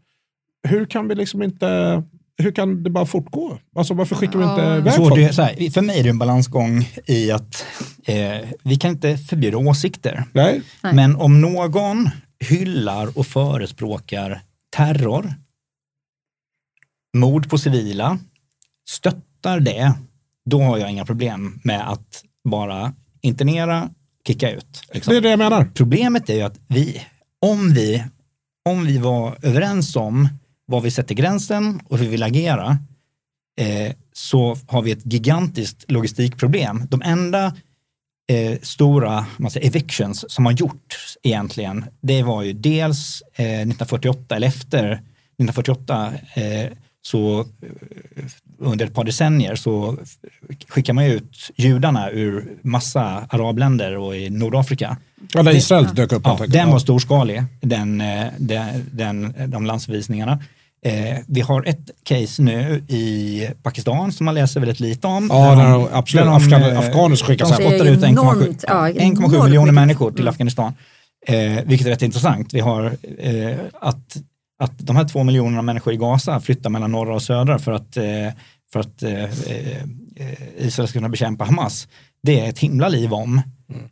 Hur 0.69 0.85
kan 0.85 1.09
vi 1.09 1.15
liksom 1.15 1.43
inte, 1.43 2.03
hur 2.39 2.53
kan 2.53 2.83
det 2.83 2.91
bara 2.91 3.07
fortgå? 3.07 3.59
Alltså 3.77 3.95
varför 3.95 4.15
skickar 4.17 4.39
vi 4.39 4.45
inte 4.45 4.61
Ja. 4.63 4.77
iväg 4.77 4.93
Så 4.93 5.09
folk? 5.09 5.15
det, 5.37 5.43
här, 5.43 5.71
för 5.71 5.83
mig 5.83 5.99
är 5.99 6.03
det 6.03 6.09
en 6.11 6.19
balansgång 6.19 6.89
i 7.07 7.31
att 7.31 7.65
eh, 8.05 8.49
vi 8.63 8.77
kan 8.77 8.91
inte 8.91 9.19
förbjuda 9.19 9.59
åsikter. 9.59 10.25
Nej, 10.33 10.63
Nej. 10.83 10.95
Men 10.95 11.17
om 11.17 11.41
någon 11.41 12.11
hyllar 12.41 13.19
och 13.19 13.27
förespråkar 13.27 14.43
terror, 14.77 15.35
mord 17.17 17.51
på 17.51 17.59
civila, 17.59 18.19
stöttar 18.91 19.61
det, 19.61 19.93
då 20.51 20.61
har 20.63 20.79
jag 20.79 20.91
inga 20.91 21.05
problem 21.05 21.61
med 21.65 21.91
att 21.91 22.25
bara 22.51 22.93
internera, 23.21 23.91
kicka 24.27 24.51
ut. 24.51 24.83
liksom. 24.93 25.11
det 25.13 25.17
är 25.17 25.21
det 25.21 25.31
jag 25.31 25.39
menar. 25.39 25.71
Problemet 25.75 26.31
är 26.31 26.35
ju 26.35 26.43
att 26.43 26.61
vi, 26.69 27.03
om 27.41 27.73
vi, 27.75 28.05
om 28.69 28.85
vi 28.85 28.99
var 28.99 29.37
överens 29.43 29.97
om 29.97 30.29
var 30.67 30.81
vi 30.81 30.91
sätter 30.91 31.15
gränsen 31.15 31.81
och 31.89 31.99
hur 31.99 32.05
vi 32.05 32.11
vill 32.11 32.23
agera, 32.23 32.79
eh, 33.61 33.93
så 34.13 34.57
har 34.67 34.83
vi 34.83 34.91
ett 34.91 35.13
gigantiskt 35.13 35.85
logistikproblem. 35.91 36.87
De 36.89 37.03
enda 37.03 37.57
eh, 38.33 38.59
stora 38.63 39.27
man 39.37 39.51
säger, 39.51 39.67
evictions 39.67 40.25
som 40.29 40.47
har 40.47 40.53
gjorts 40.53 41.19
egentligen, 41.23 41.85
det 42.01 42.23
var 42.23 42.43
ju 42.43 42.53
dels 42.53 43.23
eh, 43.35 43.45
1948 43.45 44.37
eller 44.37 44.49
efter 44.49 44.93
1948 44.93 46.13
eh, 46.35 46.73
så 47.03 47.41
eh, 47.41 47.47
under 48.59 48.87
ett 48.87 48.95
par 48.95 49.05
decennier 49.05 49.55
så 49.55 49.99
skickar 50.69 50.93
man 50.93 51.05
ut 51.05 51.51
judarna 51.57 52.11
ur 52.11 52.59
massa 52.63 53.03
arabländer 53.03 53.97
och 53.97 54.17
i 54.17 54.31
Nordafrika. 54.31 54.97
Ja, 55.33 55.43
där 55.43 55.57
Israel 55.57 55.95
dök 55.95 56.13
upp. 56.13 56.23
Ja, 56.25 56.47
den 56.49 56.71
var 56.71 56.79
storskalig, 56.79 57.45
den, 57.61 58.01
eh, 58.01 58.27
den, 58.39 58.87
den, 58.93 59.35
de 59.51 59.67
landsvisningarna. 59.67 60.39
Eh, 60.87 61.19
vi 61.27 61.41
har 61.41 61.63
ett 61.69 61.91
case 62.05 62.43
nu 62.43 62.85
i 62.89 63.49
Pakistan 63.63 64.13
som 64.13 64.25
man 64.25 64.35
läser 64.35 64.61
väldigt 64.61 64.81
lite 64.81 65.07
om. 65.07 65.29
Ja, 65.33 65.55
Där 65.55 65.57
de- 65.63 65.73
de, 65.73 65.89
absolut. 65.93 66.27
de, 66.27 66.35
Afghan, 66.35 66.63
eh, 66.63 66.79
afghaner 66.79 67.17
skickas 67.17 67.57
de 67.57 67.63
hem. 67.65 67.73
Är 67.73 67.79
spottar 67.79 67.93
ut 67.93 68.03
1,7 68.03 68.09
enormt, 68.09 68.65
ja, 68.69 68.89
1,7 68.89 69.35
enormt 69.35 69.45
miljoner 69.45 69.73
människor 69.73 70.11
till 70.11 70.21
Mm. 70.21 70.31
Afghanistan. 70.31 70.73
Eh, 71.27 71.65
vilket 71.65 71.87
är 71.87 71.91
rätt 71.91 72.03
intressant. 72.03 72.55
Vi 72.55 72.61
har 72.61 72.85
eh, 73.19 73.57
att, 73.81 74.17
att 74.63 74.73
de 74.79 74.97
här 74.97 75.05
två 75.09 75.23
miljonerna 75.25 75.63
människor 75.63 75.93
i 75.93 75.97
Gaza 75.97 76.41
flyttar 76.41 76.71
mellan 76.71 76.93
norra 76.93 77.15
och 77.15 77.23
södra 77.23 77.59
för 77.59 77.73
att, 77.73 77.97
eh, 77.97 78.05
för 78.73 78.81
att 78.81 79.03
eh, 79.03 79.25
Israel 80.59 80.89
ska 80.89 80.99
kunna 80.99 81.09
bekämpa 81.09 81.45
Hamas. 81.45 81.89
Det 82.23 82.41
är 82.41 82.49
ett 82.49 82.59
himla 82.59 82.89
liv 82.89 83.13
om. 83.13 83.43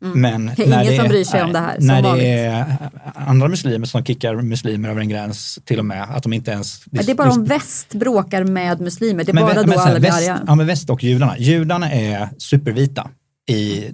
Men 0.01 0.53
Det 0.57 0.63
är 0.65 0.69
när 0.69 0.83
ingen 0.83 0.97
som 0.97 1.05
är- 1.05 1.09
bryr 1.09 1.25
sig 1.25 1.43
om 1.43 1.53
det 1.53 1.59
här, 1.59 1.77
som 1.79 1.87
När 1.87 2.03
det 2.03 2.09
vanligt. 2.09 2.27
är 2.27 2.77
andra 3.15 3.49
muslimer 3.49 3.87
som 3.87 4.05
kickar 4.05 4.35
muslimer 4.43 4.89
över 4.89 5.01
en 5.01 5.09
gräns 5.09 5.59
till 5.65 5.79
och 5.79 5.85
med, 5.85 6.03
att 6.17 6.23
de 6.23 6.33
inte 6.33 6.51
ens... 6.51 6.83
Ja, 6.91 7.03
Det 7.03 7.13
är 7.13 7.15
bara 7.17 7.31
om 7.31 7.45
väst 7.45 7.95
bråkar 7.95 8.45
med 8.45 8.81
muslimer, 8.81 9.25
det 9.25 9.33
är 9.33 9.35
Men 9.35 9.43
bara 9.45 9.53
vä- 9.55 9.61
då 9.63 9.67
men 9.67 9.79
här, 9.79 9.87
alla 9.91 10.01
blir 10.01 10.11
väst, 10.11 10.19
arga. 10.29 10.41
Ja, 10.47 10.55
men 10.55 10.67
väst 10.67 10.91
och 10.91 11.03
judarna. 11.05 11.39
Judarna 11.39 11.93
är 11.93 12.29
supervita 12.39 13.09
i 13.51 13.85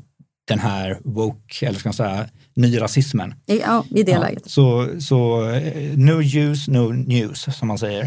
den 0.49 0.59
här 0.59 0.99
woke, 1.05 1.67
eller 1.67 1.79
ska 1.79 1.89
man 1.89 1.95
säga, 1.95 2.27
nyrasismen. 2.57 3.35
Ja, 3.47 3.85
i 3.91 4.03
det 4.03 4.13
Ja, 4.13 4.21
läget. 4.21 4.51
så, 4.51 4.89
så 5.01 5.49
eh, 5.51 5.99
no 5.99 6.23
Jews, 6.23 6.69
no 6.69 6.93
news, 6.93 7.49
som 7.59 7.69
man 7.69 7.79
säger. 7.79 8.03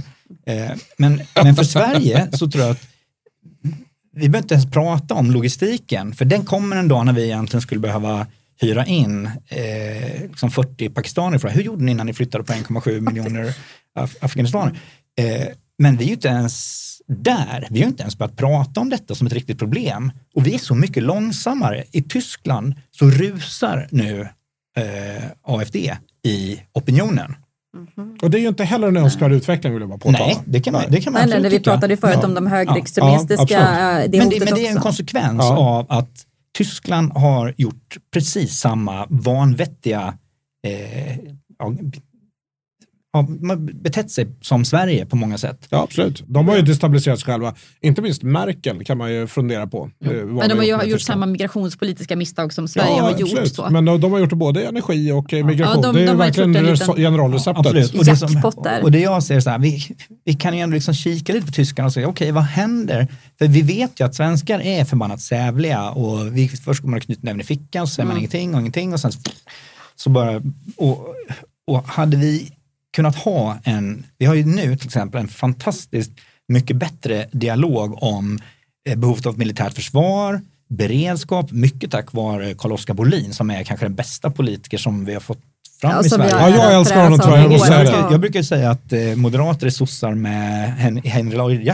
Eh, 0.47 0.71
men, 0.97 1.21
men 1.43 1.55
för 1.55 1.63
Sverige 1.75 2.27
så 2.31 2.51
tror 2.51 2.63
jag 2.63 2.71
att 2.71 2.81
vi 4.13 4.29
behöver 4.29 4.45
inte 4.45 4.53
ens 4.53 4.71
prata 4.71 5.13
om 5.13 5.31
logistiken, 5.31 6.13
för 6.13 6.25
den 6.25 6.45
kommer 6.45 6.75
en 6.75 6.87
dag 6.87 7.05
när 7.05 7.13
vi 7.13 7.23
egentligen 7.23 7.61
skulle 7.61 7.81
behöva 7.81 8.27
hyra 8.61 8.85
in 8.85 9.25
eh, 9.47 10.21
liksom 10.21 10.51
40 10.51 10.89
pakistaner. 10.89 11.37
För. 11.37 11.49
Hur 11.49 11.61
gjorde 11.61 11.83
ni 11.83 11.93
när 11.93 12.03
ni 12.03 12.13
flyttade 12.13 12.43
på 12.43 12.53
1,7 12.53 12.99
miljoner 12.99 13.55
af 13.95 14.15
afghanistaner? 14.21 14.79
Eh, 15.17 15.47
men 15.77 15.97
vi 15.97 16.03
är 16.03 16.07
ju 16.07 16.13
inte 16.13 16.27
ens 16.27 16.83
där. 17.07 17.67
Vi 17.71 17.81
har 17.81 17.87
inte 17.87 18.03
ens 18.03 18.17
börjat 18.17 18.37
prata 18.37 18.79
om 18.81 18.89
detta 18.89 19.15
som 19.15 19.27
ett 19.27 19.33
riktigt 19.33 19.59
problem. 19.59 20.11
Och 20.35 20.47
vi 20.47 20.53
är 20.53 20.59
så 20.59 20.75
mycket 20.75 21.03
långsammare. 21.03 21.83
I 21.91 22.01
Tyskland 22.01 22.75
så 22.91 23.09
rusar 23.09 23.87
nu 23.91 24.27
eh, 24.77 25.23
AFD 25.41 25.75
i 26.23 26.59
opinionen. 26.73 27.35
Och 28.21 28.29
det 28.29 28.37
är 28.37 28.41
ju 28.41 28.47
inte 28.47 28.63
heller 28.63 28.87
en 28.87 28.97
önskvärd 28.97 29.31
utveckling 29.31 29.73
vill 29.73 29.81
jag 29.81 29.89
bara 29.89 29.97
påtala. 29.99 30.25
Nej, 30.25 30.39
det 30.45 30.59
kan 30.59 30.73
man, 30.73 30.83
det 30.89 31.01
kan 31.01 31.13
man 31.13 31.19
Nej, 31.19 31.27
nej, 31.29 31.35
absolut 31.37 31.53
vi 31.53 31.57
tycka. 31.57 31.71
pratade 31.71 31.93
ju 31.93 31.97
förut 31.97 32.17
Ja. 32.21 32.27
om 32.27 32.33
de 32.33 32.47
högerextremistiska, 32.47 33.45
Ja, 33.53 33.99
eh, 34.01 34.09
det 34.09 34.17
men, 34.17 34.29
det, 34.29 34.39
men 34.45 34.53
det 34.53 34.67
är 34.67 34.71
en 34.71 34.81
konsekvens 34.81 35.37
Ja. 35.39 35.57
av 35.57 35.85
att 35.89 36.25
Tyskland 36.57 37.11
har 37.13 37.53
gjort 37.57 37.97
precis 38.13 38.57
samma 38.59 39.05
vanvettiga 39.09 40.13
eh, 40.67 41.17
har 43.13 43.55
betett 43.83 44.11
sig 44.11 44.27
som 44.41 44.65
Sverige 44.65 45.05
på 45.05 45.15
många 45.15 45.37
sätt. 45.37 45.67
Ja, 45.69 45.83
absolut. 45.83 46.23
De 46.27 46.47
har 46.47 46.55
ju 46.55 46.61
destabiliserat 46.61 47.19
sig 47.19 47.25
själva. 47.25 47.55
Inte 47.81 48.01
minst 48.01 48.23
Merkel 48.23 48.83
kan 48.85 48.97
man 48.97 49.13
ju 49.13 49.27
fundera 49.27 49.67
på. 49.67 49.89
eh, 50.05 50.11
vad 50.11 50.25
Men 50.49 50.49
de 50.49 50.55
har 50.75 50.83
ju 50.83 50.91
gjort 50.91 51.01
samma 51.01 51.25
migrationspolitiska 51.25 52.15
misstag 52.15 52.53
som 52.53 52.67
Sverige 52.67 53.01
har 53.01 53.11
gjort. 53.11 53.21
absolut. 53.21 53.55
Så. 53.55 53.69
Men 53.69 53.85
de, 53.85 54.01
de 54.01 54.11
har 54.11 54.19
gjort 54.19 54.33
både 54.33 54.63
energi 54.67 55.11
och 55.11 55.33
i 55.33 55.43
migration. 55.43 55.83
Ja, 55.83 55.91
de- 55.91 55.95
det 55.95 56.03
är 56.03 56.07
de 56.07 56.17
verkligen 56.17 56.53
liten- 56.53 56.95
generalreceptet. 56.95 57.65
Absolut. 57.65 57.93
Och 57.95 58.05
det, 58.05 58.17
som, 58.17 58.41
och 58.83 58.91
det 58.91 58.99
jag 58.99 59.23
ser 59.23 59.39
så 59.39 59.49
här, 59.49 59.59
vi, 59.59 59.83
vi 60.25 60.33
kan 60.33 60.55
ju 60.55 60.59
ändå 60.61 60.73
liksom 60.73 60.93
kika 60.93 61.33
lite 61.33 61.45
på 61.45 61.51
tyskarna 61.51 61.85
och 61.85 61.93
säga, 61.93 62.07
okej, 62.07 62.31
vad 62.31 62.43
händer? 62.43 63.07
För 63.39 63.47
vi 63.47 63.61
vet 63.61 63.99
ju 63.99 64.05
att 64.05 64.15
svenskar 64.15 64.59
är 64.59 64.85
förbannat 64.85 65.21
sävliga 65.21 65.89
och 65.89 66.37
vi, 66.37 66.47
först 66.47 66.81
går 66.81 66.89
man 66.89 66.97
och 66.97 67.03
knyter 67.03 67.23
näven 67.25 67.41
i 67.41 67.43
fickan, 67.43 67.87
så 67.87 67.93
säger 67.93 68.07
man 68.07 68.17
ingenting 68.17 68.53
och 68.53 68.59
ingenting 68.59 68.93
och 68.93 68.99
sen 68.99 69.11
så, 69.11 69.19
så 69.95 70.09
bara, 70.09 70.41
och, 70.77 71.07
och 71.67 71.87
hade 71.87 72.17
vi 72.17 72.51
kunnat 72.93 73.15
ha 73.15 73.57
en, 73.63 74.05
vi 74.17 74.25
har 74.25 74.35
ju 74.35 74.45
nu 74.45 74.77
till 74.77 74.87
exempel 74.87 75.21
en 75.21 75.27
fantastiskt 75.27 76.11
mycket 76.47 76.77
bättre 76.77 77.27
dialog 77.31 78.03
om 78.03 78.39
eh, 78.89 78.97
behovet 78.97 79.25
av 79.25 79.37
militärt 79.37 79.73
försvar, 79.73 80.41
beredskap, 80.69 81.51
mycket 81.51 81.91
tack 81.91 82.13
vare 82.13 82.53
Carl-Oskar 82.53 82.93
Bolin 82.93 83.33
som 83.33 83.49
är 83.49 83.63
kanske 83.63 83.85
den 83.85 83.95
bästa 83.95 84.29
politiker 84.29 84.77
som 84.77 85.05
vi 85.05 85.13
har 85.13 85.21
fått 85.21 85.41
fram 85.81 85.91
Ja, 85.91 86.05
i 86.05 86.09
Sverige. 86.09 86.31
Ja, 86.31 86.49
jag 86.49 86.73
älskar 86.73 87.03
honom, 87.03 87.19
tror 87.19 87.37
jag. 87.37 87.51
Jag 87.51 87.61
säga 87.61 87.83
det. 87.83 88.11
Jag 88.11 88.19
brukar 88.19 88.41
säga 88.41 88.71
att 88.71 88.93
eh, 88.93 89.15
moderater 89.15 89.65
är 89.65 89.71
sossar 89.71 90.13
med 90.13 90.73
Hen 90.73 91.01
Henry 91.03 91.71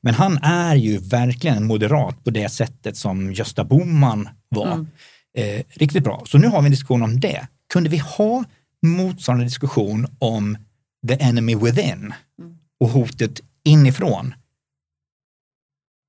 men 0.00 0.14
han 0.14 0.38
är 0.42 0.74
ju 0.74 0.98
verkligen 0.98 1.56
en 1.56 1.66
moderat 1.66 2.24
på 2.24 2.30
det 2.30 2.48
sättet 2.48 2.96
som 2.96 3.32
Gösta 3.32 3.64
Bohman 3.64 4.28
var. 4.48 4.72
Mm. 4.72 4.86
Eh, 5.38 5.62
riktigt 5.70 6.04
bra. 6.04 6.22
Så 6.26 6.38
nu 6.38 6.46
har 6.46 6.60
vi 6.60 6.66
en 6.66 6.70
diskussion 6.70 7.02
om 7.02 7.20
det. 7.20 7.46
Kunde 7.72 7.90
vi 7.90 7.98
ha 7.98 8.44
motsvarande 8.86 9.44
diskussion 9.44 10.06
om 10.18 10.58
the 11.08 11.14
enemy 11.14 11.54
within 11.56 12.12
och 12.80 12.88
hotet 12.88 13.40
inifrån? 13.64 14.34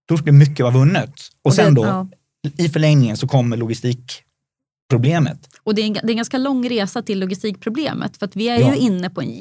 Då 0.08 0.18
skulle 0.18 0.32
mycket 0.32 0.60
vara 0.64 0.74
vunnet. 0.74 1.14
Och 1.42 1.54
sen 1.54 1.74
då, 1.74 1.86
ja. 1.86 2.08
i 2.58 2.70
förlängningen 2.70 3.18
så 3.18 3.28
kommer 3.28 3.58
logistikproblemet. 3.58 5.50
Och 5.64 5.76
det 5.76 5.82
är, 5.82 5.86
en, 5.88 5.94
det 5.94 6.00
är 6.00 6.10
en 6.10 6.16
ganska 6.16 6.38
lång 6.38 6.70
resa 6.70 7.02
till 7.02 7.20
logistikproblemet 7.20 8.18
för 8.18 8.26
att 8.26 8.36
vi 8.36 8.50
är 8.50 8.60
Ja. 8.60 8.76
ju 8.76 8.80
inne 8.80 9.10
på 9.10 9.22
en 9.22 9.32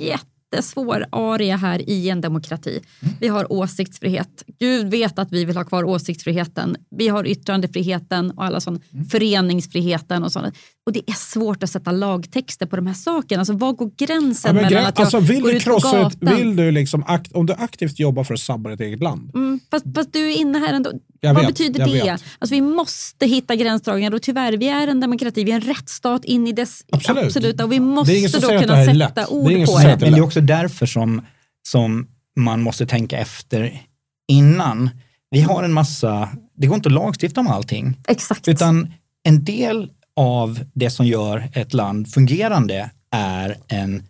jättesvår 0.53 1.05
area 1.13 1.57
här 1.57 1.91
i 1.91 2.09
en 2.11 2.21
demokrati. 2.21 2.81
Mm. 3.03 3.15
Vi 3.21 3.29
har 3.29 3.53
åsiktsfrihet. 3.53 4.45
Gud 4.59 4.91
vet 4.91 5.19
att 5.19 5.33
vi 5.33 5.45
vill 5.45 5.57
ha 5.57 5.65
kvar 5.65 5.85
åsiktsfriheten. 5.85 6.77
Vi 6.91 7.09
har 7.09 7.27
yttrandefriheten 7.27 8.31
och 8.31 8.45
alla 8.45 8.61
sån, 8.61 8.81
Mm. 8.93 9.07
föreningsfriheten 9.07 10.25
och 10.25 10.33
sånt. 10.33 10.55
Och 10.87 10.93
det 10.93 11.11
är 11.11 11.15
svårt 11.15 11.63
att 11.63 11.71
sätta 11.71 11.93
lagtexter 11.93 12.67
på 12.67 12.77
de 12.77 12.87
här 12.87 12.95
sakerna. 12.95 13.41
Alltså, 13.41 13.53
var 13.53 13.73
går 13.73 13.91
Ja, 13.97 14.07
gränsen 14.07 14.55
men 14.55 14.65
mellan 14.65 14.87
att 14.87 14.99
jag 14.99 15.05
alltså, 15.05 15.21
vill 15.21 15.43
går 15.43 15.51
du 15.51 15.57
ut 15.57 15.65
på 15.65 15.71
gatan? 15.79 16.37
vill 16.37 16.57
du 16.57 16.71
liksom 16.71 17.05
om 17.33 17.47
du 17.47 17.53
aktivt 17.53 17.99
jobbar 17.99 18.25
för 18.25 18.35
att 18.35 18.41
sabba 18.41 18.71
ditt 18.71 18.81
eget 18.81 19.01
land. 19.03 19.31
Mm, 19.35 19.61
fast, 19.71 19.85
fast 19.95 20.13
du 20.13 20.33
är 20.33 20.37
inne 20.37 20.59
här 20.59 20.75
ändå. 20.75 20.93
Jag 21.21 21.35
Vad 21.35 21.43
vet, 21.43 21.55
betyder 21.55 21.87
det? 21.87 21.93
vet. 21.93 22.25
Alltså, 22.39 22.55
vi 22.55 22.61
måste 22.61 23.27
hitta 23.27 23.57
gränsdragningar 23.57 24.15
och 24.15 24.23
tyvärr, 24.23 24.53
vi 24.53 24.69
är 24.69 24.89
en 24.89 25.01
demokrati, 25.01 25.45
vi 25.45 25.51
är 25.51 25.55
en 25.55 25.61
rättsstat 25.61 26.25
in 26.25 26.47
i 26.47 26.53
dess 26.53 26.85
Absolut. 26.93 27.25
absoluta 27.25 27.65
och 27.65 27.73
vi 27.73 27.77
Det 27.77 27.83
är 27.83 27.85
måste 27.85 28.41
då 28.41 28.49
kunna 28.61 28.85
sätta. 28.85 29.21
Det 29.21 29.27
ord 29.27 29.45
på 29.45 29.79
det. 29.79 29.93
att 29.93 30.01
det 30.01 30.07
Men 30.07 30.13
det 30.13 30.19
är 30.19 30.23
också 30.23 30.41
därför 30.41 30.87
som, 30.87 31.27
som 31.69 32.07
man 32.37 32.61
måste 32.63 32.87
tänka 32.87 33.19
efter 33.19 33.83
innan. 34.29 34.91
Vi 35.31 35.41
har 35.41 35.63
en 35.63 35.73
massa, 35.73 36.29
det 36.57 36.67
går 36.67 36.77
inte 36.77 36.89
att 36.89 36.93
lagstifta 36.93 37.41
om 37.41 37.47
allting, 37.49 37.97
Exakt. 38.09 38.49
utan 38.49 38.93
en 39.23 39.45
del 39.45 39.91
av 40.17 40.61
det 40.75 40.91
som 40.91 41.07
gör 41.07 41.49
ett 41.55 41.75
land 41.75 42.13
fungerande 42.13 42.91
är 43.11 43.57
en 43.69 44.03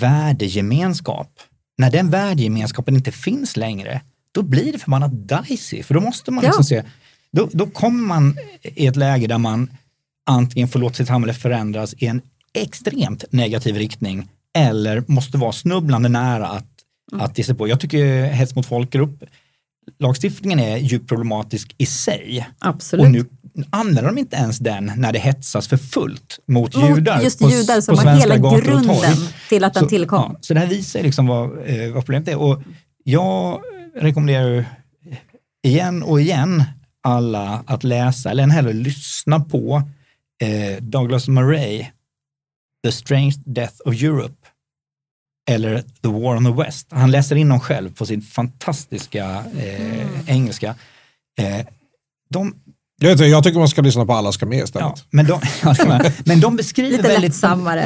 värdegemenskap. 0.00 1.28
När 1.78 1.90
den 1.90 2.10
värdegemenskapen 2.10 2.94
inte 2.96 3.12
finns 3.12 3.56
längre, 3.56 4.00
då 4.32 4.42
blir 4.42 4.72
det 4.72 4.78
förbannat 4.78 5.12
dicey, 5.48 5.82
för 5.82 5.94
då 5.94 6.00
måste 6.00 6.30
man 6.30 6.44
Ja. 6.44 6.48
liksom 6.48 6.64
se, 6.64 6.82
då, 7.32 7.48
då 7.52 7.66
kommer 7.66 8.06
man 8.06 8.36
i 8.62 8.86
ett 8.86 8.96
läge 8.96 9.26
där 9.26 9.38
man 9.38 9.70
antingen 10.26 10.68
får 10.68 10.78
låta 10.78 10.94
sitt 10.94 11.06
samhälle 11.06 11.34
förändras 11.34 11.94
i 11.98 12.06
en 12.06 12.20
extremt 12.54 13.24
negativ 13.30 13.76
riktning 13.76 14.28
eller 14.54 15.04
måste 15.06 15.38
vara 15.38 15.52
snubblande 15.52 16.08
nära 16.08 16.46
att, 16.48 16.66
Mm. 17.12 17.24
att 17.24 17.38
ge 17.38 17.44
sig 17.44 17.54
på. 17.54 17.68
Jag 17.68 17.80
tycker 17.80 18.24
hets 18.24 18.54
mot 18.54 18.66
folkgrupp, 18.66 19.24
lagstiftningen 19.98 20.58
är 20.60 20.76
djupt 20.76 21.08
problematisk 21.08 21.74
i 21.78 21.86
sig. 21.86 22.48
Absolut. 22.58 23.04
Och 23.06 23.10
nu 23.10 23.24
använder 23.70 24.02
de 24.02 24.18
inte 24.18 24.36
ens 24.36 24.58
den 24.58 24.92
när 24.96 25.12
det 25.12 25.18
hetsas 25.18 25.68
för 25.68 25.76
fullt 25.76 26.38
mot 26.48 26.76
Mot 26.76 26.96
judar. 26.96 27.20
just 27.20 27.38
på, 27.38 27.50
judar 27.50 27.80
som 27.80 27.96
på 27.96 28.02
var 28.04 28.12
hela 28.14 28.36
grunden 28.36 29.16
till 29.48 29.64
att 29.64 29.74
den 29.74 29.82
Så, 29.82 29.88
tillkom. 29.88 30.30
ja, 30.32 30.38
så 30.40 30.54
det 30.54 30.60
här 30.60 30.66
visar 30.66 31.02
liksom 31.02 31.26
vad, 31.26 31.44
eh, 31.68 31.92
vad 31.92 32.04
problemet 32.04 32.28
är. 32.28 32.36
Och 32.36 32.62
jag 33.04 33.60
rekommenderar 33.96 34.48
ju 34.48 34.64
igen 35.62 36.02
och 36.02 36.20
igen 36.20 36.64
alla 37.02 37.64
att 37.66 37.84
läsa, 37.84 38.30
eller 38.30 38.42
än 38.42 38.50
hellre 38.50 38.72
lyssna 38.72 39.40
på 39.40 39.82
eh, 40.42 40.82
Douglas 40.82 41.28
Murray, 41.28 41.86
The 42.84 42.92
Strange 42.92 43.34
Death 43.44 43.74
of 43.84 44.02
Europe, 44.02 44.48
eller 45.50 45.78
The 45.78 46.08
War 46.08 46.36
on 46.36 46.44
the 46.44 46.62
West. 46.62 46.86
Han 46.90 47.10
läser 47.10 47.36
in 47.36 47.48
dem 47.48 47.60
själv 47.60 47.94
på 47.94 48.06
sin 48.06 48.22
fantastiska 48.22 49.44
eh, 49.58 50.28
engelska. 50.28 50.74
Eh, 51.38 51.66
de, 52.30 52.54
Jag, 53.00 53.08
vet, 53.08 53.12
inte, 53.12 53.24
jag 53.24 53.44
tycker 53.44 53.58
man 53.58 53.68
ska 53.68 53.82
lyssna 53.82 54.06
på 54.06 54.12
Alla 54.12 54.32
ska 54.32 54.46
med 54.46 54.64
istället. 54.64 54.92
Ja, 54.96 55.04
men, 55.10 55.26
de, 55.26 55.40
men 56.24 56.40
de 56.40 56.56
beskriver 56.56 57.02
väldigt, 57.02 57.42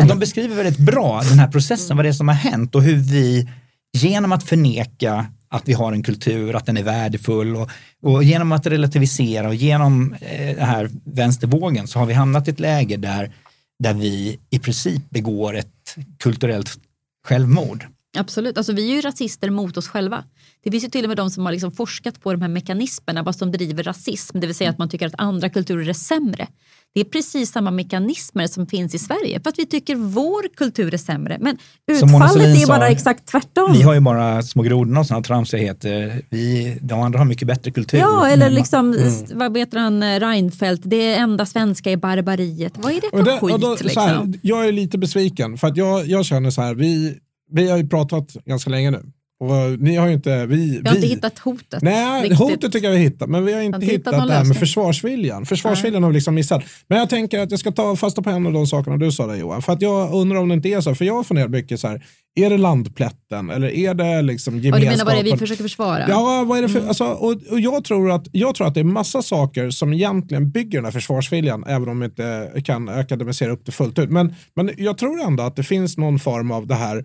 de 0.08 0.18
beskriver 0.18 0.56
väldigt 0.56 0.78
bra 0.78 1.22
den 1.28 1.38
här 1.38 1.48
processen, 1.48 1.96
vad 1.96 2.04
det 2.04 2.08
är 2.08 2.12
som 2.12 2.28
har 2.28 2.34
hänt 2.34 2.74
och 2.74 2.82
hur 2.82 2.96
vi 2.96 3.48
genom 3.92 4.32
att 4.32 4.42
förneka 4.42 5.26
att 5.48 5.68
vi 5.68 5.72
har 5.72 5.92
en 5.92 6.02
kultur, 6.02 6.56
att 6.56 6.66
den 6.66 6.76
är 6.76 6.82
värdefull 6.82 7.56
och, 7.56 7.70
och 8.02 8.24
genom 8.24 8.52
att 8.52 8.66
relativisera 8.66 9.48
och 9.48 9.54
genom 9.54 10.14
eh, 10.20 10.56
den 10.56 10.66
här 10.66 10.90
vänstervågen 11.04 11.86
så 11.86 11.98
har 11.98 12.06
vi 12.06 12.14
hamnat 12.14 12.48
i 12.48 12.50
ett 12.50 12.60
läge 12.60 12.96
där, 12.96 13.32
där 13.78 13.94
vi 13.94 14.38
i 14.50 14.58
princip 14.58 15.10
begår 15.10 15.56
ett 15.56 15.96
kulturellt 16.18 16.78
självmord. 17.26 17.86
Absolut. 18.16 18.56
Alltså, 18.58 18.72
vi 18.72 18.90
är 18.90 18.94
ju 18.94 19.00
rasister 19.00 19.50
mot 19.50 19.76
oss 19.76 19.88
själva. 19.88 20.24
Det 20.64 20.70
finns 20.70 20.84
ju 20.84 20.88
till 20.88 21.04
och 21.04 21.08
med 21.08 21.16
de 21.16 21.30
som 21.30 21.44
har 21.44 21.52
liksom 21.52 21.72
forskat 21.72 22.20
på 22.22 22.32
de 22.32 22.42
här 22.42 22.48
mekanismerna 22.48 23.22
vad 23.22 23.36
som 23.36 23.52
driver 23.52 23.82
rasism, 23.82 24.40
det 24.40 24.46
vill 24.46 24.56
säga 24.56 24.70
att 24.70 24.78
man 24.78 24.88
tycker 24.88 25.06
att 25.06 25.14
andra 25.18 25.48
kulturer 25.48 25.88
är 25.88 25.92
sämre. 25.92 26.46
Det 26.94 27.00
är 27.00 27.04
precis 27.04 27.52
samma 27.52 27.70
mekanismer 27.70 28.46
som 28.46 28.66
finns 28.66 28.94
i 28.94 28.98
Sverige 28.98 29.40
för 29.40 29.50
att 29.50 29.58
vi 29.58 29.66
tycker 29.66 29.94
vår 29.96 30.56
kultur 30.56 30.94
är 30.94 30.98
sämre. 30.98 31.36
Men 31.40 31.58
utfallet 31.92 32.62
är 32.62 32.66
bara 32.66 32.78
sa, 32.78 32.86
exakt 32.86 33.26
tvärtom. 33.26 33.72
Vi 33.72 33.82
har 33.82 33.94
ju 33.94 34.00
bara 34.00 34.42
små 34.42 34.62
grodorna 34.62 35.00
och 35.00 35.06
sådana 35.06 35.22
tramsigheter. 35.24 36.22
Vi, 36.30 36.78
de 36.80 37.00
andra 37.00 37.18
har 37.18 37.26
mycket 37.26 37.48
bättre 37.48 37.70
kultur. 37.70 37.98
Ja, 37.98 38.26
eller 38.28 38.46
Men- 38.46 38.54
liksom, 38.54 38.92
Mm. 38.92 39.38
vad 39.38 39.58
heter 39.58 39.78
han, 39.78 40.02
eh, 40.02 40.20
Reinfeldt, 40.20 40.82
det 40.86 41.14
enda 41.14 41.46
svenska 41.46 41.90
är 41.90 41.96
barbariet. 41.96 42.72
Vad 42.76 42.92
är 42.92 43.00
det 43.00 43.10
för 43.10 43.18
Och 43.18 43.24
det, 43.24 43.38
skit? 43.38 43.52
och 43.54 43.60
då, 43.60 43.70
liksom? 43.72 43.88
så 43.90 44.00
här, 44.00 44.32
jag 44.42 44.66
är 44.68 44.72
lite 44.72 44.98
besviken 44.98 45.58
för 45.58 45.68
att 45.68 45.76
jag, 45.76 46.06
jag 46.06 46.24
känner 46.24 46.50
så 46.50 46.62
här, 46.62 46.74
vi, 46.74 47.18
vi 47.50 47.70
har 47.70 47.78
ju 47.78 47.88
pratat 47.88 48.36
ganska 48.44 48.70
länge 48.70 48.90
nu. 48.90 49.02
Och 49.38 49.80
ni 49.80 49.96
har 49.96 50.06
ju 50.06 50.12
inte, 50.12 50.46
vi, 50.46 50.56
vi 50.56 50.76
har 50.76 50.82
vi, 50.82 50.96
inte 50.96 51.06
hittat 51.06 51.38
hotet. 51.38 51.82
Nej, 51.82 52.22
riktigt. 52.22 52.38
hotet 52.38 52.72
tycker 52.72 52.86
jag 52.86 52.94
vi 52.94 53.00
hittat, 53.00 53.28
men 53.28 53.44
vi 53.44 53.52
har 53.52 53.60
inte 53.60 53.76
inte 53.76 53.86
hittat 53.86 54.14
hittat 54.14 54.28
det 54.28 54.34
här 54.34 54.44
med 54.44 54.56
försvarsviljan. 54.56 55.46
Försvarsviljan 55.46 56.02
har 56.02 56.10
vi 56.10 56.14
liksom 56.14 56.34
missat. 56.34 56.62
Men 56.88 56.98
jag 56.98 57.10
tänker 57.10 57.40
att 57.40 57.50
jag 57.50 57.60
ska 57.60 57.72
ta 57.72 57.96
fasta 57.96 58.22
på 58.22 58.30
en 58.30 58.46
av 58.46 58.52
de 58.52 58.66
sakerna 58.66 58.96
du 58.96 59.12
sa 59.12 59.26
där 59.26 59.34
Johan. 59.34 59.62
För 59.62 59.72
att 59.72 59.82
jag 59.82 60.14
undrar 60.14 60.38
om 60.38 60.48
det 60.48 60.54
inte 60.54 60.68
är 60.68 60.80
så, 60.80 60.94
för 60.94 61.04
jag 61.04 61.14
har 61.14 61.24
funderat 61.24 61.50
mycket 61.50 61.80
så 61.80 61.88
här, 61.88 62.04
är 62.36 62.50
det 62.50 62.58
landplätten 62.58 63.50
eller 63.50 63.68
är 63.68 63.94
det 63.94 64.22
liksom 64.22 64.58
gemenskapen? 64.58 64.80
du 64.80 64.90
menar 64.90 65.04
vad 65.04 65.14
det 65.14 65.30
är 65.30 65.32
vi 65.32 65.38
försöker 65.38 65.62
försvara? 65.62 66.08
Ja, 66.08 66.44
vad 66.46 66.58
är 66.58 66.62
det 66.62 66.68
för, 66.68 66.78
Mm. 66.78 66.88
alltså, 66.88 67.04
och, 67.04 67.36
och 67.50 67.60
jag, 67.60 67.84
tror 67.84 68.10
att, 68.10 68.26
jag 68.32 68.54
tror 68.54 68.66
att 68.66 68.74
det 68.74 68.80
är 68.80 68.84
massa 68.84 69.22
saker 69.22 69.70
som 69.70 69.92
egentligen 69.92 70.50
bygger 70.50 70.78
den 70.78 70.84
här 70.84 70.92
försvarsviljan, 70.92 71.64
även 71.66 71.88
om 71.88 72.00
vi 72.00 72.04
inte 72.04 72.52
kan 72.64 72.88
akademisera 72.88 73.52
upp 73.52 73.66
det 73.66 73.72
fullt 73.72 73.98
ut. 73.98 74.10
Men, 74.10 74.34
men 74.54 74.70
jag 74.76 74.98
tror 74.98 75.20
ändå 75.20 75.42
att 75.42 75.56
det 75.56 75.62
finns 75.62 75.96
någon 75.96 76.18
form 76.18 76.50
av 76.50 76.66
det 76.66 76.74
här 76.74 77.04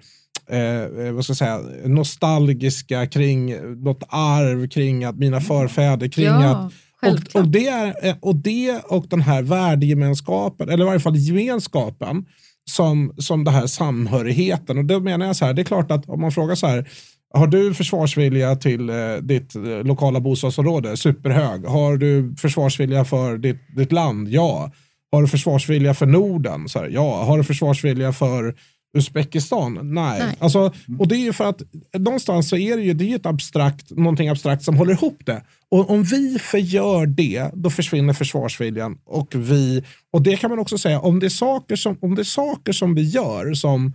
eh, 0.51 1.11
vad 1.11 1.23
ska 1.23 1.31
jag 1.31 1.37
säga, 1.37 1.61
nostalgiska 1.85 3.07
kring 3.07 3.55
något 3.83 4.03
arv, 4.09 4.67
kring 4.67 5.03
att 5.03 5.15
mina 5.15 5.41
förfäder, 5.41 6.07
kring 6.07 6.25
Ja, 6.25 6.49
att 6.49 6.73
och, 7.05 7.41
och, 7.41 7.47
det 7.47 7.67
är, 7.67 8.07
eh, 8.07 8.15
och 8.21 8.35
det 8.35 8.81
och 8.85 9.05
den 9.09 9.21
här 9.21 9.41
värdegemenskapen, 9.41 10.69
eller 10.69 10.83
i 10.83 10.87
varje 10.87 10.99
fall 10.99 11.15
gemenskapen, 11.15 12.25
som, 12.69 13.13
som 13.17 13.43
det 13.43 13.51
här 13.51 13.67
samhörigheten. 13.67 14.77
Och 14.77 14.85
då 14.85 14.99
menar 14.99 15.25
jag 15.25 15.35
så 15.35 15.45
här, 15.45 15.53
det 15.53 15.61
är 15.61 15.63
klart 15.63 15.91
att 15.91 16.09
om 16.09 16.21
man 16.21 16.31
frågar 16.31 16.55
så 16.55 16.67
här, 16.67 16.89
har 17.33 17.47
du 17.47 17.73
försvarsvilja 17.73 18.55
till 18.55 18.89
eh, 18.89 18.95
ditt 19.21 19.55
eh, 19.55 19.83
lokala 19.83 20.19
bostadsområde? 20.19 20.97
Superhög. 20.97 21.65
Har 21.65 21.97
du 21.97 22.35
försvarsvilja 22.37 23.05
för 23.05 23.37
ditt, 23.37 23.61
ditt 23.77 23.91
land? 23.91 24.27
Ja. 24.27 24.71
Har 25.11 25.21
du 25.21 25.27
försvarsvilja 25.27 25.93
för 25.93 26.05
Norden? 26.05 26.69
Så 26.69 26.79
här, 26.79 26.89
ja. 26.89 27.23
Har 27.23 27.37
du 27.37 27.43
försvarsvilja 27.43 28.13
för 28.13 28.55
Uzbekistan? 28.93 29.93
Nej. 29.93 30.19
Nej. 30.19 30.35
Alltså, 30.39 30.73
och 30.99 31.07
det 31.07 31.15
är 31.15 31.23
ju 31.23 31.33
för 31.33 31.49
att 31.49 31.61
någonstans 31.97 32.49
så 32.49 32.57
är 32.57 32.77
det 32.77 32.83
ju, 32.83 32.93
det 32.93 33.11
är 33.11 33.15
ett 33.15 33.25
abstrakt, 33.25 33.89
någonting 33.89 34.29
abstrakt 34.29 34.63
som 34.63 34.77
håller 34.77 34.93
ihop 34.93 35.25
det. 35.25 35.43
Och 35.69 35.89
om 35.89 36.03
vi 36.03 36.39
förgör 36.39 37.05
det, 37.05 37.51
då 37.53 37.69
försvinner 37.69 38.13
försvarsviljan. 38.13 38.97
Och, 39.05 39.35
vi, 39.35 39.83
och 40.11 40.21
det 40.21 40.37
kan 40.37 40.49
man 40.49 40.59
också 40.59 40.77
säga, 40.77 40.99
om 40.99 41.19
det 41.19 41.27
är 41.27 41.29
saker 41.29 41.75
som, 41.75 41.97
om 42.01 42.15
det 42.15 42.21
är 42.21 42.23
saker 42.23 42.73
som 42.73 42.95
vi 42.95 43.01
gör 43.01 43.53
som 43.53 43.93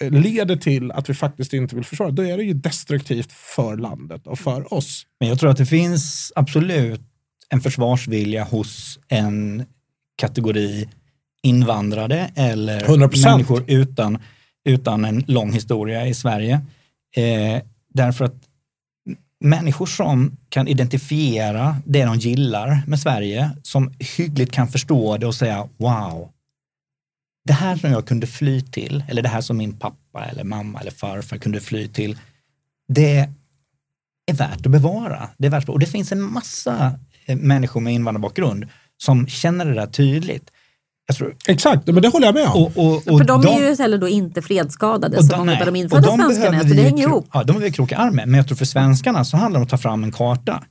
eh, 0.00 0.10
leder 0.10 0.56
till 0.56 0.92
att 0.92 1.10
vi 1.10 1.14
faktiskt 1.14 1.52
inte 1.52 1.74
vill 1.74 1.84
försvara, 1.84 2.10
då 2.10 2.22
är 2.22 2.36
det 2.36 2.44
ju 2.44 2.54
destruktivt 2.54 3.32
för 3.32 3.76
landet 3.76 4.26
och 4.26 4.38
för 4.38 4.74
oss. 4.74 5.02
Men 5.20 5.28
jag 5.28 5.38
tror 5.38 5.50
att 5.50 5.56
det 5.56 5.66
finns 5.66 6.32
absolut 6.36 7.00
en 7.48 7.60
försvarsvilja 7.60 8.44
hos 8.44 8.98
en 9.08 9.64
kategori 10.16 10.88
invandrare 11.42 12.30
eller 12.34 12.80
100%. 12.80 13.24
människor 13.24 13.64
utan, 13.66 14.18
utan 14.64 15.04
en 15.04 15.24
lång 15.26 15.52
historia 15.52 16.06
i 16.06 16.14
Sverige. 16.14 16.60
Eh, 17.16 17.62
därför 17.94 18.24
att 18.24 18.46
människor 19.40 19.86
som 19.86 20.36
kan 20.48 20.68
identifiera 20.68 21.76
det 21.84 22.04
de 22.04 22.16
gillar 22.16 22.82
med 22.86 23.00
Sverige, 23.00 23.50
som 23.62 23.92
hyggligt 24.16 24.52
kan 24.52 24.68
förstå 24.68 25.16
det 25.16 25.26
och 25.26 25.34
säga 25.34 25.68
wow, 25.76 26.28
det 27.44 27.52
här 27.52 27.76
som 27.76 27.90
jag 27.90 28.06
kunde 28.06 28.26
fly 28.26 28.60
till, 28.60 29.04
eller 29.08 29.22
det 29.22 29.28
här 29.28 29.40
som 29.40 29.56
min 29.56 29.78
pappa 29.78 30.24
eller 30.24 30.44
mamma 30.44 30.80
eller 30.80 30.90
farfar 30.90 31.38
kunde 31.38 31.60
fly 31.60 31.88
till, 31.88 32.18
det 32.88 33.28
är 34.26 34.34
värt 34.34 34.66
att 34.66 34.72
bevara. 34.72 35.28
Det 35.38 35.46
är 35.46 35.50
värt, 35.50 35.68
och 35.68 35.78
det 35.78 35.86
finns 35.86 36.12
en 36.12 36.22
massa 36.22 36.98
eh, 37.26 37.36
människor 37.36 37.80
med 37.80 37.94
invandrarbakgrund 37.94 38.66
som 38.96 39.26
känner 39.26 39.64
det 39.64 39.74
där 39.74 39.86
tydligt. 39.86 40.50
Jag 41.06 41.16
tror, 41.16 41.36
Exakt, 41.48 41.86
men 41.86 42.02
det 42.02 42.08
håller 42.08 42.26
jag 42.26 42.34
med 42.34 42.48
om. 42.48 42.62
och, 42.62 42.76
och, 42.78 42.94
och 42.94 43.18
För 43.18 43.24
de, 43.24 43.46
är 43.46 43.68
ju 43.70 43.76
heller 43.76 43.98
då 43.98 44.08
inte 44.08 44.42
fredsskadade 44.42 45.16
som 45.16 45.28
de- 45.28 45.38
många 45.38 45.58
av 45.60 45.66
de 45.66 45.76
infödda 45.76 46.06
de 46.06 46.18
svenskarna 46.18 46.56
är. 46.56 46.60
Så 46.68 46.74
det 46.74 46.82
hänger 46.82 47.02
ihop. 47.08 47.28
Ja, 47.32 47.38
de 47.40 47.46
behöver 47.46 47.66
vi 47.66 47.72
kroka 47.72 47.96
arm 47.96 48.14
med. 48.16 48.28
Men 48.28 48.38
jag 48.38 48.46
tror 48.46 48.56
för 48.56 48.64
svenskarna 48.64 49.24
så 49.24 49.36
handlar 49.36 49.58
det 49.58 49.62
om 49.62 49.64
att 49.64 49.70
ta 49.70 49.78
fram 49.78 50.04
en 50.04 50.12
karta. 50.12 50.64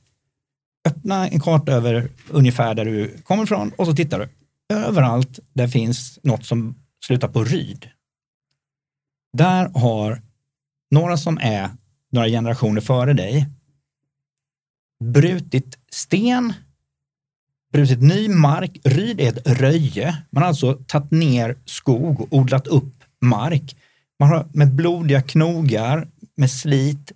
Öppna 0.88 1.28
en 1.28 1.40
karta 1.40 1.72
över 1.72 2.08
ungefär 2.30 2.74
där 2.74 2.84
du 2.84 3.16
kommer 3.24 3.42
ifrån 3.44 3.72
och 3.78 3.86
så 3.86 3.92
tittar 3.92 4.18
du. 4.18 4.28
Överallt 4.76 5.38
där 5.54 5.68
finns 5.68 6.18
något 6.22 6.44
som 6.46 6.74
slutar 7.06 7.28
på 7.28 7.44
ryd. 7.44 7.88
Där 9.32 9.68
har 9.74 10.22
några 10.90 11.16
som 11.16 11.38
är 11.42 11.70
några 12.12 12.28
generationer 12.28 12.80
före 12.80 13.12
dig 13.12 13.46
brutit 15.04 15.78
sten, 15.90 16.52
brutit 17.76 18.02
ny 18.02 18.28
mark. 18.28 18.78
Ryd 18.84 19.20
är 19.20 19.28
ett 19.28 19.48
röje. 19.60 20.16
Man 20.30 20.42
har 20.42 20.48
alltså 20.48 20.74
tagit 20.86 21.10
ner 21.10 21.56
skog 21.64 22.20
och 22.20 22.26
odlat 22.30 22.66
upp 22.66 23.04
mark. 23.20 23.76
Man 24.20 24.28
har 24.28 24.46
med 24.52 24.74
blodiga 24.74 25.22
knogar, 25.22 26.08
med 26.36 26.50
slit, 26.50 27.12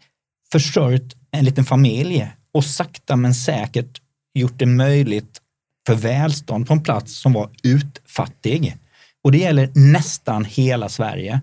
försörjt 0.52 1.16
en 1.30 1.44
liten 1.44 1.64
familj 1.64 2.30
och 2.52 2.64
sakta 2.64 3.16
men 3.16 3.34
säkert 3.34 4.00
gjort 4.34 4.58
det 4.58 4.66
möjligt 4.66 5.40
för 5.86 5.94
välstånd 5.94 6.66
på 6.66 6.72
en 6.72 6.82
plats 6.82 7.20
som 7.20 7.32
var 7.32 7.50
utfattig. 7.62 8.76
Och 9.24 9.32
det 9.32 9.38
gäller 9.38 9.70
nästan 9.74 10.44
hela 10.44 10.88
Sverige. 10.88 11.40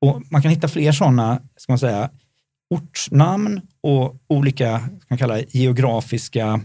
Och 0.00 0.22
man 0.30 0.42
kan 0.42 0.50
hitta 0.50 0.68
fler 0.68 0.92
sådana, 0.92 1.42
ska 1.56 1.72
man 1.72 1.78
säga, 1.78 2.10
ortsnamn 2.70 3.60
och 3.80 4.16
olika 4.28 4.78
ska 4.78 5.06
man 5.08 5.18
kalla 5.18 5.34
det, 5.34 5.54
geografiska, 5.54 6.60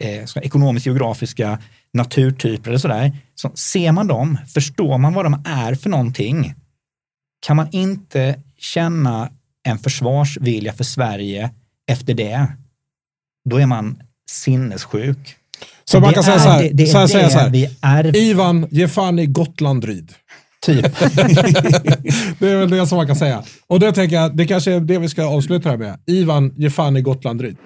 eh, 0.00 0.24
ska- 0.24 0.40
ekonomisk-geografiska 0.40 1.58
naturtyper 1.92 2.70
eller 2.70 2.78
sådär. 2.78 3.12
Så 3.34 3.50
ser 3.54 3.92
man 3.92 4.06
dem, 4.06 4.38
förstår 4.54 4.98
man 4.98 5.14
vad 5.14 5.24
de 5.24 5.42
är 5.46 5.74
för 5.74 5.90
någonting, 5.90 6.54
kan 7.46 7.56
man 7.56 7.68
inte 7.72 8.38
känna 8.58 9.30
en 9.68 9.78
försvarsvilja 9.78 10.72
för 10.72 10.84
Sverige 10.84 11.50
efter 11.90 12.14
det, 12.14 12.46
då 13.50 13.56
är 13.56 13.66
man 13.66 14.02
sinnessjuk. 14.30 15.36
Så 15.84 16.00
man 16.00 16.12
kan 16.14 16.22
säga 16.22 16.38
så 16.38 16.48
här, 16.48 16.62
det, 16.62 16.68
det 16.72 16.86
så 16.86 16.96
här, 16.98 17.04
är 17.04 17.08
säga 17.08 17.30
så 17.30 17.38
här. 17.38 17.48
Ivan, 18.16 18.66
ge 18.70 18.88
fan 18.88 19.18
i 19.18 19.26
Gotland-Ryd. 19.26 20.12
typ. 20.60 20.82
Det 22.38 22.48
är 22.48 22.56
väl 22.56 22.70
det 22.70 22.86
som 22.86 22.96
man 22.96 23.06
kan 23.06 23.16
säga. 23.16 23.42
Och 23.66 23.80
det 23.80 23.92
tänker 23.92 24.16
jag, 24.16 24.36
det 24.36 24.46
kanske 24.46 24.72
är 24.72 24.80
det 24.80 24.98
vi 24.98 25.08
ska 25.08 25.24
avsluta 25.24 25.70
här 25.70 25.76
med. 25.76 25.98
Ivan, 26.06 26.54
ge 26.56 26.70
fan 26.70 26.96
i 26.96 27.00
Gotland-Ryd. 27.02 27.56